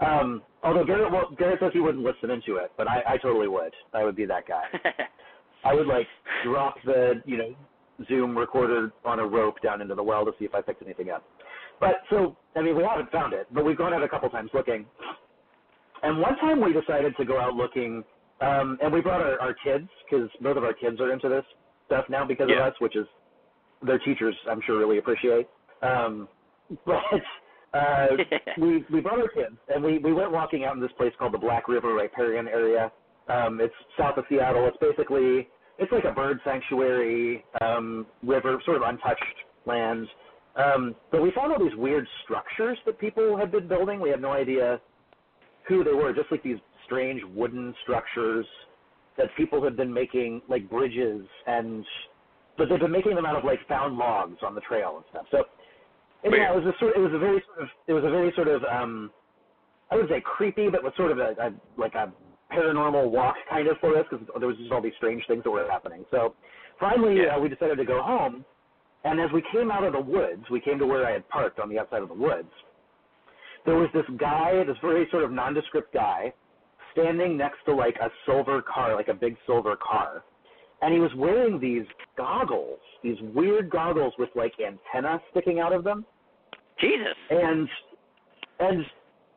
[0.00, 3.48] um, although Garrett, well, Garrett says he wouldn't listen into it, but I, I totally
[3.48, 3.72] would.
[3.94, 4.64] I would be that guy.
[5.64, 6.06] I would like
[6.44, 7.54] drop the you know
[8.08, 11.10] Zoom recorder on a rope down into the well to see if I picked anything
[11.10, 11.24] up.
[11.80, 14.50] But so I mean we haven't found it, but we've gone out a couple times
[14.54, 14.86] looking.
[16.02, 18.04] And one time we decided to go out looking,
[18.40, 21.44] um, and we brought our, our kids because both of our kids are into this
[21.86, 22.66] stuff now because Yeah.
[22.66, 23.06] of us, which is
[23.82, 25.48] their teachers I'm sure really appreciate.
[25.82, 26.28] Um,
[26.86, 27.02] but
[27.74, 28.06] uh,
[28.58, 31.34] we we brought our kids and we we went walking out in this place called
[31.34, 32.90] the Black River Riparian area.
[33.28, 34.66] Um, it's south of Seattle.
[34.66, 39.22] It's basically it's like a bird sanctuary um, river, sort of untouched
[39.66, 40.06] land.
[40.56, 44.00] Um, but we found all these weird structures that people had been building.
[44.00, 44.80] We had no idea
[45.68, 48.46] who they were, just like these strange wooden structures
[49.18, 51.84] that people had been making, like bridges, and
[52.56, 55.26] but they've been making them out of like found logs on the trail and stuff.
[55.30, 55.44] So
[56.24, 58.32] anyhow, it was a sort, it was a very sort of, it was a very
[58.34, 59.10] sort of, um,
[59.90, 62.12] I would say creepy, but was sort of a, a like a
[62.52, 65.50] paranormal walk kind of for us because there was just all these strange things that
[65.50, 66.04] were happening.
[66.10, 66.34] So
[66.80, 67.36] finally, Yeah.
[67.36, 68.44] uh, we decided to go home.
[69.04, 71.60] And as we came out of the woods, we came to where I had parked
[71.60, 72.50] on the outside of the woods.
[73.64, 76.32] There was this guy, this very sort of nondescript guy,
[76.92, 80.24] standing next to like a silver car, like a big silver car.
[80.80, 81.86] And he was wearing these
[82.16, 86.04] goggles, these weird goggles with like antenna sticking out of them.
[86.80, 87.14] Jesus.
[87.30, 87.68] And
[88.60, 88.84] and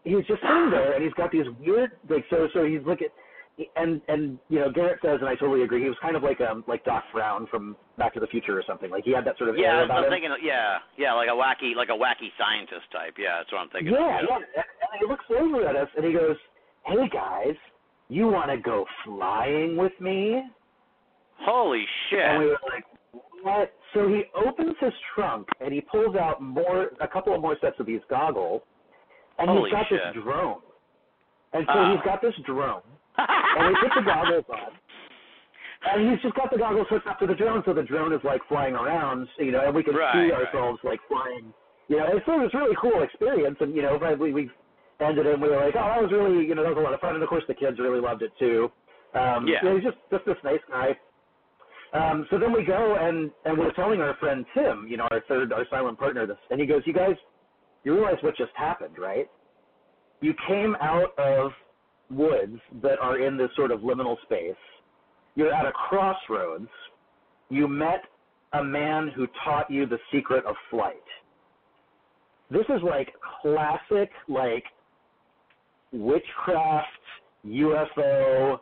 [0.04, 3.08] he's just sitting there and he's got these weird like so so he's looking
[3.76, 6.42] and and you know Garrett says and I totally agree he was kind of like
[6.42, 9.38] um like Doc Brown from Back to the Future or something like he had that
[9.38, 10.32] sort of Yeah, air about I'm thinking.
[10.32, 13.16] Of, yeah, yeah, like a wacky, like a wacky scientist type.
[13.20, 13.94] Yeah, that's what I'm thinking.
[13.94, 14.64] Yeah, of, yeah.
[14.82, 16.38] And he looks over at us and he goes,
[16.86, 17.56] "Hey guys,
[18.10, 20.44] you want to go flying with me?"
[21.44, 22.20] Holy shit.
[22.20, 22.86] And we were like,
[23.44, 27.58] "What?" So he opens his trunk and he pulls out more, a couple of more
[27.62, 28.62] sets of these goggles,
[29.40, 30.02] and Holy he's got shit.
[30.14, 30.62] this drone.
[31.54, 31.92] And so Oh.
[31.92, 32.82] he's got this drone,
[33.18, 34.72] and he puts the goggles on.
[35.84, 38.24] And he's just got the goggles hooked up to the drone, so the drone is
[38.24, 40.46] like flying around, you know, and we can Right, see right.
[40.46, 41.52] ourselves like flying.
[41.88, 44.50] You know, and so it was a really cool experience, and you know, we we
[45.02, 46.94] ended and we were like, oh, that was really, you know, that was a lot
[46.94, 48.72] of fun, and of course the kids really loved it too.
[49.16, 49.60] Um, Yeah.
[49.64, 50.96] you know, he's just just this nice guy.
[51.94, 55.22] Um, so then we go and and we're telling our friend Tim, you know, our
[55.28, 57.16] third, our silent partner, this, and he goes, you guys,
[57.84, 59.30] you realize what just happened, right?
[60.22, 61.52] You came out of
[62.10, 64.56] woods that are in this sort of liminal space.
[65.36, 66.70] You're at a crossroads.
[67.50, 68.04] You met
[68.54, 70.96] a man who taught you the secret of flight.
[72.50, 74.64] This is like classic, like
[75.94, 76.88] witchcraft,
[77.46, 78.60] UFO,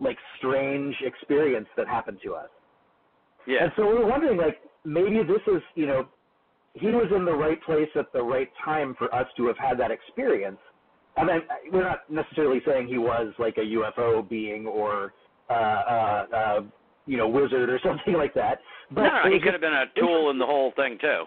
[0.00, 2.48] like strange experience that happened to us.
[3.46, 3.64] yeah.
[3.64, 6.08] And so we were wondering, like, maybe this is, you know,
[6.74, 9.78] he was in the right place at the right time for us to have had
[9.78, 10.58] that experience.
[11.16, 11.40] I mean,
[11.72, 15.12] we're not necessarily saying he was like a UFO being or,
[15.50, 16.60] uh, uh, uh,
[17.06, 18.60] you know, wizard or something like that.
[18.90, 21.24] But no, no, he could have been a tool in the whole thing too.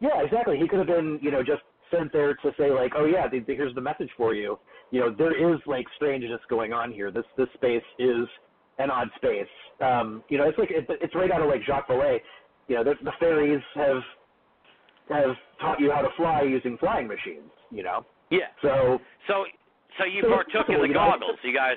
[0.00, 0.56] yeah, exactly.
[0.58, 3.74] He could have been, you know, just sent there to say like, oh yeah, here's
[3.74, 4.58] the message for you.
[4.92, 7.10] You know, there is like strangeness going on here.
[7.10, 8.28] This this space is
[8.78, 9.48] an odd space.
[9.80, 12.18] Um, you know, it's like it, it's right out of like Jacques Vallée.
[12.68, 14.02] You know, the, the fairies have
[15.08, 17.50] have taught you how to fly using flying machines.
[17.70, 18.52] You know, Yeah.
[18.60, 19.44] so So,
[19.98, 21.38] so you So, partook in the you know, goggles.
[21.42, 21.76] You guys,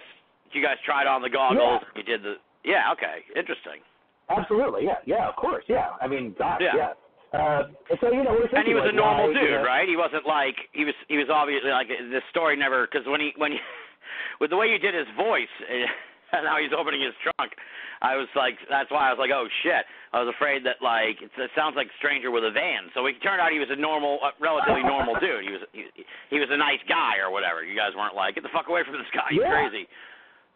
[0.51, 1.81] you guys tried on the goggles.
[1.95, 2.35] You did the.
[2.63, 2.91] Yeah.
[2.93, 3.23] Okay.
[3.35, 3.79] Interesting.
[4.29, 5.91] absolutely, yeah, yeah, of course, yeah.
[6.01, 6.75] I mean, gosh, Yeah.
[6.75, 6.93] yeah.
[7.35, 9.87] Uh, and so you know, we're And he was a normal dude, you know, right?
[9.87, 10.95] He wasn't like he was.
[11.11, 13.59] He was obviously like the story never because when he when he,
[14.39, 17.51] with the way you did his voice and how he's opening his trunk,
[18.01, 19.83] I was like that's why I was like oh shit.
[20.15, 22.87] I was afraid that like it, it sounds like stranger with a van.
[22.95, 25.43] So it turned out he was a normal, uh, relatively normal dude.
[25.43, 25.83] He was he,
[26.31, 27.67] he was a nice guy or whatever.
[27.67, 29.27] You guys weren't like get the fuck away from this guy.
[29.35, 29.51] He's Yeah.
[29.51, 29.91] crazy.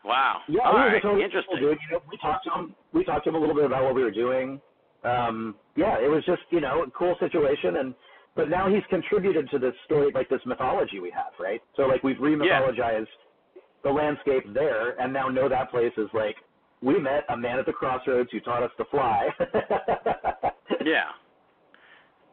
[0.08, 0.40] Wow.
[0.48, 0.96] Yeah, All he was right.
[0.96, 1.60] a totally Interesting.
[1.60, 1.80] cool dude.
[1.92, 2.72] You know, we talked to him.
[2.96, 4.62] We talked to him a little bit about what we were doing.
[5.04, 7.96] Um, yeah, it was just you know a cool situation, and
[8.36, 11.62] but now he's contributed to this story, like this mythology we have, right?
[11.76, 13.08] So like we've remythologized
[13.84, 16.36] the landscape there, and now know that place is like
[16.82, 19.30] we met a man at the crossroads who taught us to fly.
[20.86, 21.04] Yeah.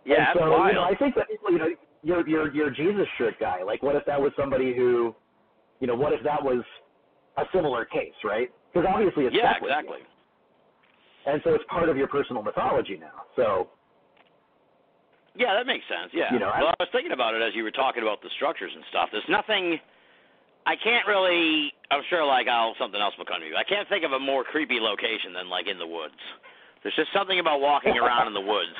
[0.05, 0.69] Yeah, And so, wild.
[0.69, 1.69] You know, I think that you know
[2.03, 3.63] your your your Jesus shirt guy.
[3.65, 5.15] Like, what if that was somebody who,
[5.81, 6.63] you know, what if that was
[7.37, 8.51] a similar case, right?
[8.73, 9.99] Because obviously it's yeah, exactly.
[11.27, 13.27] And so it's part of your personal mythology now.
[13.35, 13.69] So
[15.35, 16.11] Yeah, that makes sense.
[16.15, 16.33] Yeah.
[16.33, 18.73] You know, well, I was thinking about it as you were talking about the structures
[18.75, 19.09] and stuff.
[19.13, 19.79] There's nothing.
[20.67, 21.73] I can't really.
[21.91, 23.53] I'm sure, like, I'll something else will come to me.
[23.55, 26.19] I can't think of a more creepy location than like in the woods.
[26.83, 28.75] There's just something about walking around in the woods.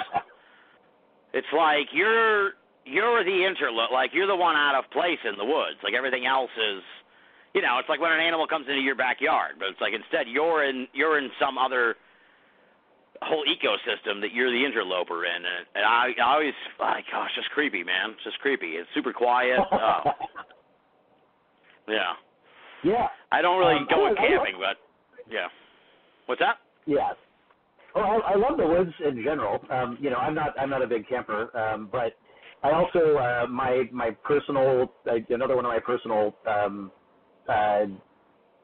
[1.35, 2.55] It's like you're
[2.87, 5.77] you're the interlope, like you're the one out of place in the woods.
[5.85, 6.83] Like everything else is,
[7.53, 10.27] you know, it's like when an animal comes into your backyard, but it's like instead
[10.29, 11.97] you're in you're in some other
[13.23, 17.51] whole ecosystem that you're the interloper in, and, and I, I always my gosh, just
[17.51, 18.11] creepy, man.
[18.11, 18.73] It's just creepy.
[18.77, 19.61] It's super quiet.
[19.73, 20.01] Oh.
[21.89, 22.13] yeah.
[22.85, 23.07] Yeah.
[23.33, 24.77] I don't really Um, go I- I camping, but
[25.31, 25.49] yeah.
[26.27, 26.59] What's that?
[26.87, 27.13] Yeah.
[27.95, 29.59] Well, I, I love the woods in general.
[29.71, 32.13] Um, you know, I'm not I'm not a big camper, um, but
[32.63, 36.91] I also uh, my my personal uh, another one of my personal um,
[37.49, 37.87] uh,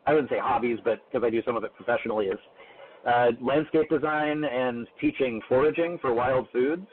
[0.05, 2.39] I wouldn't say hobbies, but because I do some of it professionally is
[3.07, 6.87] uh, landscape design and teaching foraging for wild foods.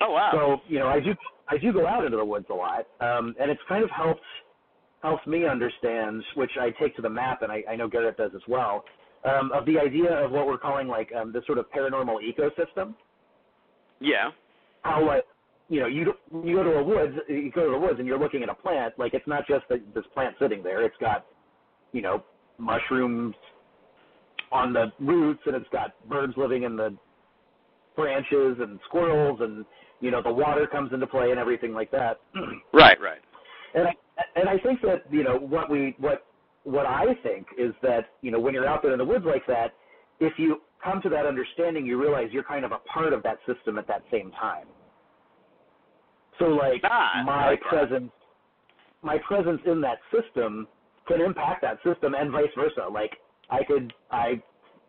[0.00, 0.30] Oh wow.
[0.32, 1.14] So you know, I do
[1.48, 4.20] I do go out into the woods a lot, um, and it's kind of helped
[5.02, 8.32] helps me understand, which I take to the map, and I, I know Garrett does
[8.34, 8.84] as well,
[9.24, 12.94] um, of the idea of what we're calling like um, this sort of paranormal ecosystem.
[14.00, 14.30] yeah.
[14.82, 15.24] How like
[15.68, 16.14] you know you
[16.44, 18.54] you go to a woods you go to the woods and you're looking at a
[18.54, 21.26] plant like it's not just that this plant sitting there it's got
[21.92, 22.22] you know
[22.58, 23.34] mushrooms
[24.52, 26.96] on the roots and it's got birds living in the
[27.96, 29.64] branches and squirrels and
[30.00, 32.20] you know the water comes into play and everything like that
[32.72, 33.20] Right, right.
[33.74, 33.92] and I,
[34.36, 36.26] and I think that you know what we what
[36.64, 39.46] what I think is that you know when you're out there in the woods like
[39.46, 39.72] that,
[40.20, 43.38] if you come to that understanding, you realize you're kind of a part of that
[43.46, 44.66] system at that same time.
[46.38, 47.68] So like Ah, my like that.
[47.88, 48.10] presence,
[49.02, 50.66] my presence in that system
[51.08, 52.86] can impact that system and vice versa.
[52.92, 53.12] Like
[53.50, 54.42] I could I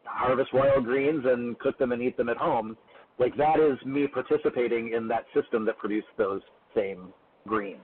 [0.06, 2.78] harvest wild greens and cook them and eat them at home.
[3.20, 6.42] Like that is me participating in that system that produced those
[6.76, 7.14] same
[7.48, 7.82] greens.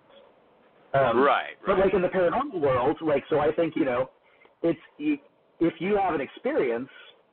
[0.94, 4.12] Um, right, But like in the paranormal world, like so, I think you know,
[4.62, 6.90] it's if you have an experience,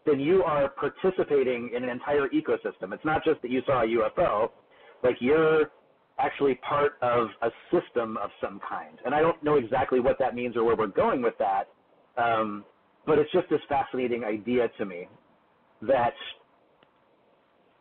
[0.06, 2.94] then you are participating in an entire ecosystem.
[2.94, 4.48] It's not just that you saw a UFO,
[5.02, 5.70] like you're
[6.18, 8.98] actually part of a system of some kind.
[9.04, 11.64] And I don't know exactly what that means or where we're going with that,
[12.16, 12.64] um,
[13.06, 15.08] but it's just this fascinating idea to me
[15.82, 16.14] that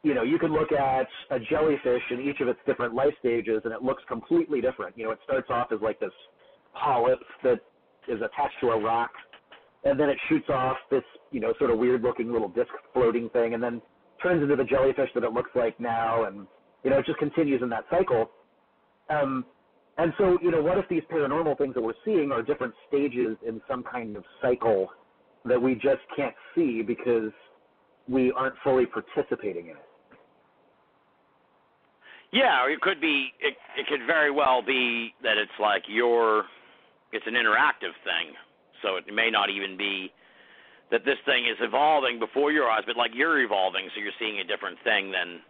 [0.03, 3.61] you know, you can look at a jellyfish in each of its different life stages
[3.65, 4.97] and it looks completely different.
[4.97, 6.11] You know, it starts off as like this
[6.73, 7.59] polyp that
[8.07, 9.11] is attached to a rock
[9.83, 13.29] and then it shoots off this, you know, sort of weird looking little disc floating
[13.31, 13.81] thing and then
[14.23, 16.47] turns into the jellyfish that it looks like now and
[16.83, 18.31] you know, it just continues in that cycle.
[19.09, 19.45] Um
[19.97, 23.35] and so, you know, what if these paranormal things that we're seeing are different stages
[23.45, 24.87] in some kind of cycle
[25.45, 27.31] that we just can't see because
[28.07, 29.85] we aren't fully participating in it?
[32.31, 33.33] Yeah, or it could be.
[33.39, 36.45] It it could very well be that it's like your.
[37.11, 38.37] It's an interactive thing,
[38.83, 40.13] so it may not even be
[40.91, 44.39] that this thing is evolving before your eyes, but like you're evolving, so you're seeing
[44.41, 45.41] a different thing than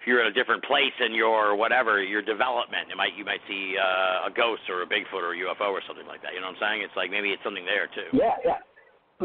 [0.00, 2.88] if you're at a different place in your whatever your development.
[2.88, 5.82] You might you might see uh, a ghost or a Bigfoot or a UFO or
[5.86, 6.32] something like that.
[6.32, 6.82] You know what I'm saying?
[6.82, 8.08] It's like maybe it's something there too.
[8.16, 8.60] Yeah, yeah,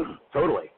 [0.32, 0.70] totally.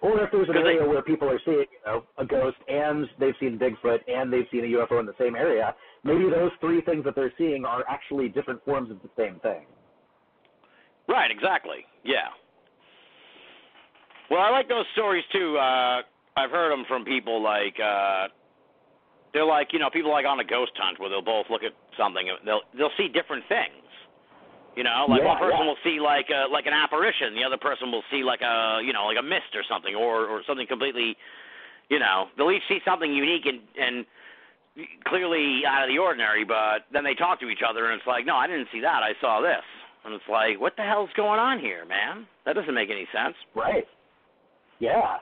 [0.00, 2.56] Or if there's an Because they- area where people are seeing, you know, a ghost
[2.68, 6.50] and they've seen Bigfoot and they've seen a UFO in the same area, maybe those
[6.60, 9.64] three things that they're seeing are actually different forms of the same thing.
[11.08, 11.86] Right, exactly.
[12.04, 12.28] Yeah.
[14.30, 15.56] Well, I like those stories too.
[15.58, 16.02] Uh
[16.36, 18.28] I've heard them from people like uh
[19.32, 21.72] they're like, you know, people like on a ghost hunt where they'll both look at
[21.98, 23.84] something and they'll they'll see different things.
[24.76, 25.66] You know, like Yeah, one person yeah.
[25.66, 28.92] will see like a like an apparition, the other person will see like a, you
[28.92, 31.16] know, like a mist or something or or something completely,
[31.88, 34.06] you know, they'll each see something unique and and
[35.06, 38.26] clearly out of the ordinary, but then they talk to each other and it's like,
[38.26, 39.02] no, I didn't see that.
[39.06, 39.62] I saw this.
[40.04, 42.26] And it's like, what the hell's going on here, man?
[42.44, 43.36] That doesn't make any sense.
[43.54, 43.86] Right.
[44.80, 45.16] Yeah.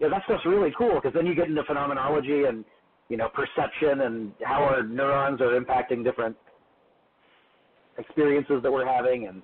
[0.00, 2.64] Yeah, that stuff's really cool because then you get into phenomenology and
[3.08, 6.36] you know perception and how our neurons are impacting different
[7.98, 9.42] experiences that we're having and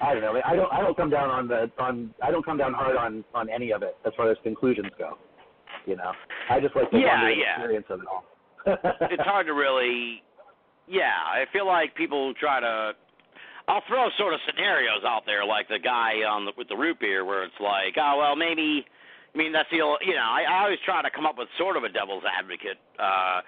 [0.00, 0.40] I don't know.
[0.44, 0.72] I don't.
[0.72, 2.12] I don't come down on the on.
[2.20, 5.16] I don't come down hard on on any of it as far as conclusions go.
[5.86, 6.10] You know,
[6.50, 7.54] I just like the Yeah, yeah.
[7.54, 8.24] experience of it all.
[9.10, 10.22] it's hard to really
[10.86, 12.92] yeah i feel like people try to
[13.66, 16.98] i'll throw sort of scenarios out there like the guy on the with the root
[17.00, 18.84] beer where it's like oh well maybe
[19.34, 21.76] i mean that's the you know i, I always try to come up with sort
[21.76, 23.40] of a devil's advocate uh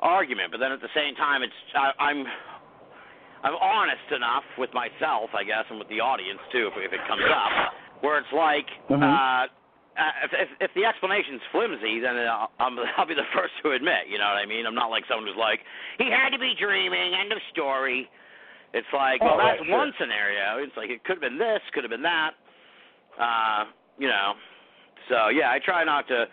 [0.00, 2.24] argument but then at the same time it's I, i'm
[3.42, 7.00] i'm honest enough with myself i guess and with the audience too if, if it
[7.08, 9.02] comes up where it's like Mhm.
[9.02, 9.46] uh
[9.92, 13.72] uh, if, if if the explanation's flimsy, then I'll, I'm, I'll be the first to
[13.76, 14.08] admit.
[14.08, 14.64] You know what I mean?
[14.64, 15.60] I'm not like someone who's like,
[16.00, 17.12] he had to be dreaming.
[17.12, 18.08] End of story.
[18.72, 19.76] It's like, well, Oh, right, that's sure.
[19.76, 20.64] one scenario.
[20.64, 22.32] It's like it could have been this, could have been that.
[23.20, 23.64] Uh,
[23.98, 24.32] you know.
[25.12, 26.24] So yeah, I try not to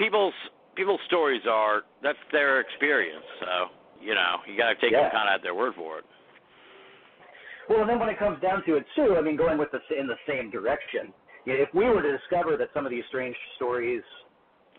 [0.00, 0.32] people's
[0.74, 3.28] people's stories are that's their experience.
[3.40, 5.02] So you know you got to take Yeah.
[5.02, 6.04] them kind of at their word for it.
[7.72, 9.80] Well, and then when it comes down to it too, I mean, going with the
[9.98, 11.10] in the same direction.
[11.46, 14.02] you know, If we were to discover that some of these strange stories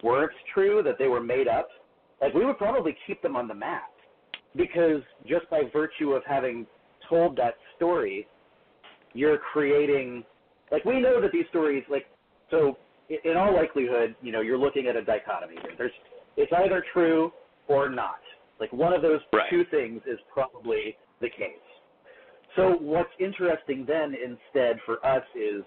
[0.04, 1.68] weren't true, that they were made up,
[2.22, 3.90] like we would probably keep them on the map,
[4.56, 6.68] because just by virtue of having
[7.10, 8.28] told that story,
[9.14, 10.24] you're creating.
[10.72, 12.06] Like we know that these stories, like
[12.52, 12.78] so,
[13.10, 15.72] in all likelihood, you know, you're looking at a dichotomy here.
[15.80, 15.92] There's
[16.38, 17.32] it's either true
[17.68, 18.22] or not.
[18.60, 19.50] Like one of those Right.
[19.50, 21.58] two things is probably the case.
[22.56, 25.64] So what's interesting then instead for us is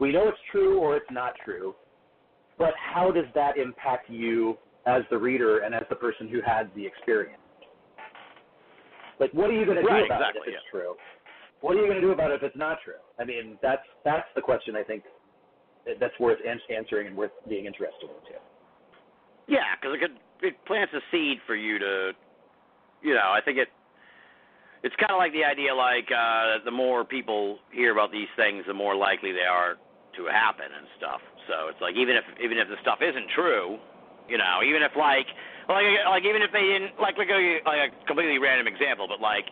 [0.00, 1.74] we know it's true or it's not true,
[2.58, 6.70] but how does that impact you as the reader and as the person who had
[6.76, 7.40] the experience?
[9.18, 10.94] Like what are you going to do Right, about exactly, it if it's true?
[11.60, 13.00] What are you going to do about it if it's not true?
[13.18, 15.02] I mean, that's that's the question I think
[16.00, 18.40] that's worth ans- answering and worth being interested in too.
[19.48, 22.12] Yeah, because it could it plants a seed for you to,
[23.02, 23.68] you know, I think it.
[24.84, 28.64] It's kind of like the idea, like uh, the more people hear about these things,
[28.68, 29.80] the more likely they are
[30.20, 31.24] to happen and stuff.
[31.48, 33.80] So it's like even if even if the stuff isn't true,
[34.28, 35.26] you know, even if like
[35.72, 39.24] like like even if they didn't like like a, like a completely random example, but
[39.24, 39.48] like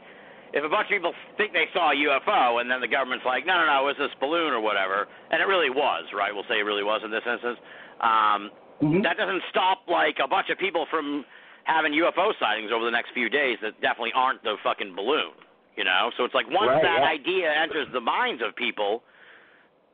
[0.52, 3.48] if a bunch of people think they saw a UFO and then the government's like,
[3.48, 6.28] no, no, no, it was this balloon or whatever, and it really was, right?
[6.28, 7.56] We'll say it really was in this instance.
[8.04, 8.52] Um,
[9.00, 11.24] that doesn't stop like a bunch of people from
[11.64, 15.32] having UFO sightings over the next few days that definitely aren't the fucking balloon.
[15.76, 17.09] You know, so it's like once Right, that yeah.
[17.09, 19.02] idea enters the minds of people,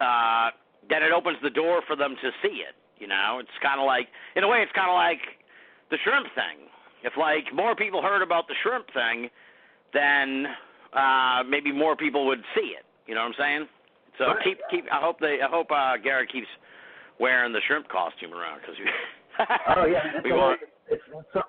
[0.00, 0.50] uh,
[0.90, 2.74] then it opens the door for them to see it.
[2.98, 5.20] You know, it's kind of like, in a way, it's kind of like
[5.90, 6.66] the shrimp thing.
[7.04, 9.30] If like more people heard about the shrimp thing,
[9.94, 10.46] then
[10.92, 12.84] uh, maybe more people would see it.
[13.06, 13.68] You know what I'm saying?
[14.18, 14.42] So Right.
[14.42, 14.84] keep keep.
[14.90, 15.38] I hope they.
[15.40, 16.48] I hope uh, Garrett keeps
[17.20, 18.74] wearing the shrimp costume around because
[19.76, 20.58] Oh yeah, it's we want.
[20.90, 21.02] It's,
[21.32, 21.42] so,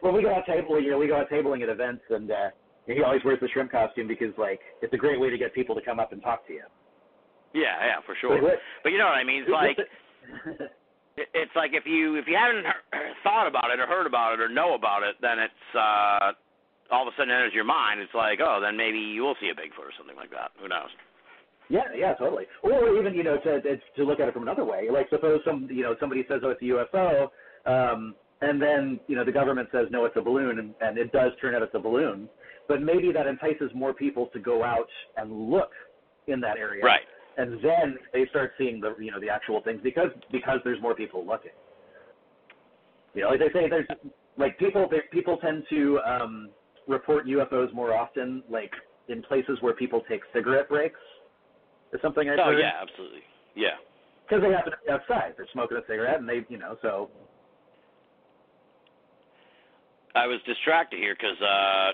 [0.00, 2.48] when we go out tabling, you know, we go out tabling at events, and uh,
[2.86, 5.74] he always wears the shrimp costume because like it's a great way to get people
[5.74, 6.62] to come up and talk to you.
[7.52, 8.40] Yeah, yeah, for sure.
[8.42, 9.42] What- But you know what I mean?
[9.42, 9.76] It's like
[11.16, 12.64] it's like if you if you haven't
[13.22, 16.32] thought about it or heard about it or know about it, then it's uh
[16.90, 18.00] all of a sudden enters your mind.
[18.00, 20.50] It's like, oh, then maybe you will see a Bigfoot or something like that.
[20.60, 20.90] Who knows?
[21.70, 22.44] Yeah, yeah, totally.
[22.62, 24.88] Or even you know to to to look at it from another way.
[24.90, 27.28] Like suppose some you know somebody says oh it's a UFO,
[27.66, 31.12] um, and then you know the government says no it's a balloon, and, and it
[31.12, 32.28] does turn out it's a balloon.
[32.68, 35.70] But maybe that entices more people to go out and look
[36.26, 37.02] in that area, Right.
[37.36, 40.94] And then they start seeing the you know the actual things because because there's more
[40.94, 41.50] people looking.
[43.14, 43.86] You know, like they say, there's
[44.36, 46.50] like people they, people tend to um,
[46.88, 48.72] report UFOs more often, like
[49.08, 50.98] in places where people take cigarette breaks
[51.92, 52.28] or something.
[52.28, 52.58] I've Oh heard.
[52.58, 53.20] yeah, absolutely.
[53.54, 53.76] Yeah.
[54.26, 55.34] because they happen to be outside.
[55.36, 57.10] They're smoking a cigarette, and they, you know, so
[60.14, 61.92] I was distracted here because uh,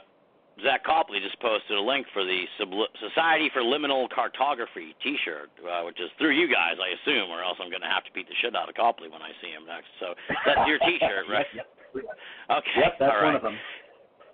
[0.62, 5.82] Zach Copley just posted a link for the Subli- Society for Liminal Cartography T-shirt, uh,
[5.88, 8.28] which is through you guys, I assume, or else I'm going to have to beat
[8.28, 9.88] the shit out of Copley when I see him next.
[10.00, 10.12] So
[10.44, 11.48] that's your T-shirt, right?
[11.54, 11.66] Yep,
[11.96, 12.04] yep.
[12.50, 12.80] Okay.
[12.84, 13.24] Yep, that's right.
[13.24, 13.56] one of them.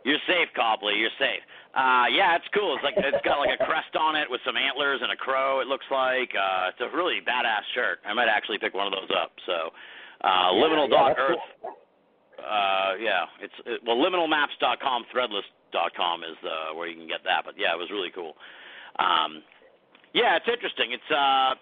[0.03, 0.95] You're safe, Copley.
[0.99, 1.43] You're safe.
[1.75, 2.79] Uh, yeah, it's cool.
[2.79, 5.59] It's like it's got like a crest on it with some antlers and a crow.
[5.61, 7.99] It looks like uh, it's a really badass shirt.
[8.07, 9.35] I might actually pick one of those up.
[9.45, 9.75] So,
[10.23, 11.45] uh, Yeah, liminal yeah, that's earth.
[12.39, 17.43] Uh, yeah, it's it, well, liminalmaps.com, threadless.com is the where you can get that.
[17.45, 18.35] But yeah, it was really cool.
[18.99, 19.43] Um,
[20.13, 20.93] yeah, it's interesting.
[20.93, 21.57] It's uh,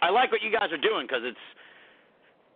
[0.00, 1.44] I like what you guys are doing because it's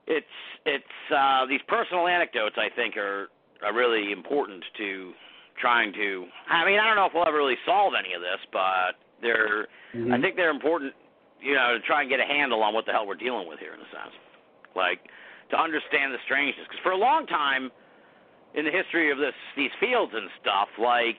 [0.07, 2.57] it's it's uh, these personal anecdotes.
[2.59, 3.29] I think are
[3.63, 5.13] are really important to
[5.61, 6.27] trying to.
[6.49, 9.69] I mean, I don't know if we'll ever really solve any of this, but they're.
[9.95, 10.13] Mm-hmm.
[10.13, 10.93] I think they're important.
[11.41, 13.59] You know, to try and get a handle on what the hell we're dealing with
[13.61, 14.15] here, in a sense,
[14.75, 15.01] like
[15.51, 16.67] to understand the strangeness.
[16.69, 17.71] Because for a long time
[18.55, 21.19] in the history of this these fields and stuff, like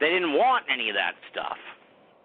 [0.00, 1.58] they didn't want any of that stuff.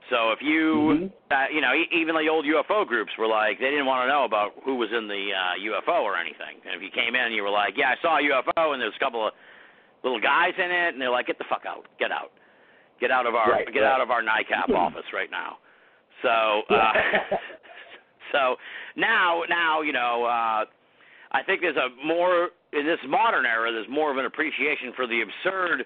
[0.10, 1.12] So if you, Mhm.
[1.32, 4.26] uh, you know, even the old UFO groups were like, they didn't want to know
[4.26, 6.60] about who was in the uh, UFO or anything.
[6.66, 8.82] And if you came in and you were like, yeah, I saw a UFO and
[8.82, 9.34] there's a couple of
[10.04, 12.32] little guys in it, and they're like, get the fuck out, get out,
[13.00, 13.92] get out of our, Right, get right.
[13.92, 15.58] out of our NICAP office right now.
[16.22, 16.94] So, uh,
[18.34, 18.58] so
[18.98, 20.66] now, now, you know, uh,
[21.34, 23.72] I think there's a more in this modern era.
[23.72, 25.86] There's more of an appreciation for the absurd,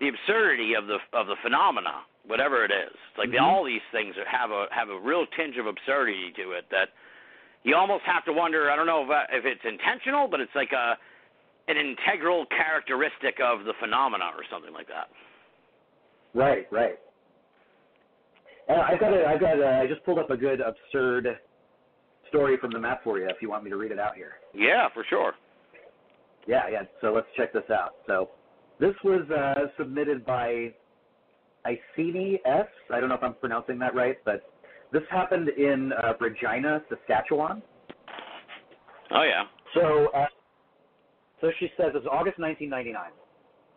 [0.00, 2.92] the absurdity of the of the phenomena, whatever it is.
[2.92, 3.42] It's like they, Mhm.
[3.42, 6.90] all these things have a have a real tinge of absurdity to it that
[7.64, 8.70] you almost have to wonder.
[8.70, 10.96] I don't know if, uh, if it's intentional, but it's like a
[11.68, 15.10] an integral characteristic of the phenomena or something like that.
[16.32, 16.98] Right, right.
[18.68, 21.38] And I've got a, I've got a, I just pulled up a good absurd
[22.28, 24.34] story from the map for you if you want me to read it out here.
[24.54, 25.34] Yeah, for sure.
[26.46, 26.82] Yeah, yeah.
[27.00, 27.96] So let's check this out.
[28.06, 28.30] So
[28.80, 30.72] this was uh, submitted by
[31.66, 32.66] Iceni S.
[32.92, 34.50] I don't know if I'm pronouncing that right, but
[34.92, 37.62] this happened in uh, Regina, Saskatchewan.
[39.10, 39.44] Oh yeah.
[39.74, 40.26] So, uh,
[41.40, 43.10] so she says it's August 1999.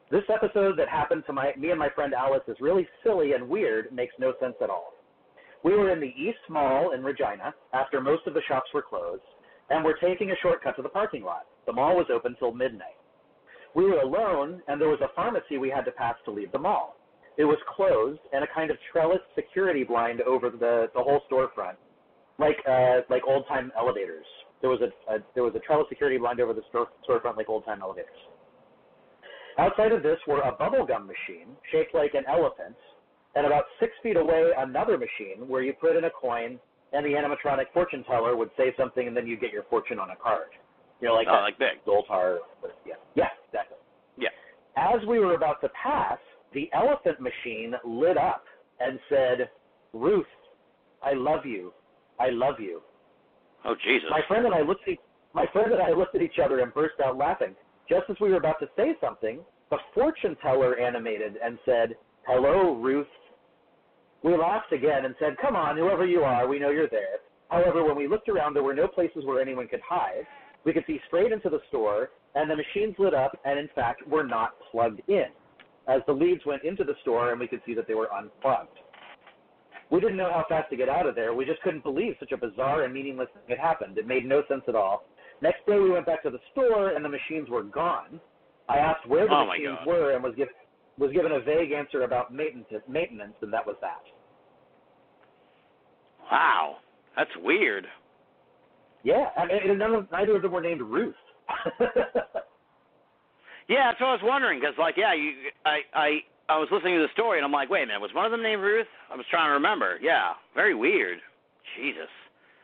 [0.10, 3.48] This episode that happened to my me and my friend Alice is really silly and
[3.48, 3.92] weird.
[3.94, 4.94] Makes no sense at all.
[5.64, 9.22] We were in the East Mall in Regina after most of the shops were closed,
[9.70, 11.46] and we're taking a shortcut to the parking lot.
[11.66, 12.98] The mall was open till midnight.
[13.76, 16.60] We were alone, and there was a pharmacy we had to pass to leave the
[16.60, 16.98] mall.
[17.38, 21.78] It was closed, and a kind of trellis security blind over the the whole storefront,
[22.40, 24.26] like uh, like old time elevators.
[24.60, 27.48] There was a, a there was a trellis security blind over the store, storefront like
[27.48, 28.20] old time elevators.
[29.58, 32.76] Outside of this were a bubblegum machine shaped like an elephant,
[33.36, 36.60] and about six feet away another machine where you put in a coin
[36.94, 40.10] and the animatronic fortune teller would say something and then you get your fortune on
[40.12, 40.50] a card.
[41.00, 41.84] You know, like Oh, like big.
[41.88, 42.40] Zoltar.
[42.86, 43.78] Yeah, yeah, exactly.
[44.18, 44.30] Yeah.
[44.76, 46.20] As we were about to pass,
[46.54, 48.44] the elephant machine lit up
[48.80, 49.50] and said,
[49.94, 50.26] "Ruth,
[51.02, 51.74] I love you.
[52.20, 52.82] I love you."
[53.64, 54.10] Oh Jesus.
[54.10, 54.98] My friend and I looked at
[55.34, 57.56] my friend and I looked at each other and burst out laughing.
[57.88, 59.40] Just as we were about to say something,
[59.70, 61.96] the fortune teller animated and said,
[62.28, 63.08] "Hello, Ruth."
[64.24, 67.20] We laughed again and said, "Come on, whoever you are, we know you're there."
[67.50, 70.26] However, when we looked around, there were no places where anyone could hide.
[70.64, 74.08] We could see straight into the store, and the machines lit up and, in fact,
[74.08, 75.26] were not plugged in.
[75.88, 78.78] As the leads went into the store, and we could see that they were unplugged.
[79.90, 81.34] We didn't know how fast to get out of there.
[81.34, 83.98] We just couldn't believe such a bizarre and meaningless thing had happened.
[83.98, 85.04] It made no sense at all.
[85.42, 88.22] Next day, we went back to the store, and the machines were gone.
[88.70, 90.54] I asked where the Oh, machines were and was given
[91.02, 94.04] was given a vague answer about maintenance, maintenance, and that was that.
[96.32, 96.78] Wow.
[97.18, 97.88] That's weird.
[99.04, 101.16] Yeah, I mean, and none of, neither of them were named Ruth.
[103.72, 105.32] Yeah, that's what I was wondering because, like, yeah, you,
[105.64, 106.10] I, I,
[106.50, 108.32] I was listening to the story and I'm like, wait a minute, was one of
[108.32, 108.88] them named Ruth?
[109.10, 109.98] I was trying to remember.
[110.02, 111.20] Yeah, very weird.
[111.78, 112.12] Jesus.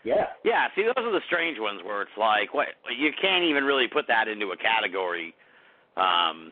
[0.03, 3.63] yeah, Yeah, see, those are the strange ones where it's like, what, you can't even
[3.63, 5.33] really put that into a category.
[5.95, 6.51] Um,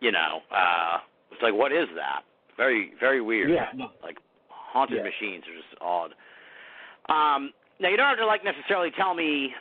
[0.00, 0.98] you know, uh,
[1.32, 2.22] it's like, what is that?
[2.56, 3.50] Very, very weird.
[3.50, 4.18] yeah, no, Like
[4.48, 5.04] haunted Yeah.
[5.04, 6.14] machines are just odd.
[7.08, 9.54] Um, now you don't have to like necessarily tell me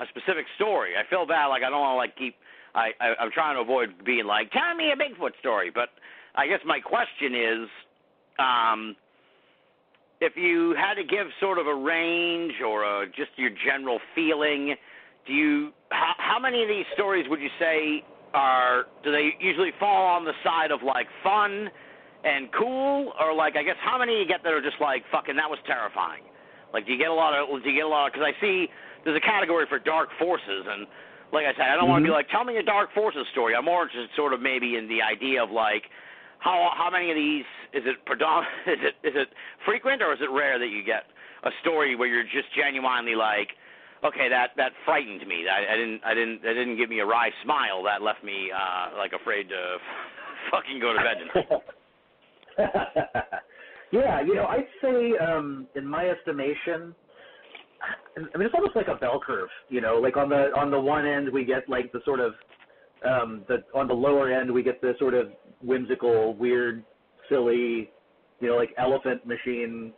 [0.00, 0.92] a specific story.
[0.98, 2.34] I feel bad, like I don't want to like keep.
[2.74, 5.70] I, I I'm trying to avoid being like, tell me a Bigfoot story.
[5.72, 5.90] But
[6.34, 7.68] I guess my question is,
[8.40, 8.96] um,
[10.20, 14.74] if you had to give sort of a range or a, just your general feeling,
[15.26, 18.02] do you how, how many of these stories would you say
[18.34, 21.70] are do they usually fall on the side of like fun
[22.24, 25.36] and cool, or like I guess how many you get that are just like fucking
[25.36, 26.26] that was terrifying?
[26.72, 28.66] Like do you get a lot of do you get a lot because I see
[29.04, 30.86] there's a category for dark forces and
[31.32, 32.26] like I said I don't want to be mm-hmm.
[32.26, 33.54] like tell me a dark forces story.
[33.54, 35.86] I'm more interested sort of maybe in the idea of like
[36.40, 39.28] how how many of these is it predom- is it is it
[39.64, 41.06] frequent or is it rare that you get
[41.44, 43.54] a story where you're just genuinely like
[44.04, 47.06] okay that that frightened me I, I didn't I didn't that didn't give me a
[47.06, 49.76] wry smile that left me uh like afraid to
[50.50, 51.62] fucking go to bed tonight.
[53.92, 56.94] yeah, you know, I'd say, um, in my estimation,
[58.16, 59.48] I mean, it's almost like a bell curve.
[59.68, 62.32] You know, like on the on the one end we get like the sort of
[63.04, 65.28] um, the on the lower end we get the sort of
[65.62, 66.84] whimsical, weird,
[67.28, 67.90] silly,
[68.40, 69.92] you know, like elephant machine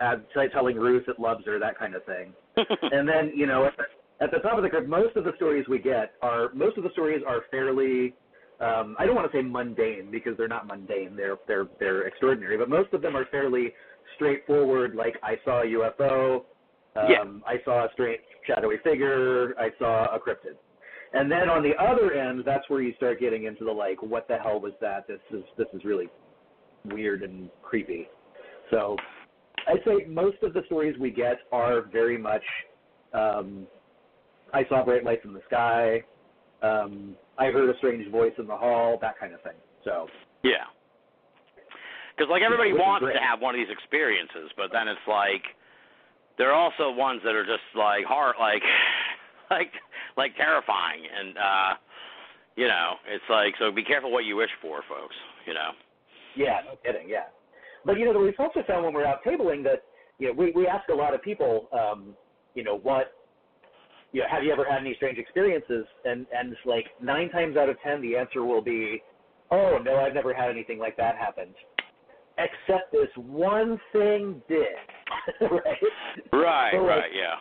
[0.00, 2.32] ad, telling Ruth it loves her, that kind of thing.
[2.92, 3.84] and then you know at the,
[4.24, 6.84] at the top of the curve, most of the stories we get are most of
[6.84, 8.14] the stories are fairly.
[8.60, 11.16] Um, I don't want to say mundane because they're not mundane.
[11.16, 13.72] They're they're they're extraordinary, but most of them are fairly
[14.16, 14.94] straightforward.
[14.94, 16.44] Like I saw a UFO.
[16.94, 17.24] Um, Yeah.
[17.46, 19.54] I saw a strange shadowy figure.
[19.58, 20.56] I saw a cryptid.
[21.14, 24.28] And then on the other end, that's where you start getting into the like, what
[24.28, 25.06] the hell was that?
[25.06, 26.08] This is this is really
[26.84, 28.08] weird and creepy.
[28.70, 28.96] So
[29.68, 32.42] I'd say most of the stories we get are very much
[33.12, 33.66] um,
[34.52, 36.02] I saw bright lights in the sky,
[36.62, 39.58] um, I heard a strange voice in the hall, that kind of thing.
[39.84, 40.06] So
[40.42, 40.64] Yeah.
[42.16, 45.42] Because like everybody is wants to have one of these experiences, but then it's like
[46.36, 48.62] there are also ones that are just like heart like
[49.50, 49.72] like
[50.16, 51.72] like terrifying, and uh
[52.54, 55.16] you know it's like so be careful what you wish for, folks.
[55.46, 55.70] You know.
[56.36, 57.08] Yeah, no kidding.
[57.08, 57.32] Yeah,
[57.84, 59.82] but you know, we've also found when we're out tabling that
[60.18, 62.14] you know we we ask a lot of people, um,
[62.54, 63.12] you know, what,
[64.12, 65.84] you know, have you ever had any strange experiences?
[66.04, 69.02] And and it's like nine times out of ten, the answer will be,
[69.50, 71.48] oh no, I've never had anything like that happen.
[72.38, 74.66] Except this one thing did,
[75.42, 76.32] right?
[76.32, 76.72] Right.
[76.72, 77.10] So, like, right.
[77.14, 77.34] Yeah.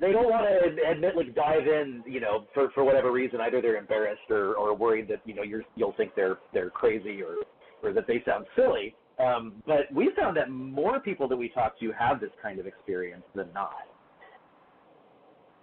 [0.00, 3.40] they don't want to admit like dive in, you know, for for whatever reason.
[3.40, 7.20] Either they're embarrassed or or worried that you know you're you'll think they're they're crazy
[7.22, 7.36] or
[7.82, 8.94] or that they sound silly.
[9.18, 12.66] Um, but we found that more people that we talk to have this kind of
[12.66, 13.86] experience than not,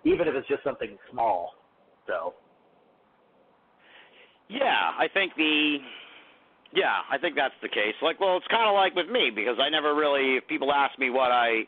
[0.06, 1.52] even if it's just something small.
[2.08, 2.34] So
[4.50, 5.78] Yeah, I think the
[6.74, 7.96] yeah, I think that's the case.
[8.02, 10.38] Like, well, it's kind of like with me because I never really.
[10.38, 11.64] If people ask me what I,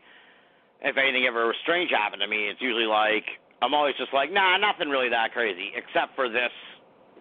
[0.81, 3.25] if anything ever strange happened to me, it's usually like
[3.61, 6.51] I'm always just like, nah, nothing really that crazy, except for this,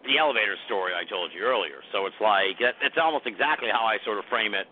[0.05, 1.81] the elevator story I told you earlier.
[1.93, 4.66] So it's like it, it's almost exactly how I sort of frame it,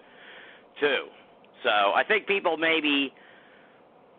[0.79, 1.11] too.
[1.63, 3.13] So I think people maybe.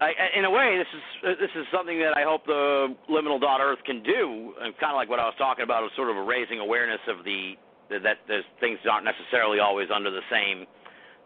[0.01, 3.61] I, in a way, this is this is something that I hope the liminal dot
[3.61, 6.17] Earth can do, and kind of like what I was talking about, of sort of
[6.17, 7.53] a raising awareness of the
[7.89, 10.65] that there's things aren't necessarily always under the same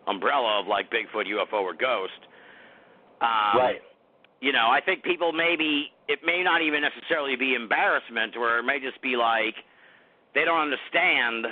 [0.07, 2.19] umbrella of like Bigfoot, UFO, or ghost.
[3.21, 3.81] Um, right.
[4.41, 8.63] You know, I think people maybe it may not even necessarily be embarrassment, or it
[8.63, 9.55] may just be like
[10.35, 11.47] they don't understand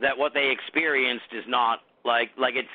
[0.00, 2.72] that what they experienced is not like like it's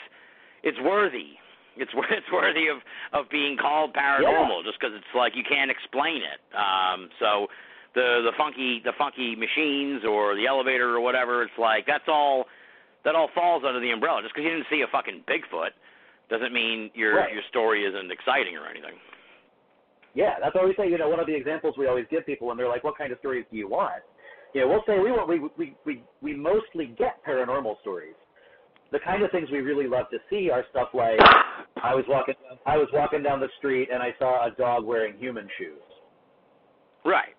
[0.64, 1.36] it's worthy.
[1.76, 2.78] It's it's worthy of
[3.12, 4.70] of being called paranormal Yeah.
[4.70, 6.40] just because it's like you can't explain it.
[6.56, 7.48] Um, so
[7.96, 12.46] the the funky the funky machines or the elevator or whatever, it's like that's all
[13.04, 14.22] that all falls under the umbrella.
[14.22, 15.74] Just because you didn't see a fucking Bigfoot
[16.30, 17.34] doesn't mean your Right.
[17.34, 18.96] your story isn't exciting or anything.
[20.16, 20.88] Yeah, that's what we say.
[20.88, 23.12] You know, one of the examples we always give people when they're like, "What kind
[23.12, 24.04] of stories do you want?"
[24.56, 28.16] Know, we'll say we want we we we we mostly get paranormal stories.
[28.92, 31.20] The kind of things we really love to see are stuff like
[31.82, 32.36] I was walking
[32.66, 35.82] I was walking down the street and I saw a dog wearing human shoes.
[37.04, 37.36] Right.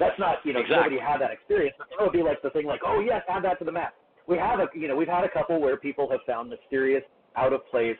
[0.00, 0.96] That's not you know Exactly.
[0.96, 1.76] nobody had that experience.
[1.78, 3.94] But that would be like the thing like, oh yes, add that to the map.
[4.26, 7.04] We have a you know we've had a couple where people have found mysterious
[7.36, 7.96] out of place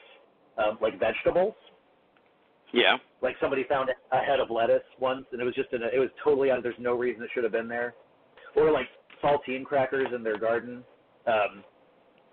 [0.59, 1.55] um, like vegetables.
[2.75, 2.97] Yeah.
[3.23, 5.99] like somebody found a head of lettuce once and it was just in a, it
[5.99, 7.95] was totally out of there's no reason it should have been there.
[8.57, 8.89] Or like
[9.23, 10.85] saltine crackers in their garden.
[11.27, 11.63] Um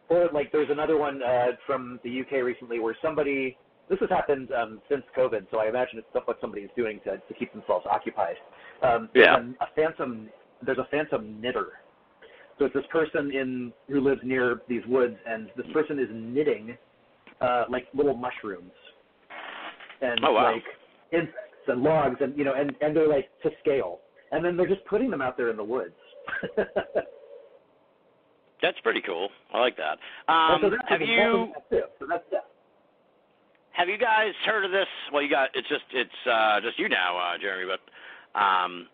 [0.09, 3.55] or like there's another one uh from the UK recently where somebody
[3.89, 7.17] this has happened um since covid so i imagine it's stuff what somebody's doing to
[7.17, 8.35] to keep themselves occupied.
[8.81, 9.37] Um Yeah.
[9.37, 10.29] and a phantom
[10.63, 11.67] there's a phantom knitter.
[12.59, 16.77] So it's this person in who lives near these woods and this person is knitting
[17.39, 18.73] uh like little mushrooms
[20.01, 20.53] and Oh, wow.
[20.53, 20.63] like
[21.11, 23.99] insects and logs and you know and and they're like to scale
[24.31, 25.95] and then they're just putting them out there in the woods
[28.61, 29.29] That's pretty cool.
[29.53, 29.97] I like that.
[30.31, 31.49] Um, so that's have you.
[31.71, 31.77] So
[33.71, 34.85] have you guys heard of this?
[35.11, 37.71] Well, you got it's just it's uh just you now, uh, Jeremy.
[37.71, 38.87] But um,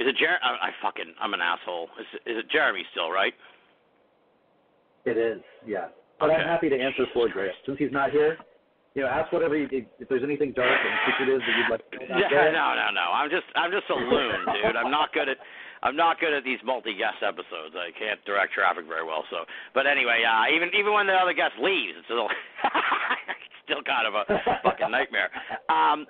[0.00, 0.38] is it Jer?
[0.42, 1.88] I, I fucking I'm an asshole.
[2.00, 3.34] Is is it Jeremy still right?
[5.04, 5.88] It is, yeah.
[6.18, 6.42] But Okay.
[6.42, 8.36] I'm happy to answer for Grant since he's not here.
[8.96, 9.68] You know, ask whatever you,
[10.00, 13.12] if there's anything dark and secretive that you'd like to know Yeah, no, no, no.
[13.12, 14.72] I'm just I'm just a loon, dude.
[14.72, 15.36] I'm not good at
[15.84, 17.76] I'm not good at these multi-guest episodes.
[17.76, 19.22] I can't direct traffic very well.
[19.28, 19.44] So,
[19.76, 22.24] but anyway, uh, even even when the other guest leaves, it's still
[23.68, 24.24] still kind of a
[24.64, 25.28] fucking nightmare.
[25.68, 26.06] Um,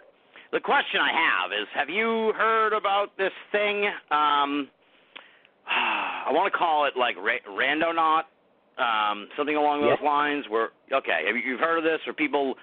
[0.54, 3.82] the question I have is, have you heard about this thing?
[4.14, 4.70] Um,
[5.66, 8.30] I want to call it like ra- randonaut,
[8.78, 10.06] um, something along those Yeah.
[10.06, 10.44] lines.
[10.48, 11.98] Where okay, have you you've heard of this?
[12.06, 12.54] Or people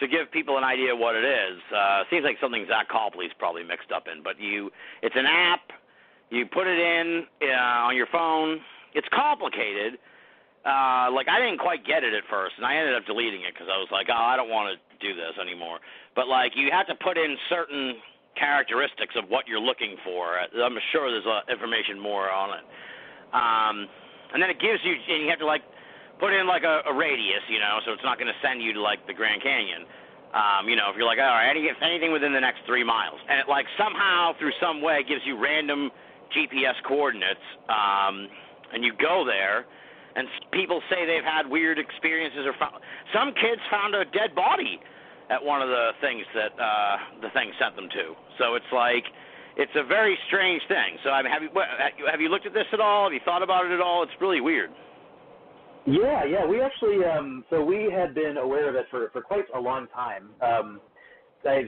[0.00, 3.64] to give people an idea what it is, uh, seems like something Zach Copley's probably
[3.64, 4.22] mixed up in.
[4.22, 4.70] But you,
[5.02, 5.72] it's an app.
[6.30, 8.60] You put it in uh, on your phone.
[8.94, 9.98] It's complicated.
[10.66, 13.54] Uh, like I didn't quite get it at first, and I ended up deleting it
[13.54, 15.78] because I was like, oh, I don't want to do this anymore.
[16.14, 17.94] But like, you have to put in certain
[18.36, 20.38] characteristics of what you're looking for.
[20.38, 22.64] I'm sure there's uh, information more on it.
[23.32, 23.88] Um,
[24.32, 25.62] and then it gives you, and you have to like
[26.18, 28.72] put in like a, a radius, you know, so it's not going to send you
[28.74, 29.86] to like the Grand Canyon.
[30.34, 33.16] Um, you know, if you're like, all right, any, anything within the next three miles,
[33.30, 35.90] and it like somehow through some way gives you random
[36.36, 37.40] GPS coordinates,
[37.72, 38.28] um,
[38.74, 39.64] and you go there,
[40.16, 42.76] and people say they've had weird experiences or found,
[43.14, 44.80] some kids found a dead body
[45.30, 48.12] at one of the things that uh, the thing sent them to.
[48.36, 49.04] So it's like
[49.56, 51.00] it's a very strange thing.
[51.04, 51.50] So I mean, have you
[52.10, 53.04] have you looked at this at all?
[53.04, 54.02] Have you thought about it at all?
[54.02, 54.70] It's really weird.
[55.86, 56.44] Yeah, yeah.
[56.44, 59.86] We actually, um, so we had been aware of it for, for quite a long
[59.94, 60.30] time.
[60.42, 60.80] Um,
[61.46, 61.62] I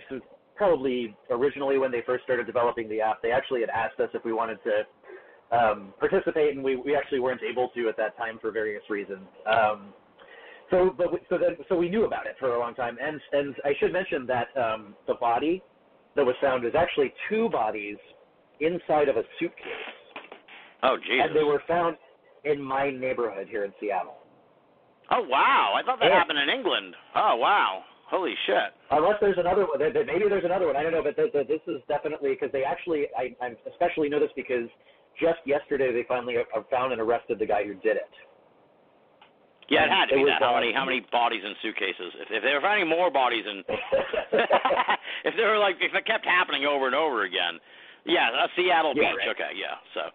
[0.57, 4.25] probably originally when they first started developing the app, they actually had asked us if
[4.25, 8.39] we wanted to um, participate, and we, we actually weren't able to at that time
[8.41, 9.27] for various reasons.
[9.47, 9.95] Um,
[10.71, 13.21] so, but we, so then, so we knew about it for a long time, and
[13.33, 15.63] and I should mention that um, the body
[16.15, 17.97] that was found is actually two bodies
[18.61, 19.65] inside of a suitcase,
[20.83, 21.27] Oh Jesus!
[21.27, 21.97] and they were found
[22.45, 24.17] in my neighborhood here in Seattle.
[25.11, 25.75] Oh wow!
[25.77, 26.19] I thought that Yeah.
[26.19, 26.95] happened in England.
[27.15, 27.83] Oh wow!
[28.07, 28.75] Holy shit.
[28.91, 30.77] Unless there's another one, maybe there's another one.
[30.77, 33.07] I don't know, but th- th- this is definitely because they actually.
[33.17, 34.69] I, I especially know this because
[35.21, 38.11] just yesterday they finally uh, found and arrested the guy who did it.
[39.69, 40.43] Yeah, it had to It be that.
[40.43, 42.11] How many how many bodies in suitcases?
[42.19, 43.63] If if they were finding more bodies in
[45.25, 47.59] if they were like if it kept happening over and over again.
[48.07, 49.27] Yeah, that's Seattle Yeah, Beach.
[49.27, 49.35] right.
[49.37, 49.77] Okay, yeah.
[49.95, 50.09] So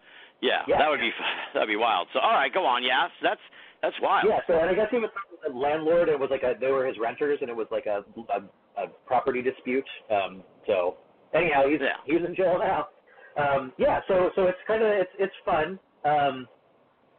[0.45, 0.77] yeah, Yeah.
[0.77, 1.11] that would be
[1.53, 2.07] that'd be wild.
[2.13, 2.83] So all right, go on.
[2.83, 3.41] Yeah, that's
[3.81, 4.25] that's wild.
[4.29, 5.09] Yeah, so and I guess he was
[5.49, 6.09] a landlord.
[6.09, 8.05] It was like a they were his renters, and it was like a
[8.37, 8.39] a,
[8.83, 9.87] a property dispute.
[10.13, 10.97] Um, so
[11.33, 11.97] anyhow, he's Yeah.
[12.05, 12.89] he's in jail now.
[13.37, 15.79] Um, yeah, so so it's kind of it's it's fun.
[16.05, 16.47] Um,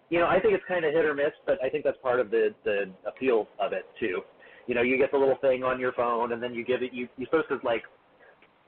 [0.09, 2.21] you know, I think it's kind of hit or miss, but I think that's part
[2.21, 4.23] of the the appeal of it too.
[4.67, 6.93] You know, you get the little thing on your phone, and then you give it
[6.93, 7.83] you you're supposed to like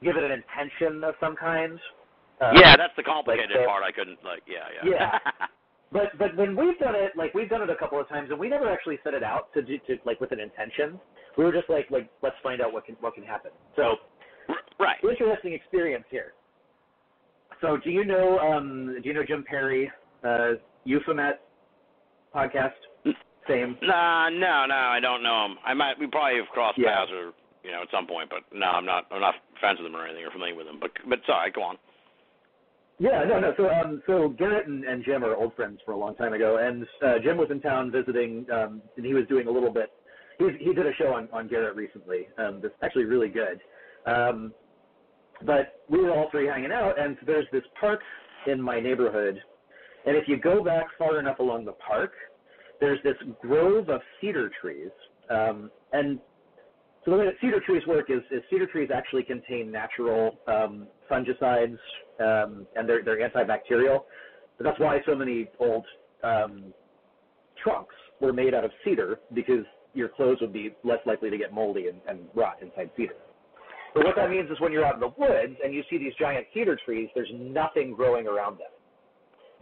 [0.02, 1.78] give it an intention of some kind.
[2.40, 3.82] Um, Yeah, that's the complicated like, uh, part.
[3.82, 4.42] I couldn't like.
[4.46, 4.90] Yeah, yeah.
[4.90, 5.18] Yeah.
[5.90, 8.38] But but when we've done it, like we've done it a couple of times, and
[8.38, 11.00] we never actually set it out to do to like with an intention.
[11.38, 13.52] We were just like like let's find out what can what can happen.
[13.74, 13.96] So
[14.78, 14.98] right.
[15.02, 16.34] interesting experience here.
[17.62, 19.90] So do you know um do you know Jim Perry,
[20.24, 20.52] uh
[20.84, 21.40] Euphomet
[22.34, 22.76] podcast?
[23.48, 23.78] Same.
[23.80, 25.56] Nah, no, no, I don't know him.
[25.64, 25.98] I might.
[25.98, 26.96] We probably have crossed Yeah.
[26.96, 27.32] paths or
[27.64, 29.06] you know at some point, but no, I'm not.
[29.10, 30.78] I'm not friends with him or anything or familiar with him.
[30.78, 31.78] But but sorry, go on.
[32.98, 33.54] Yeah, no, no.
[33.56, 36.58] So, um, so Garrett and, and Jim are old friends for a long time ago,
[36.60, 39.92] and uh, Jim was in town visiting, um, and he was doing a little bit.
[40.38, 42.28] He he did a show on on Garrett recently.
[42.38, 43.60] Um, that's actually really good.
[44.06, 44.52] Um,
[45.44, 48.00] but we were all three hanging out, and there's this park
[48.48, 49.40] in my neighborhood,
[50.06, 52.12] and if you go back far enough along the park,
[52.80, 54.90] there's this grove of cedar trees,
[55.30, 56.18] um, and
[57.08, 60.86] so the way that cedar trees work is, is cedar trees actually contain natural um,
[61.10, 61.78] fungicides,
[62.20, 64.00] um, and they're, they're antibacterial.
[64.58, 65.86] But that's why so many old
[66.22, 66.64] um,
[67.62, 69.64] trunks were made out of cedar because
[69.94, 73.14] your clothes would be less likely to get moldy and, and rot inside cedar.
[73.94, 76.12] But what that means is when you're out in the woods and you see these
[76.20, 78.68] giant cedar trees, there's nothing growing around them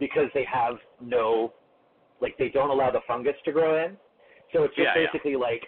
[0.01, 1.53] because they have no,
[2.21, 3.95] like they don't allow the fungus to grow in.
[4.53, 5.07] So it's just Yeah, yeah.
[5.13, 5.63] basically like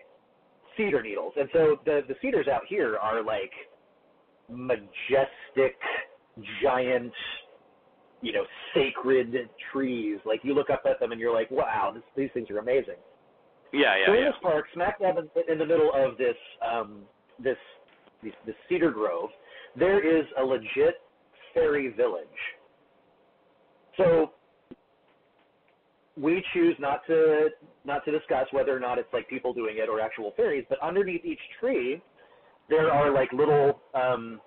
[0.80, 1.34] cedar needles.
[1.38, 3.52] And so the the cedars out here are like
[4.50, 5.78] majestic,
[6.64, 7.14] giant,
[8.22, 10.20] you know, sacred trees.
[10.26, 12.96] Like you look up at them and you're like, wow, this, these things are amazing.
[13.72, 14.06] Yeah, yeah.
[14.08, 14.26] so in yeah.
[14.26, 16.38] this park, smack dab in, in the middle of this
[16.68, 17.02] um,
[17.44, 17.58] this,
[18.24, 19.30] this this cedar grove,
[19.76, 20.96] there is a legit
[21.54, 22.28] fairy village.
[23.98, 24.32] So
[26.20, 27.50] we choose not to
[27.86, 30.78] not to discuss whether or not it's like people doing it or actual fairies, but
[30.84, 32.02] underneath each tree
[32.70, 34.40] there are like little um,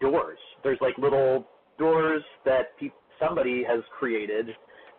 [0.00, 0.38] doors.
[0.62, 1.46] There's like little
[1.78, 2.90] doors that pe-
[3.20, 4.46] somebody has created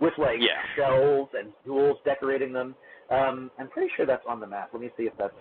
[0.02, 0.61] with like Yeah.
[0.76, 2.76] shells and jewels decorating them.
[3.10, 4.69] Um, I'm pretty sure that's on the map.
[4.73, 5.34] Let me see if that's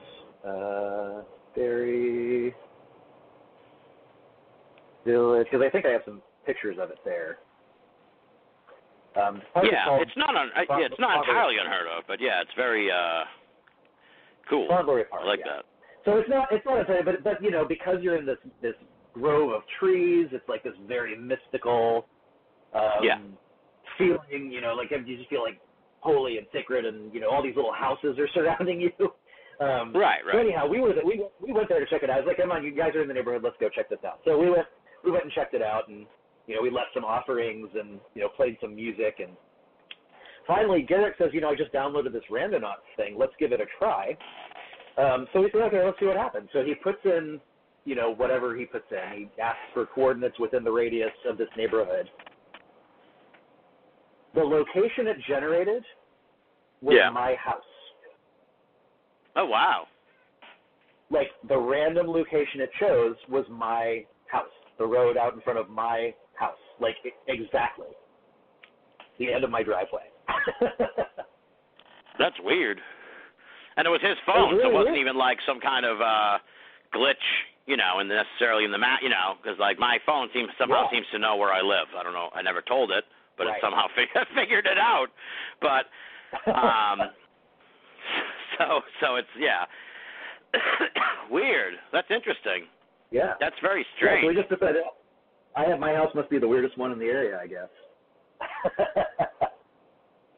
[0.46, 1.22] uh,
[1.54, 2.54] very
[5.04, 7.38] village because I think I have some pictures of it there.
[9.16, 12.42] Um, is Yeah, it's not un, I, yeah, it's not entirely unheard of, but yeah,
[12.42, 13.24] it's very uh
[14.48, 14.68] cool.
[14.68, 15.22] Thornbury Park.
[15.24, 15.56] I like yeah.
[15.56, 15.64] that.
[16.04, 18.74] So it's not it's not a but but you know because you're in this this
[19.14, 22.06] grove of trees, it's like this very mystical
[22.74, 23.18] um, Yeah.
[23.98, 24.52] feeling.
[24.52, 25.58] You know, like you just feel like
[26.00, 28.92] holy and sacred, and you know all these little houses are surrounding you.
[29.58, 30.46] Um, Right, So right.
[30.46, 32.16] anyhow, we were we we went there to check it out.
[32.16, 34.04] I was like, come on, you guys are in the neighborhood, let's go check this
[34.04, 34.20] out.
[34.24, 34.66] So we went
[35.04, 36.06] we went and checked it out, and
[36.46, 39.30] you know we left some offerings and you know played some music, and
[40.46, 43.66] finally Garrett says, you know, I just downloaded this Randonauts thing, let's give it a
[43.78, 44.16] try.
[44.96, 46.48] Um, so we said, okay, let's see what happens.
[46.52, 47.38] So he puts in,
[47.84, 49.18] you know, whatever he puts in.
[49.18, 52.08] He asks for coordinates within the radius of this neighborhood.
[54.34, 55.82] The location it generated
[56.80, 57.10] was Yeah.
[57.10, 57.62] my house.
[59.34, 59.86] Oh wow.
[61.10, 65.68] like the random location it chose was my house, the road out in front of
[65.70, 66.12] my
[66.80, 66.96] like
[67.28, 67.88] exactly
[69.18, 70.04] the end of my driveway.
[72.18, 72.78] That's weird.
[73.76, 75.06] And it was his phone, so really it wasn't weird.
[75.06, 76.38] even like some kind of uh
[76.94, 77.24] glitch,
[77.66, 80.84] you know, and necessarily in the map, you know, because like my phone seems somehow
[80.84, 80.90] Yeah.
[81.00, 81.88] seems to know where I live.
[81.98, 82.30] I don't know.
[82.34, 83.04] I never told it,
[83.36, 83.56] but Right.
[83.56, 85.08] it somehow fig- figured it out.
[85.60, 85.86] But
[86.50, 87.00] um
[88.58, 89.64] so so it's yeah.
[91.30, 91.74] Weird.
[91.92, 92.64] That's interesting.
[93.10, 94.22] yeah, That's very strange.
[94.22, 94.24] yeah.
[94.24, 94.82] So we just decided.
[95.56, 97.68] I have my house must be the weirdest one in the area, I guess.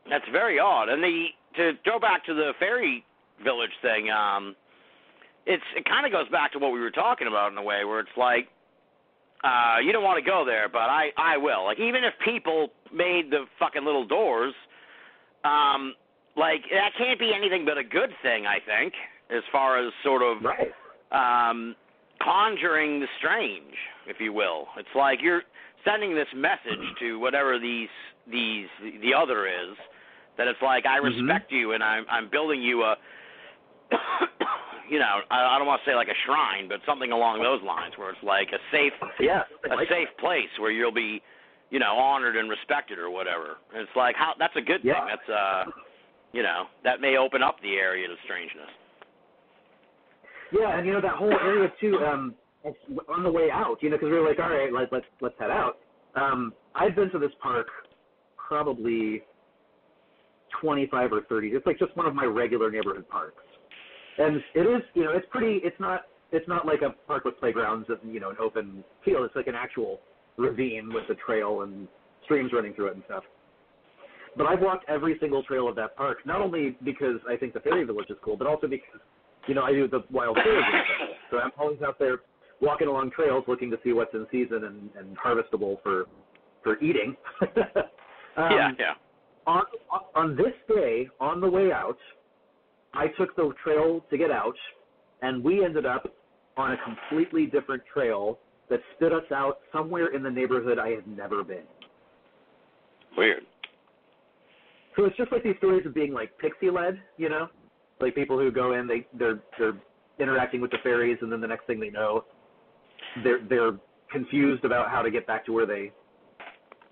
[0.09, 0.89] That's very odd.
[0.89, 1.27] And the
[1.57, 3.05] to go back to the fairy
[3.43, 4.55] village thing, um,
[5.45, 7.85] it's it kind of goes back to what we were talking about in a way,
[7.85, 8.49] where it's like,
[9.43, 11.65] uh, you don't want to go there, but I I will.
[11.65, 14.55] Like even if people made the fucking little doors,
[15.45, 15.95] um,
[16.37, 18.47] like that can't be anything but a good thing.
[18.47, 18.95] I think,
[19.31, 21.51] as far as sort of right.
[21.51, 21.75] um,
[22.23, 23.75] conjuring the strange,
[24.07, 24.67] if you will.
[24.77, 25.43] It's like you're
[25.85, 27.89] sending this message to whatever these
[28.31, 28.67] these
[29.01, 29.77] the other is
[30.37, 31.05] that it's like I Mhm.
[31.29, 32.97] respect you and I'm I'm building you a
[34.91, 37.63] you know I, I don't want to say like a shrine but something along those
[37.63, 39.45] lines where it's like a safe Yeah.
[39.71, 41.23] a like safe place where you'll be
[41.71, 43.57] you know honored and respected or whatever.
[43.73, 44.95] And it's like how that's a good Yeah.
[44.95, 45.07] thing.
[45.09, 45.65] That's uh
[46.33, 48.71] you know that may open up the area to strangeness.
[50.53, 51.99] Yeah, and you know that whole area too.
[51.99, 52.35] Um,
[53.09, 55.35] on the way out, you know, because we were like, all right, like, let's let's
[55.39, 55.79] head out.
[56.17, 57.67] Um, I've been to this park
[58.37, 59.23] probably
[60.61, 61.49] 25 or 30.
[61.49, 63.43] It's like just one of my regular neighborhood parks,
[64.19, 65.61] and it is, you know, it's pretty.
[65.65, 66.03] It's not.
[66.31, 69.25] It's not like a park with playgrounds and you know an open field.
[69.25, 70.01] It's like an actual
[70.37, 71.89] ravine with a trail and
[72.25, 73.25] streams running through it and stuff.
[74.37, 77.61] But I've walked every single trail of that park, not only because I think the
[77.61, 79.01] fairy village is cool, but also because
[79.49, 80.73] you know, I do the wild tourism.
[81.31, 82.19] So I'm always out there
[82.61, 86.05] walking along trails looking to see what's in season and, and harvestable for
[86.63, 87.17] for eating.
[88.37, 88.95] um, yeah, yeah.
[89.47, 89.63] On
[90.15, 91.99] on this day, on the way out,
[92.95, 94.57] I took the trail to get out,
[95.23, 96.13] and we ended up
[96.57, 98.39] on a completely different trail
[98.69, 101.63] that stood us out somewhere in the neighborhood I had never been.
[103.17, 103.45] Weird.
[104.97, 107.49] So it's just like these stories of being like pixie led, you know,
[108.01, 109.77] like people who go in, they they're they're
[110.19, 112.25] interacting with the fairies, and then the next thing they know,
[113.23, 113.73] they're they're
[114.11, 115.93] confused about how to get back to where they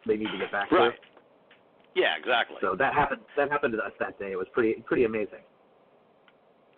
[0.06, 0.92] they need to get back Right.
[0.92, 0.98] to.
[1.94, 2.56] Yeah, exactly.
[2.60, 4.32] So that happened that happened to us that day.
[4.32, 5.40] It was pretty pretty amazing.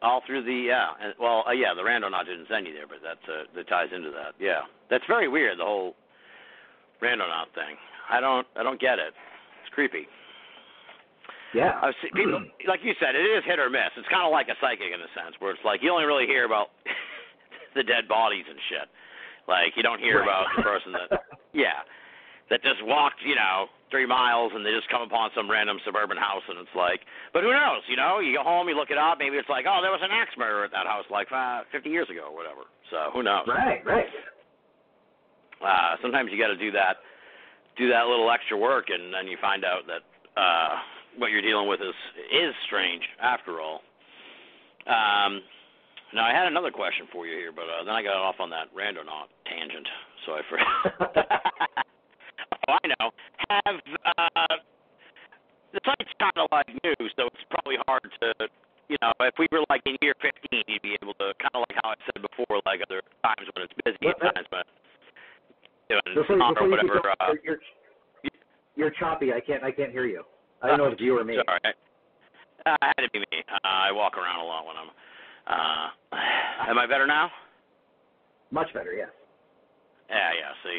[0.01, 2.99] All through the yeah, and, well, uh, yeah, the randonaut didn't send you there, but
[3.03, 4.35] that uh, that ties into that.
[4.39, 4.61] Yeah,
[4.91, 5.59] that's very weird.
[5.59, 5.97] The whole
[7.03, 7.75] randonaut thing.
[8.09, 9.13] I don't I don't get it.
[9.65, 10.07] It's creepy.
[11.55, 11.81] Yeah.
[11.81, 13.93] I've seen people like you said, it is hit or miss.
[13.97, 16.27] It's kind of like a psychic in a sense, where it's like you only really
[16.27, 16.69] hear about
[17.77, 18.89] the dead bodies and shit.
[19.49, 20.29] Like you don't hear Right.
[20.29, 21.09] about the person that
[21.57, 21.81] yeah,
[22.53, 26.17] that just walked, you know, three miles and they just come upon some random suburban
[26.21, 27.01] house and it's like,
[27.33, 27.81] but who knows?
[27.89, 30.05] You know, you go home, you look it up, maybe it's like, oh, there was
[30.05, 32.69] an axe murder at that house like uh, 50 years ago or whatever.
[32.93, 33.49] So who knows?
[33.49, 34.05] Right, right.
[35.65, 37.01] uh, sometimes you got to do that,
[37.77, 40.05] do that little extra work, and then you find out that
[40.37, 40.77] uh,
[41.19, 41.95] what you're dealing with is
[42.33, 43.83] is strange after all.
[44.87, 45.43] Um,
[46.15, 48.49] now I had another question for you here, but uh, then I got off on
[48.51, 49.87] that randonaut tangent,
[50.25, 51.05] so I forgot.
[52.69, 53.11] oh, I know.
[53.51, 53.77] Have
[54.17, 54.57] uh,
[55.75, 58.49] the site's kind of like new, so it's probably hard to.
[58.89, 61.61] You know, if we were like in year 15, you'd be able to kind of
[61.69, 64.65] like how I said before, like other times when it's busy, Well, at times when
[65.91, 67.03] doing Before, song before or you whatever.
[67.05, 67.61] going, Uh, you're,
[68.25, 68.33] you're
[68.77, 69.35] you're choppy.
[69.35, 70.25] I can't I can't hear you.
[70.63, 71.37] I don't know if you or me.
[71.45, 71.61] Sorry.
[72.67, 73.45] Uh, it had to be me.
[73.47, 74.91] Uh, I walk around a lot when I'm.
[75.49, 77.31] Uh, am I better now?
[78.51, 79.09] Much better, yes.
[80.11, 80.53] Yeah, yeah.
[80.65, 80.79] See,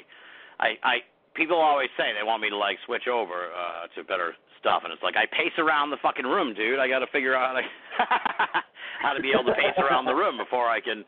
[0.60, 0.96] I, I
[1.34, 4.92] people always say they want me to like switch over uh, to better stuff, and
[4.92, 6.80] it's like I pace around the fucking room, dude.
[6.80, 8.64] I got to figure out how to
[9.02, 11.06] how to be able to pace around the room before I can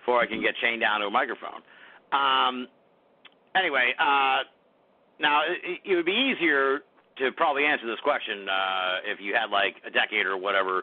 [0.00, 1.60] before I can get chained down to a microphone.
[2.12, 2.68] Um.
[3.54, 4.42] Anyway, uh,
[5.20, 6.80] now it, it would be easier
[7.18, 10.82] to probably answer this question uh, if you had like a decade or whatever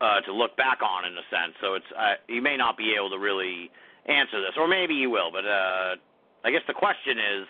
[0.00, 1.54] uh, to look back on in a sense.
[1.60, 3.70] So it's uh, you may not be able to really
[4.06, 5.30] answer this, or maybe you will.
[5.30, 5.96] But uh,
[6.44, 7.46] I guess the question is,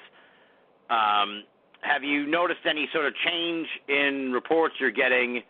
[0.91, 1.45] um,
[1.81, 5.43] have you noticed any sort of change in reports you're getting?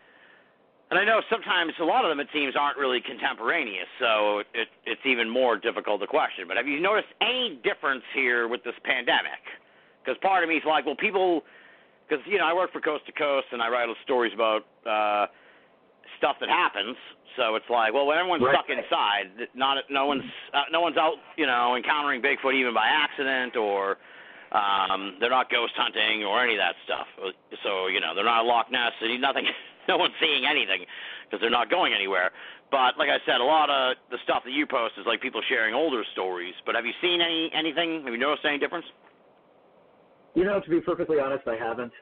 [0.90, 4.68] And I know sometimes a lot of them it seems aren't really contemporaneous, so it,
[4.84, 6.46] it's even more difficult to question.
[6.46, 9.42] But have you noticed any difference here with this pandemic?
[10.04, 11.42] Because part of me is like, well, people,
[12.08, 14.62] because you know I work for Coast to Coast and I write all stories about
[14.86, 15.26] uh,
[16.18, 16.96] stuff that happens.
[17.36, 18.54] So it's like, well, when everyone's Right.
[18.54, 20.22] stuck inside, not no one's
[20.52, 23.98] uh, no one's out, you know, encountering Bigfoot even by accident, or
[24.52, 27.06] um, they're not ghost hunting or any of that stuff.
[27.64, 29.46] So you know, they're not at Loch Ness and nothing.
[29.86, 30.86] No one's seeing anything
[31.28, 32.30] because they're not going anywhere.
[32.70, 35.42] But like I said, a lot of the stuff that you post is like people
[35.46, 36.54] sharing older stories.
[36.64, 38.00] But have you seen any anything?
[38.02, 38.86] Have you noticed any difference?
[40.34, 41.92] You know, to be perfectly honest, I haven't.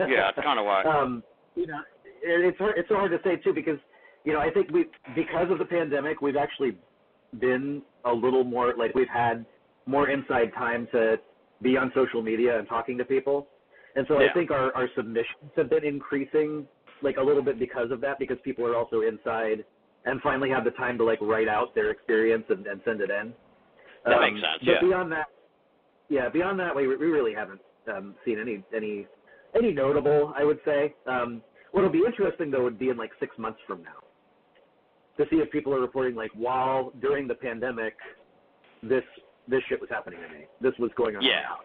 [0.00, 0.82] Yeah, that's kind of why.
[0.84, 1.22] um,
[1.54, 1.78] you know,
[2.22, 3.78] it, it's hard, it's so hard to say too because
[4.24, 6.76] you know I think we because of the pandemic we've actually
[7.38, 9.44] been a little more like we've had
[9.86, 11.16] more inside time to
[11.62, 13.46] be on social media and talking to people,
[13.96, 14.28] and so Yeah.
[14.30, 16.66] I think our our submissions have been increasing
[17.02, 19.64] like a little bit because of that because people are also inside
[20.04, 23.10] and finally have the time to like write out their experience and, and send it
[23.10, 23.32] in.
[24.04, 24.80] That Um, makes sense, But yeah.
[24.80, 25.26] beyond that,
[26.10, 27.60] yeah, beyond that, we we really haven't
[27.90, 29.06] um, seen any any
[29.56, 30.34] any notable.
[30.36, 30.94] I would say.
[31.06, 31.40] Um,
[31.72, 34.00] what'll be interesting though would be in like six months from now,
[35.16, 37.94] to see if people are reporting like while during the pandemic,
[38.82, 39.04] this
[39.48, 40.44] this shit was happening to me.
[40.60, 41.22] This was going on.
[41.22, 41.56] Yeah.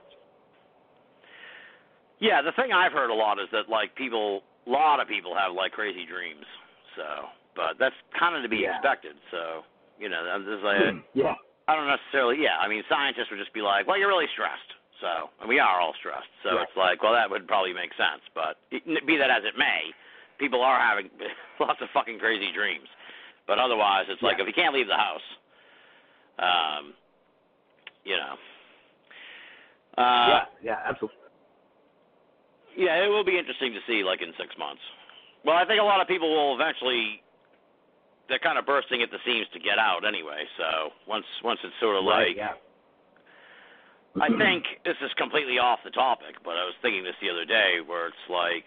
[2.20, 5.36] Yeah, the thing I've heard a lot is that like people, a lot of people
[5.36, 6.46] have like crazy dreams.
[6.96, 7.04] So,
[7.56, 8.78] but that's kind of to be Yeah.
[8.78, 9.16] expected.
[9.32, 9.64] So,
[10.00, 11.00] you know, I'm just like, Hmm.
[11.14, 11.34] yeah.
[11.68, 12.42] I don't necessarily.
[12.42, 14.70] Yeah, I mean, scientists would just be like, well, you're really stressed.
[15.02, 16.30] So, and we are all stressed.
[16.44, 16.64] So Yeah.
[16.64, 18.22] it's like, well, that would probably make sense.
[18.34, 19.92] But be that as it may,
[20.40, 21.10] people are having
[21.60, 22.88] lots of fucking crazy dreams.
[23.48, 24.44] But otherwise, it's like Yeah.
[24.44, 25.28] if you can't leave the house,
[26.40, 26.94] um,
[28.04, 28.36] you know.
[29.98, 30.46] Uh, yeah.
[30.64, 30.80] Yeah.
[30.86, 31.18] Absolutely.
[32.78, 34.82] yeah, it will be interesting to see, like in six months.
[35.44, 37.22] Well, I think a lot of people will eventually.
[38.28, 40.44] They're kind of bursting at the seams to get out anyway.
[40.58, 42.30] So once once it's sort of Right.
[42.30, 42.54] like, Yeah.
[44.22, 47.46] I think this is completely off the topic, but I was thinking this the other
[47.46, 48.66] day, where it's like,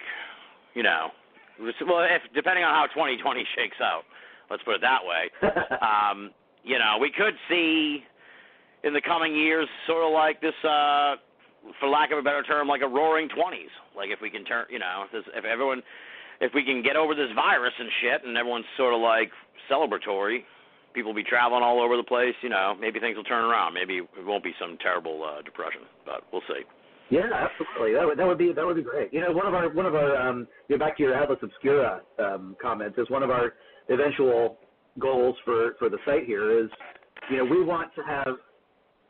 [0.75, 1.09] you know,
[1.59, 4.05] well, if depending on how 2020 shakes out,
[4.51, 5.31] let's put it that way.
[5.83, 6.31] um,
[6.63, 8.05] you know, we could see
[8.85, 11.17] in the coming years sort of like this, uh,
[11.81, 13.73] for lack of a better term, like a roaring 20s.
[13.97, 15.83] Like if we can turn, you know, if, this, if everyone,
[16.41, 19.31] if we can get over this virus and shit, and everyone's sort of like
[19.71, 20.41] celebratory,
[20.95, 22.35] people will be traveling all over the place.
[22.43, 23.75] You know, maybe things will turn around.
[23.75, 26.63] Maybe it won't be some terrible uh, depression, but we'll see.
[27.11, 27.95] Yeah, absolutely.
[27.95, 29.13] That would that would be that would be great.
[29.13, 31.39] You know, one of our one of our um, you know, back to your Atlas
[31.43, 33.55] Obscura um, comments is one of our
[33.89, 34.59] eventual
[34.99, 36.69] goals for for the site here is,
[37.31, 38.37] you know, we want to have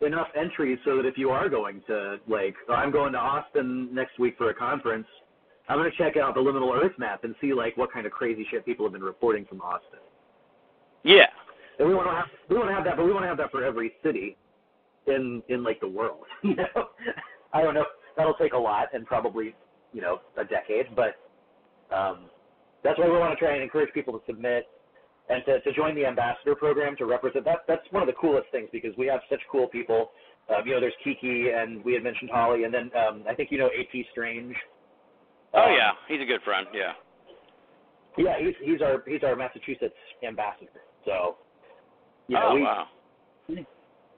[0.00, 4.18] enough entries so that if you are going to like, I'm going to Austin next
[4.18, 5.06] week for a conference,
[5.68, 8.12] I'm going to check out the liminal Earth map and see like what kind of
[8.12, 9.98] crazy shit people have been reporting from Austin.
[11.04, 11.26] Yeah.
[11.78, 13.38] And we want to have we want to have that, but we want to have
[13.38, 14.36] that for every city
[15.06, 16.24] in in like the world.
[16.42, 16.88] You know,
[17.52, 17.86] I don't know.
[18.16, 19.54] That'll take a lot and probably
[19.92, 21.16] you know a decade, but
[21.94, 22.30] um,
[22.84, 24.66] that's why we want to try and encourage people to submit
[25.30, 27.44] and to, to join the ambassador program to represent.
[27.44, 30.10] That that's one of the coolest things because we have such cool people.
[30.54, 33.50] Um, you know, there's Kiki and we had mentioned Holly, and then um, I think
[33.50, 34.54] you know AP Strange.
[35.54, 36.66] Oh Um, yeah, he's a good friend.
[36.74, 36.92] Yeah.
[38.16, 39.94] Yeah, he's he's our he's our Massachusetts
[40.26, 40.70] ambassador.
[41.08, 41.36] So,
[42.28, 42.86] you know, oh we, wow.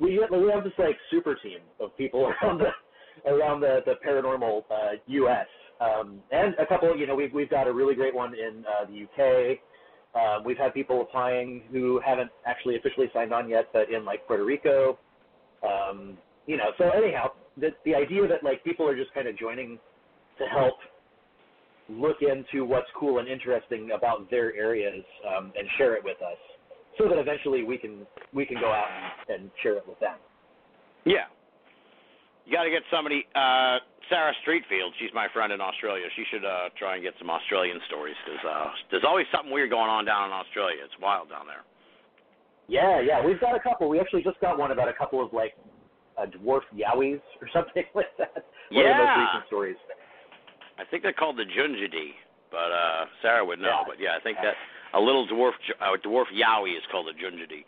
[0.00, 4.64] we we have this like super team of people around the around the the paranormal
[4.70, 5.46] uh, U.S.
[5.80, 6.96] Um, and a couple.
[6.96, 9.60] You know, we've we've got a really great one in uh, the U.K.
[10.16, 14.26] Um, we've had people applying who haven't actually officially signed on yet, but in like
[14.26, 14.98] Puerto Rico.
[15.62, 19.38] Um, you know, so anyhow, the the idea that like people are just kind of
[19.38, 19.78] joining
[20.38, 20.74] to help
[21.88, 26.38] look into what's cool and interesting about their areas um, and share it with us,
[26.98, 28.86] so that eventually we can we can go out
[29.28, 30.16] and, and share it with them.
[31.04, 31.26] Yeah.
[32.46, 33.26] You got to get somebody.
[33.34, 36.06] Uh, Sarah Streetfield, she's my friend in Australia.
[36.16, 39.70] She should uh, try and get some Australian stories because uh, there's always something weird
[39.70, 40.82] going on down in Australia.
[40.82, 41.62] It's wild down there.
[42.66, 43.88] Yeah, yeah, we've got a couple.
[43.88, 45.54] We actually just got one about a couple of like
[46.18, 48.44] uh, dwarf yowies or something like that.
[48.70, 49.76] One of the most recent stories.
[50.78, 52.14] I think they're called the Junjudee,
[52.50, 53.82] but uh, Sarah would know.
[53.82, 53.86] Yeah.
[53.86, 54.54] But yeah, I think that
[54.94, 57.64] a little dwarf a dwarf yowie is called a Junjudee.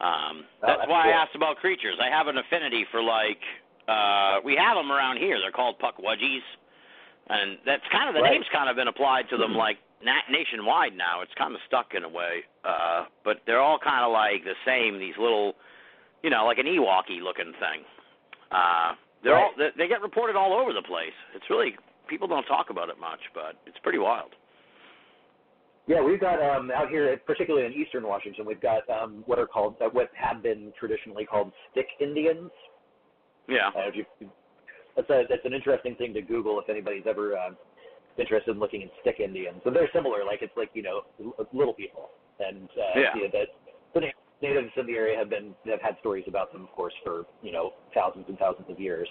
[0.00, 1.12] Um, Oh, that's that's why cool.
[1.12, 1.96] I asked about creatures.
[2.00, 3.40] I have an affinity for like
[3.88, 5.38] uh, we have them around here.
[5.40, 6.44] They're called puckwudgies,
[7.30, 8.32] and that's kind of the Right.
[8.32, 11.22] name's kind of been applied to them like na- nationwide now.
[11.22, 14.54] It's kind of stuck in a way, uh, but they're all kind of like the
[14.66, 14.98] same.
[14.98, 15.54] These little,
[16.22, 17.82] you know, like an Ewoky looking thing.
[18.52, 18.92] Uh,
[19.24, 19.42] they're Right.
[19.44, 21.16] all they, they get reported all over the place.
[21.34, 21.74] It's really
[22.08, 24.34] people don't talk about it much, but it's pretty wild.
[25.88, 29.46] Yeah, we've got um, out here, particularly in eastern Washington, we've got um, what are
[29.46, 32.50] called uh, what have been traditionally called stick Indians.
[33.48, 33.68] Yeah.
[33.68, 34.04] Uh, you,
[34.94, 37.50] that's a that's an interesting thing to Google if anybody's ever uh,
[38.18, 39.62] interested in looking at stick Indians.
[39.64, 41.00] So they're similar, like it's like you know
[41.54, 43.14] little people, and uh, Yeah.
[43.14, 43.46] the,
[43.94, 44.06] the, the
[44.42, 47.50] natives in the area have been have had stories about them, of course, for you
[47.50, 49.08] know thousands and thousands of years.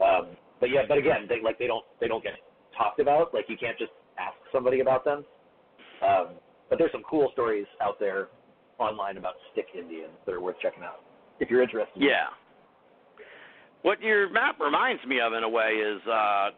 [0.00, 0.28] Um,
[0.60, 2.34] but yeah, but again, they like they don't they don't get
[2.78, 3.34] talked about.
[3.34, 5.24] Like you can't just ask somebody about them.
[6.02, 6.28] Um,
[6.70, 8.28] but there's some cool stories out there
[8.78, 11.00] online about stick Indians that are worth checking out
[11.40, 12.00] if you're interested.
[12.02, 12.26] Yeah.
[13.82, 16.50] What your map reminds me of in a way is uh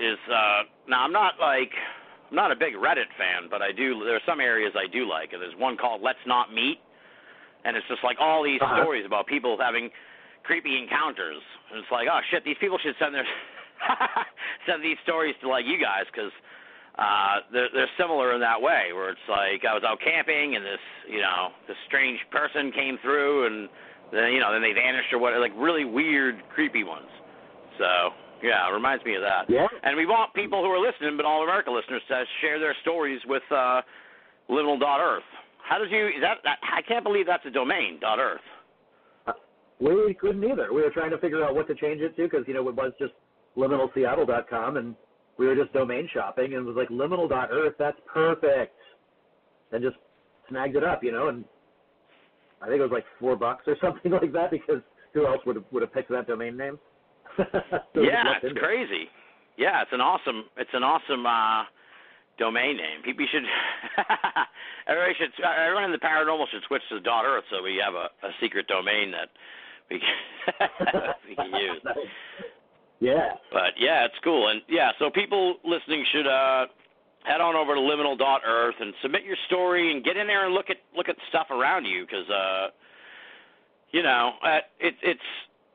[0.00, 1.70] is uh now I'm not like
[2.28, 5.08] I'm not a big Reddit fan, but I do there are some areas I do
[5.08, 6.78] like and there's one called Let's Not Meet
[7.64, 8.82] and it's just like all these Uh-huh.
[8.82, 9.90] stories about people having
[10.42, 11.42] creepy encounters.
[11.70, 13.26] And it's like, oh shit, these people should send their
[14.66, 16.32] send these stories to like you guys cuz
[16.98, 20.64] uh they're they're similar in that way where it's like I was out camping and
[20.64, 23.68] this, you know, this strange person came through and
[24.12, 27.10] then you know, then they vanished or what like really weird, creepy ones.
[27.78, 29.48] So yeah, it reminds me of that.
[29.48, 29.66] Yeah.
[29.82, 33.20] And we want people who are listening, but all America listeners, to share their stories
[33.26, 33.80] with uh,
[34.50, 35.22] Liminal.earth.
[35.66, 36.10] How did you?
[36.20, 37.98] That, that I can't believe that's a domain.
[38.00, 38.44] Dot Earth.
[39.80, 40.72] We couldn't either.
[40.72, 42.74] We were trying to figure out what to change it to because you know it
[42.74, 43.12] was just
[43.56, 44.94] liminalseattle.com and
[45.38, 47.74] we were just domain shopping and it was like liminal.earth.
[47.78, 48.76] That's perfect,
[49.72, 49.96] and just
[50.48, 51.28] snagged it up, you know.
[51.28, 51.44] And
[52.62, 54.82] I think it was like four bucks or something like that because
[55.12, 56.78] who else would have, would have picked that domain name?
[57.36, 58.56] so yeah, it's it.
[58.56, 59.08] crazy.
[59.56, 60.44] Yeah, it's an awesome.
[60.56, 61.64] It's an awesome uh,
[62.38, 63.02] domain name.
[63.04, 63.42] People should.
[64.88, 65.32] everybody should.
[65.44, 68.68] Everyone in the paranormal should switch to dot Earth so we have a, a secret
[68.68, 69.28] domain that
[69.90, 71.80] we can, we can use.
[73.00, 73.34] Yeah.
[73.52, 76.66] But yeah, it's cool, and yeah, so people listening should uh,
[77.24, 80.46] head on over to liminal dot Earth and submit your story and get in there
[80.46, 82.68] and look at look at stuff around you because uh,
[83.90, 85.28] you know uh, it, it's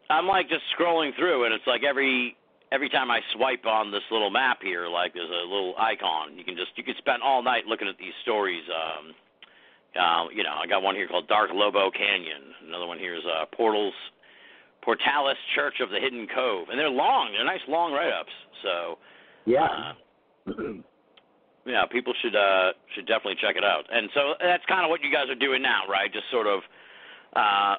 [0.10, 2.35] I'm like just scrolling through and it's like every
[2.72, 6.38] every time I swipe on this little map here, like there's a little icon.
[6.38, 8.64] You can just you can spend all night looking at these stories.
[8.72, 9.14] Um,
[9.91, 12.56] uh, you know, I got one here called Dark Lobo Canyon.
[12.65, 13.93] Another one here is uh, Portals
[14.85, 17.31] Portalis Church of the Hidden Cove, and they're long.
[17.33, 18.31] They're nice long write-ups.
[18.63, 18.97] So
[19.45, 19.93] Yeah.
[20.47, 20.51] uh,
[21.65, 23.85] yeah, people should uh, should definitely check it out.
[23.91, 26.11] And so that's kind of what you guys are doing now, right?
[26.11, 26.61] Just sort of
[27.35, 27.75] uh,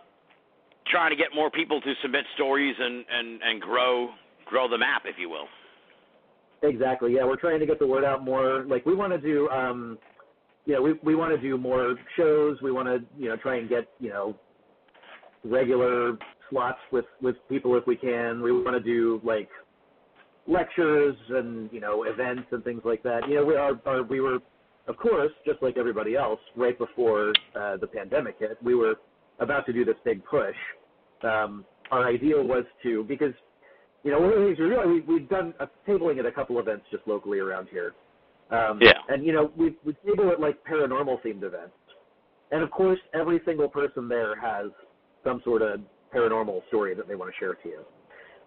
[0.91, 4.11] trying to get more people to submit stories and and and grow
[4.47, 5.47] grow the map, if you will.
[6.63, 7.15] Exactly.
[7.15, 8.65] Yeah, we're trying to get the word out more.
[8.69, 9.99] Like we want to do, um,
[10.65, 12.63] you know, we we want to do more shows.
[12.63, 14.37] We want to, you know, try and get, you know,
[15.45, 16.17] regular
[16.53, 18.43] slots with with people if we can.
[18.43, 19.49] We want to do like
[20.47, 23.29] lectures and you know events and things like that.
[23.29, 24.39] You know, we are, are we were,
[24.87, 28.59] of course, just like everybody else, right before uh, the pandemic hit.
[28.63, 28.97] We were
[29.41, 30.57] about to do this big push.
[31.25, 33.35] Um, our idea was to because
[34.05, 36.33] you know, one of the things we realized, we, we've done a tabling at a
[36.33, 37.95] couple events just locally around here.
[38.51, 38.93] Um, Yeah.
[39.09, 41.75] And, you know, we, we table at like paranormal themed events.
[42.51, 44.71] And of course, every single person there has
[45.25, 45.81] some sort of
[46.15, 47.81] paranormal story that they want to share to you.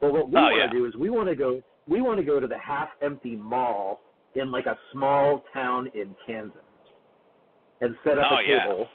[0.02, 0.68] Well, what we Oh, want yeah.
[0.68, 3.36] to do is we want to go, we want to go to the half empty
[3.36, 4.02] mall
[4.36, 6.58] in like a small town in Kansas
[7.82, 8.64] and set up Oh, a yeah.
[8.66, 8.88] table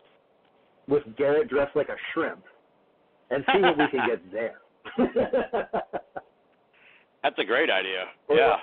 [0.89, 2.43] with Garrett dressed like a shrimp
[3.31, 4.61] and see what we can get there.
[7.23, 8.05] That's a great idea.
[8.29, 8.57] Or- Yeah.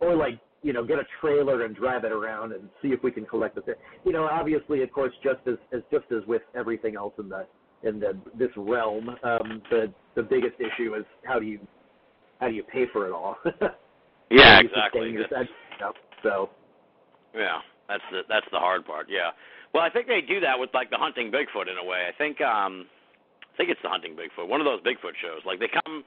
[0.00, 3.10] or like you know get a trailer and drive it around and see if we
[3.12, 3.76] can collect it there.
[4.04, 7.46] You know, obviously, of course, just as, as just as with everything else in the
[7.82, 11.58] in the this realm, um, the the biggest issue is how do you
[12.40, 13.36] how do you pay for it all?
[14.30, 15.00] Yeah, exactly.
[15.08, 15.92] sustain your- That's- you know,
[16.22, 16.50] so
[17.34, 19.06] Yeah, that's the that's the hard part.
[19.08, 19.30] Yeah.
[19.72, 22.04] Well, I think they do that with like the hunting Bigfoot in a way.
[22.06, 22.86] I think um
[23.40, 25.40] I think it's the hunting Bigfoot, one of those Bigfoot shows.
[25.46, 26.04] Like they come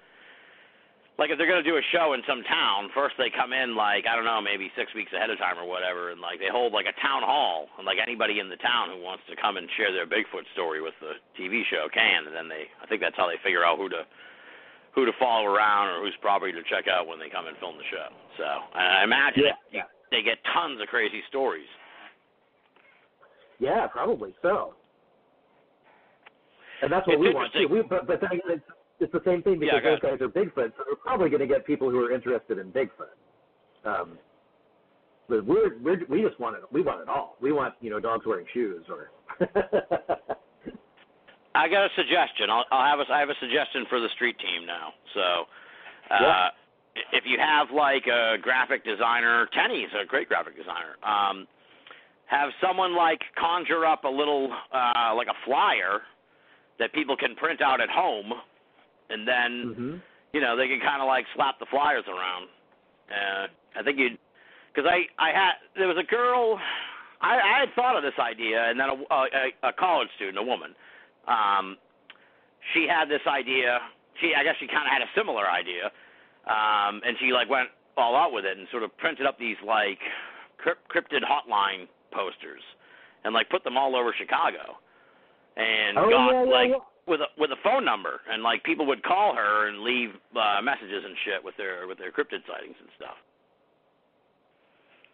[1.19, 4.05] like if they're gonna do a show in some town, first they come in like
[4.09, 6.73] I don't know, maybe six weeks ahead of time or whatever, and like they hold
[6.73, 9.67] like a town hall, and like anybody in the town who wants to come and
[9.77, 13.17] share their Bigfoot story with the TV show can, and then they I think that's
[13.17, 14.03] how they figure out who to
[14.95, 17.77] who to follow around or whose property to check out when they come and film
[17.77, 18.07] the show.
[18.38, 19.85] So and I imagine Yeah.
[19.85, 21.69] it, they get tons of crazy stories.
[23.59, 24.73] yeah, probably so.
[26.81, 27.67] And that's what It's we want too.
[27.69, 28.41] We, but but then
[29.02, 31.48] it's, the same thing because Yeah, those guys are Bigfoot, so we're probably going to
[31.48, 33.15] get people who are interested in Bigfoot.
[33.84, 34.18] Um,
[35.28, 36.64] but we're, we're we just want it.
[36.72, 37.38] We want it all.
[37.41, 39.11] We want you know dogs wearing shoes or.
[41.53, 42.49] I got a suggestion.
[42.49, 44.94] I'll, I'll have a I have a suggestion for the street team now.
[45.14, 45.45] So,
[46.11, 46.49] uh, Yeah.
[47.14, 50.95] if you have like a graphic designer, Tenny's a great graphic designer.
[51.03, 51.48] Um,
[52.26, 56.02] have someone like conjure up a little uh, like a flyer
[56.80, 58.32] that people can print out at home,
[59.11, 59.95] and then hmm
[60.33, 62.47] you know they can kind of like slap the flyers around.
[63.11, 63.47] Uh,
[63.79, 64.17] I think you'd
[64.73, 66.59] because I I had there was a girl
[67.21, 70.43] I, I had thought of this idea, and then a, a, a college student, a
[70.43, 70.73] woman,
[71.27, 71.77] um,
[72.73, 73.79] she had this idea.
[74.19, 75.91] She I guess she kind of had a similar idea,
[76.47, 79.57] um, and she like went all out with it and sort of printed up these
[79.65, 79.99] like
[80.57, 82.61] crypt- cryptid hotline posters
[83.23, 84.79] and like put them all over Chicago,
[85.57, 86.90] and Oh, got yeah, yeah, like yeah.
[87.07, 90.61] With a with a phone number, and like people would call her and leave uh,
[90.61, 93.15] messages and shit with their with their cryptid sightings and stuff.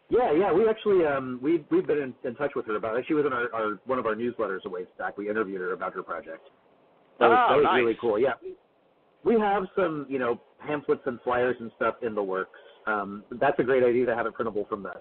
[0.09, 0.51] Yeah, yeah.
[0.53, 3.05] We actually um we we've been in, in touch with her about it.
[3.07, 5.18] She was in our, our one of our newsletters a ways back.
[5.18, 6.49] We interviewed her about her project.
[7.19, 7.81] That was, Oh, that was nice.
[7.81, 8.19] really cool.
[8.19, 8.34] Yeah.
[9.23, 12.57] We have some, you know, pamphlets and flyers and stuff in the works.
[12.85, 14.93] Um that's a great idea to have it printable from the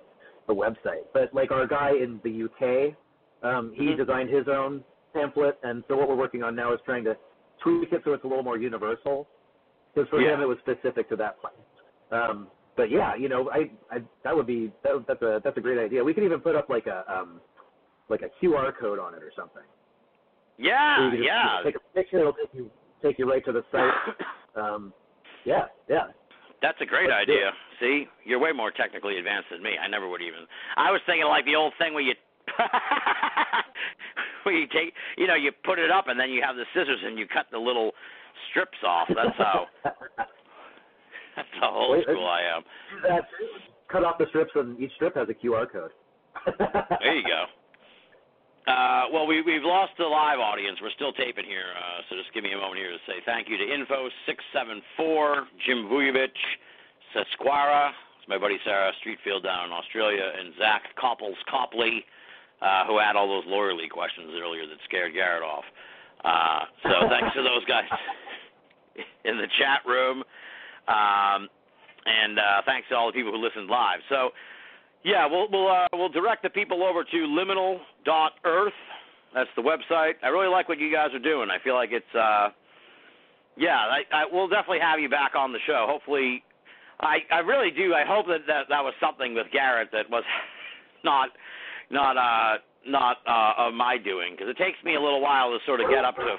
[0.48, 1.04] the website.
[1.12, 2.94] But like our guy in the UK,
[3.48, 3.96] um he Mhm.
[3.98, 4.82] designed his own
[5.16, 7.16] pamphlet and so what we're working on now is trying to
[7.62, 9.26] tweak it so it's a little more universal.
[9.94, 10.34] Because for Yeah.
[10.34, 11.54] him it was specific to that place.
[12.12, 15.60] Um but yeah, you know, I, I that would be that, that's a that's a
[15.60, 16.04] great idea.
[16.04, 17.40] We could even put up like a um
[18.08, 19.62] like a QR code on it or something.
[20.58, 21.60] Yeah, can just, yeah.
[21.64, 22.18] take a picture.
[22.20, 22.70] It'll take you
[23.02, 23.92] take you right to the site.
[24.56, 24.94] Um,
[25.44, 26.06] yeah, yeah.
[26.62, 27.52] That's a great Let's idea.
[27.78, 29.72] See, you're way more technically advanced than me.
[29.76, 30.48] I never would even.
[30.78, 32.14] I was thinking like the old thing where you,
[34.46, 37.00] where you take, you know, you put it up and then you have the scissors
[37.04, 37.92] and you cut the little
[38.50, 39.08] strips off.
[39.08, 39.66] That's how.
[41.36, 42.62] That's how old school I am.
[43.02, 43.26] That's
[43.92, 45.90] cut off the strips, and each strip has a QR code.
[47.02, 47.44] There you go.
[48.66, 50.78] Uh, well, we, we've lost the live audience.
[50.82, 53.48] We're still taping here, uh, so just give me a moment here to say thank
[53.48, 56.34] you to Info674, Jim Vujovic,
[57.14, 62.04] Sesquara, it's my buddy Sarah Streetfield down in Australia, and Zach Copples Copley,
[62.62, 65.64] uh, who had all those lawyer league questions earlier that scared Garrett off.
[66.24, 67.84] Uh, so thanks to those guys
[69.24, 70.24] in the chat room.
[70.88, 71.48] Um,
[72.06, 73.98] and uh, thanks to all the people who listened live.
[74.08, 74.30] So,
[75.04, 78.72] yeah, we'll we'll uh, we'll direct the people over to liminal.earth.
[79.34, 80.14] That's the website.
[80.22, 81.48] I really like what you guys are doing.
[81.50, 82.50] I feel like it's uh,
[83.56, 83.76] yeah.
[83.76, 85.86] I, I we'll definitely have you back on the show.
[85.88, 86.42] Hopefully,
[87.00, 87.92] I I really do.
[87.92, 90.24] I hope that that, that was something with Garrett that was
[91.04, 91.30] not
[91.90, 95.58] not uh not uh of my doing because it takes me a little while to
[95.66, 96.36] sort of get up to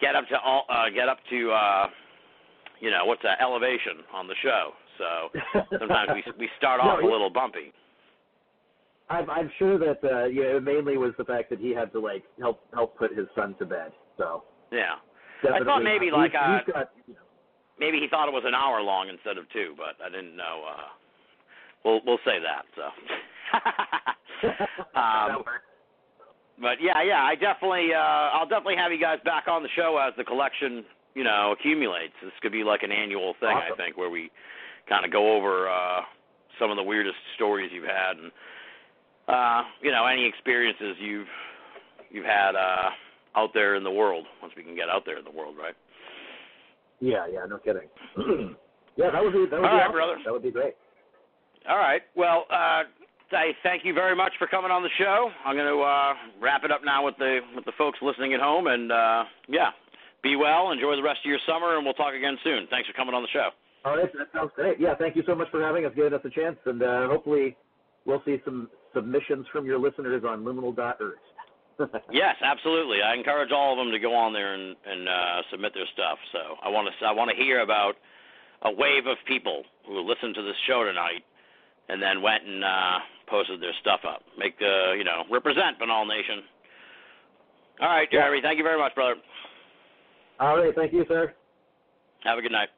[0.00, 1.86] get up to all uh get up to uh
[2.80, 4.72] you know what's that elevation on the show.
[4.98, 7.72] So sometimes we we start off a No, it- little bumpy.
[9.08, 12.00] I'm I'm sure that uh, yeah, it mainly was the fact that he had to
[12.00, 13.90] like help help put his son to bed.
[14.16, 14.96] So Yeah.
[15.42, 17.20] definitely thought maybe he's, like, uh, he's got you know,
[17.80, 20.62] Maybe he thought it was an hour long instead of two, but I didn't know.
[20.68, 20.88] Uh,
[21.84, 22.66] we'll we'll say that.
[22.76, 22.82] So.
[24.94, 25.44] um,
[26.60, 29.98] but yeah, yeah, I definitely, uh, I'll definitely have you guys back on the show
[29.98, 32.14] as the collection, you know, accumulates.
[32.22, 34.30] This could be like an annual thing, I think, where we
[34.88, 36.00] kind of go over uh,
[36.58, 38.32] some of the weirdest stories you've had, and
[39.28, 41.28] uh, you know, any experiences you've
[42.10, 42.90] you've had uh,
[43.36, 44.26] out there in the world.
[44.42, 45.74] Once we can get out there in the world, right?
[47.00, 47.88] yeah, yeah, no kidding.
[48.96, 49.92] yeah, that would be that would All be right, awesome.
[49.92, 50.16] brother.
[50.24, 50.74] That would be great.
[51.68, 52.02] All right.
[52.14, 52.84] Well, uh,
[53.32, 55.30] I thank you very much for coming on the show.
[55.44, 58.40] I'm going to uh, wrap it up now with the with the folks listening at
[58.40, 59.70] home, and uh, yeah,
[60.22, 62.66] be well, enjoy the rest of your summer, and we'll talk again soon.
[62.70, 63.50] Thanks for coming on the show.
[63.84, 64.78] All right, that sounds great.
[64.78, 67.56] Yeah, thank you so much for having us, giving us a chance, and uh, hopefully
[68.04, 71.18] we'll see some submissions from your listeners on liminal.earth.
[72.12, 73.00] Yes, absolutely.
[73.00, 76.18] I encourage all of them to go on there and, and uh, submit their stuff.
[76.30, 77.94] So I want to I want to hear about
[78.60, 81.24] a wave of people who listened to this show tonight
[81.88, 82.98] and then went and uh,
[83.30, 84.22] posted their stuff up.
[84.36, 86.42] Make the you know represent Binnall Nation.
[87.80, 88.28] All right, Yeah.
[88.42, 89.14] Thank you very much, brother.
[90.38, 91.32] All right, thank you, sir.
[92.24, 92.68] Have a good night.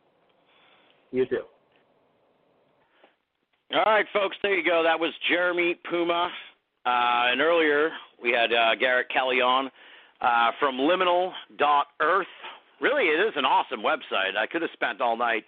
[1.11, 1.43] You too.
[3.75, 4.83] All right, folks, there you go.
[4.85, 6.31] That was Jeremy Puma.
[6.85, 7.91] Uh, and earlier
[8.23, 9.71] we had uh, Garrett Kelly on
[10.21, 12.27] uh, from liminal.earth.
[12.81, 14.37] Really, it is an awesome website.
[14.37, 15.45] I could have spent all night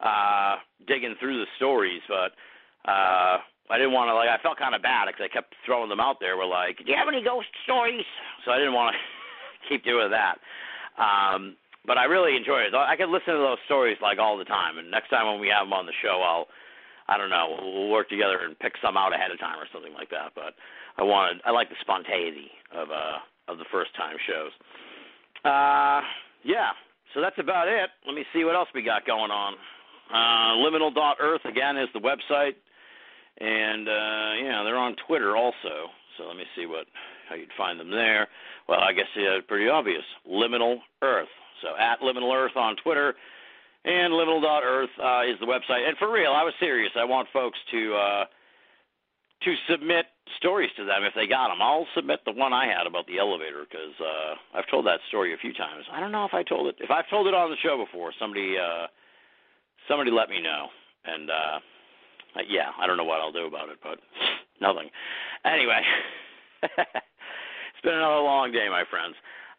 [0.00, 0.56] uh,
[0.86, 3.38] digging through the stories, but uh,
[3.70, 6.00] I didn't want to, like, I felt kind of bad because I kept throwing them
[6.00, 6.36] out there.
[6.36, 8.04] We're like, do you have any ghost stories?
[8.44, 8.98] So I didn't want to
[9.68, 10.36] keep doing that.
[11.00, 12.74] Um, but I really enjoy it.
[12.74, 14.78] I could listen to those stories like all the time.
[14.78, 16.48] And next time when we have them on the show, I'll
[17.06, 17.58] I don't know.
[17.60, 20.32] We'll work together and pick some out ahead of time or something like that.
[20.34, 20.56] But
[20.96, 24.52] I wanted, I like the spontaneity of uh of the first time shows.
[25.44, 26.00] Uh,
[26.42, 26.72] yeah.
[27.12, 27.90] So that's about it.
[28.06, 29.54] Let me see what else we got going on.
[30.08, 32.56] Uh, liminal.earth again is the website,
[33.40, 35.90] and uh, yeah, they're on Twitter also.
[36.16, 36.86] So let me see what
[37.28, 38.28] how you'd find them there.
[38.68, 40.04] Well, I guess yeah, pretty obvious.
[40.28, 41.28] Liminal Earth.
[41.62, 43.14] So at Liminal Earth on Twitter.
[43.86, 45.86] And liminal.earth uh, is the website.
[45.86, 46.90] And for real, I was serious.
[46.96, 48.24] I want folks to uh,
[49.44, 50.06] to submit
[50.38, 51.60] stories to them if they got them.
[51.60, 55.34] I'll submit the one I had about the elevator because uh, I've told that story
[55.34, 55.84] a few times.
[55.92, 56.76] I don't know if I told it.
[56.80, 58.86] If I've told it on the show before, somebody uh,
[59.86, 60.68] somebody let me know.
[61.04, 61.58] And uh,
[62.48, 63.98] yeah, I don't know what I'll do about it, but
[64.60, 64.90] nothing.
[65.44, 65.80] Anyway,
[66.62, 69.14] it's been another long day, my friends.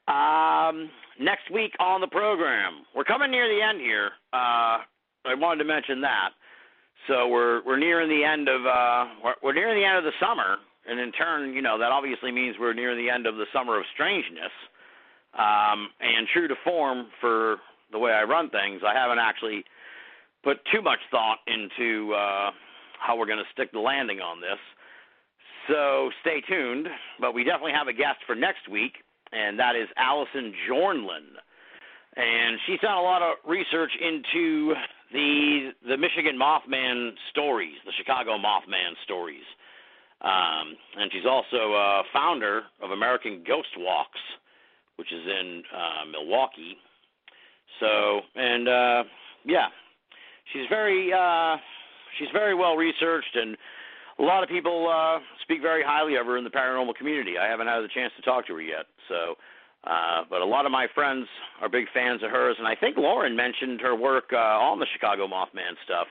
[0.07, 0.89] Um,
[1.19, 4.11] next week on the program, we're coming near the end here.
[4.33, 4.85] Uh,
[5.25, 6.29] I wanted to mention that.
[7.07, 10.13] So we're we're nearing the end of uh, we're, we're nearing the end of the
[10.19, 10.57] summer,
[10.87, 13.77] and in turn, you know that obviously means we're near the end of the summer
[13.77, 14.53] of strangeness.
[15.37, 17.57] Um, and true to form for
[17.91, 19.65] the way I run things, I haven't actually
[20.43, 22.51] put too much thought into uh,
[22.99, 24.59] how we're going to stick the landing on this.
[25.67, 26.87] So stay tuned.
[27.19, 28.93] But we definitely have a guest for next week,
[29.31, 31.35] and that is Allison Jornlin.
[32.15, 34.73] And she's done a lot of research into
[35.11, 39.43] the the Michigan Mothman stories, the Chicago Mothman stories.
[40.21, 44.19] Um, and she's also a founder of American Ghost Walks,
[44.95, 46.77] which is in uh, Milwaukee.
[47.79, 49.03] So, and uh,
[49.45, 49.67] yeah,
[50.53, 51.57] she's very uh,
[52.17, 53.57] she's very well researched, and
[54.19, 57.37] a lot of people uh, speak very highly of her in the paranormal community.
[57.37, 59.35] I haven't had the chance to talk to her yet, so.
[59.85, 61.27] Uh, but a lot of my friends
[61.61, 64.87] are big fans of hers, and I think Loren mentioned her work uh, on the
[64.91, 66.07] Chicago Mothman stuff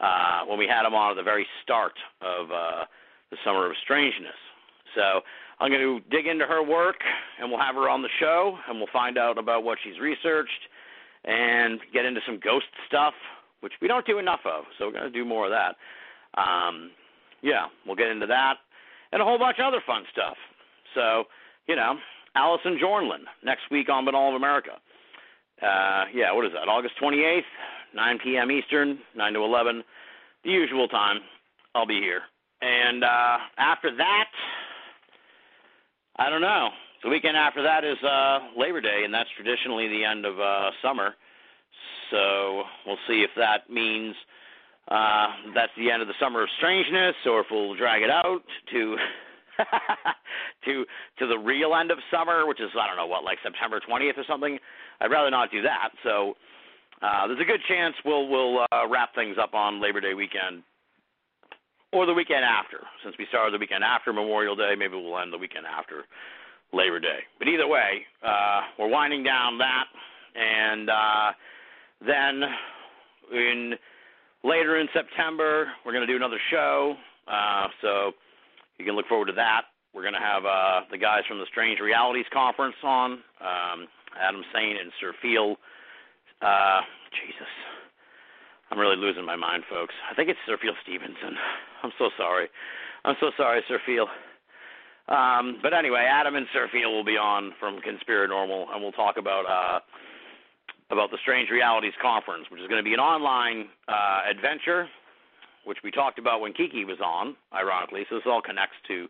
[0.00, 2.84] uh, when we had him on at the very start of uh,
[3.30, 4.40] the Summer of Strangeness.
[4.94, 5.20] So
[5.60, 6.96] I'm going to dig into her work,
[7.38, 10.68] and we'll have her on the show, and we'll find out about what she's researched,
[11.24, 13.12] and get into some ghost stuff,
[13.60, 14.64] which we don't do enough of.
[14.78, 15.76] So we're going to do more of that.
[16.40, 16.90] Um,
[17.42, 18.54] yeah, we'll get into that,
[19.12, 20.36] and a whole bunch of other fun stuff.
[20.94, 21.24] So
[21.66, 21.94] you know,
[22.34, 24.72] Allison Jornlin next week on Binnall of America.
[25.62, 26.68] Uh, yeah, what is that?
[26.68, 27.42] August 28th,
[27.94, 28.50] 9 p.m.
[28.50, 29.84] Eastern, 9 to 11,
[30.44, 31.18] the usual time.
[31.74, 32.22] I'll be here.
[32.62, 34.28] And uh, after that,
[36.16, 36.70] I don't know.
[37.02, 40.70] The weekend after that is uh, Labor Day, and that's traditionally the end of uh,
[40.82, 41.14] summer.
[42.10, 44.14] So we'll see if that means
[44.88, 48.42] uh, that's the end of the summer of strangeness, or if we'll drag it out
[48.72, 48.96] to
[50.64, 50.84] to
[51.18, 54.18] to the real end of summer, which is I don't know what, like September 20th
[54.18, 54.58] or something.
[55.00, 55.90] I'd rather not do that.
[56.02, 56.34] So
[57.02, 60.62] uh, there's a good chance we'll we'll uh, wrap things up on Labor Day weekend
[61.92, 62.78] or the weekend after.
[63.04, 66.04] Since we started the weekend after Memorial Day, maybe we'll end the weekend after
[66.72, 67.20] Labor Day.
[67.38, 69.84] But either way, uh, we're winding down that,
[70.34, 71.32] and uh,
[72.06, 72.42] then
[73.32, 73.74] in
[74.42, 76.94] later in September we're going to do another show.
[77.28, 78.12] Uh, so
[78.78, 79.62] you can look forward to that.
[79.94, 84.42] We're going to have uh, the guys from the Strange Realities Conference on, um, Adam
[84.54, 85.56] Saint and Sir Phil.
[86.40, 87.50] Uh, Jesus,
[88.70, 89.94] I'm really losing my mind, folks.
[90.10, 91.34] I think it's Sir Phil Stevenson.
[91.82, 92.48] I'm so sorry.
[93.04, 94.06] I'm so sorry, Sir Phil.
[95.08, 99.16] Um, but anyway, Adam and Sir Phil will be on from Conspiranormal, and we'll talk
[99.18, 99.80] about uh,
[100.90, 104.88] about the Strange Realities Conference, which is going to be an online uh, adventure
[105.64, 108.04] which we talked about when Kiki was on, ironically.
[108.08, 109.08] So this all connects to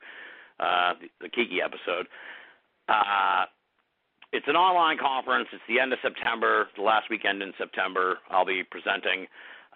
[0.58, 2.06] uh, the, the Kiki episode.
[2.88, 3.46] Uh,
[4.32, 5.48] it's an online conference.
[5.52, 8.18] It's the end of September, the last weekend in September.
[8.30, 9.26] I'll be presenting.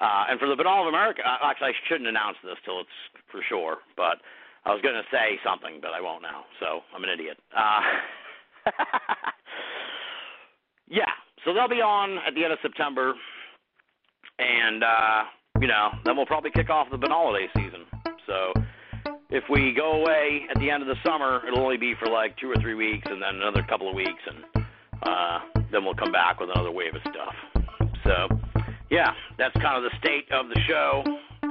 [0.01, 2.98] Uh, and for the Binnall of America, uh, actually, I shouldn't announce this till it's
[3.31, 4.18] for sure, but
[4.64, 6.44] I was going to say something, but I won't now.
[6.59, 7.39] So I'm an idiot.
[7.56, 7.81] Uh,
[10.89, 11.10] yeah,
[11.44, 13.14] so they'll be on at the end of September,
[14.38, 15.22] and uh,
[15.60, 17.84] you know, then we'll probably kick off the holiday season.
[18.26, 18.52] So
[19.30, 22.36] if we go away at the end of the summer, it'll only be for like
[22.38, 24.64] two or three weeks, and then another couple of weeks, and
[25.02, 25.38] uh,
[25.70, 27.34] then we'll come back with another wave of stuff.
[28.04, 28.28] So
[28.90, 31.04] yeah, that's kind of the state of the show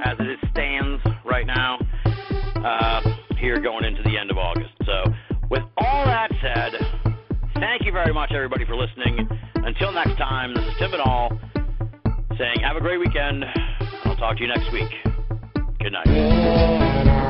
[0.04, 1.78] as it stands right now.
[2.56, 3.02] Uh,
[3.44, 4.72] here going into the end of August.
[4.86, 5.04] So
[5.50, 7.03] with all that said,
[7.60, 9.28] thank you very much everybody for listening.
[9.56, 11.38] Until next time, this is Tim Binnall
[12.38, 13.44] saying have a great weekend.
[14.04, 14.90] I'll talk to you next week.
[15.78, 17.23] Good night.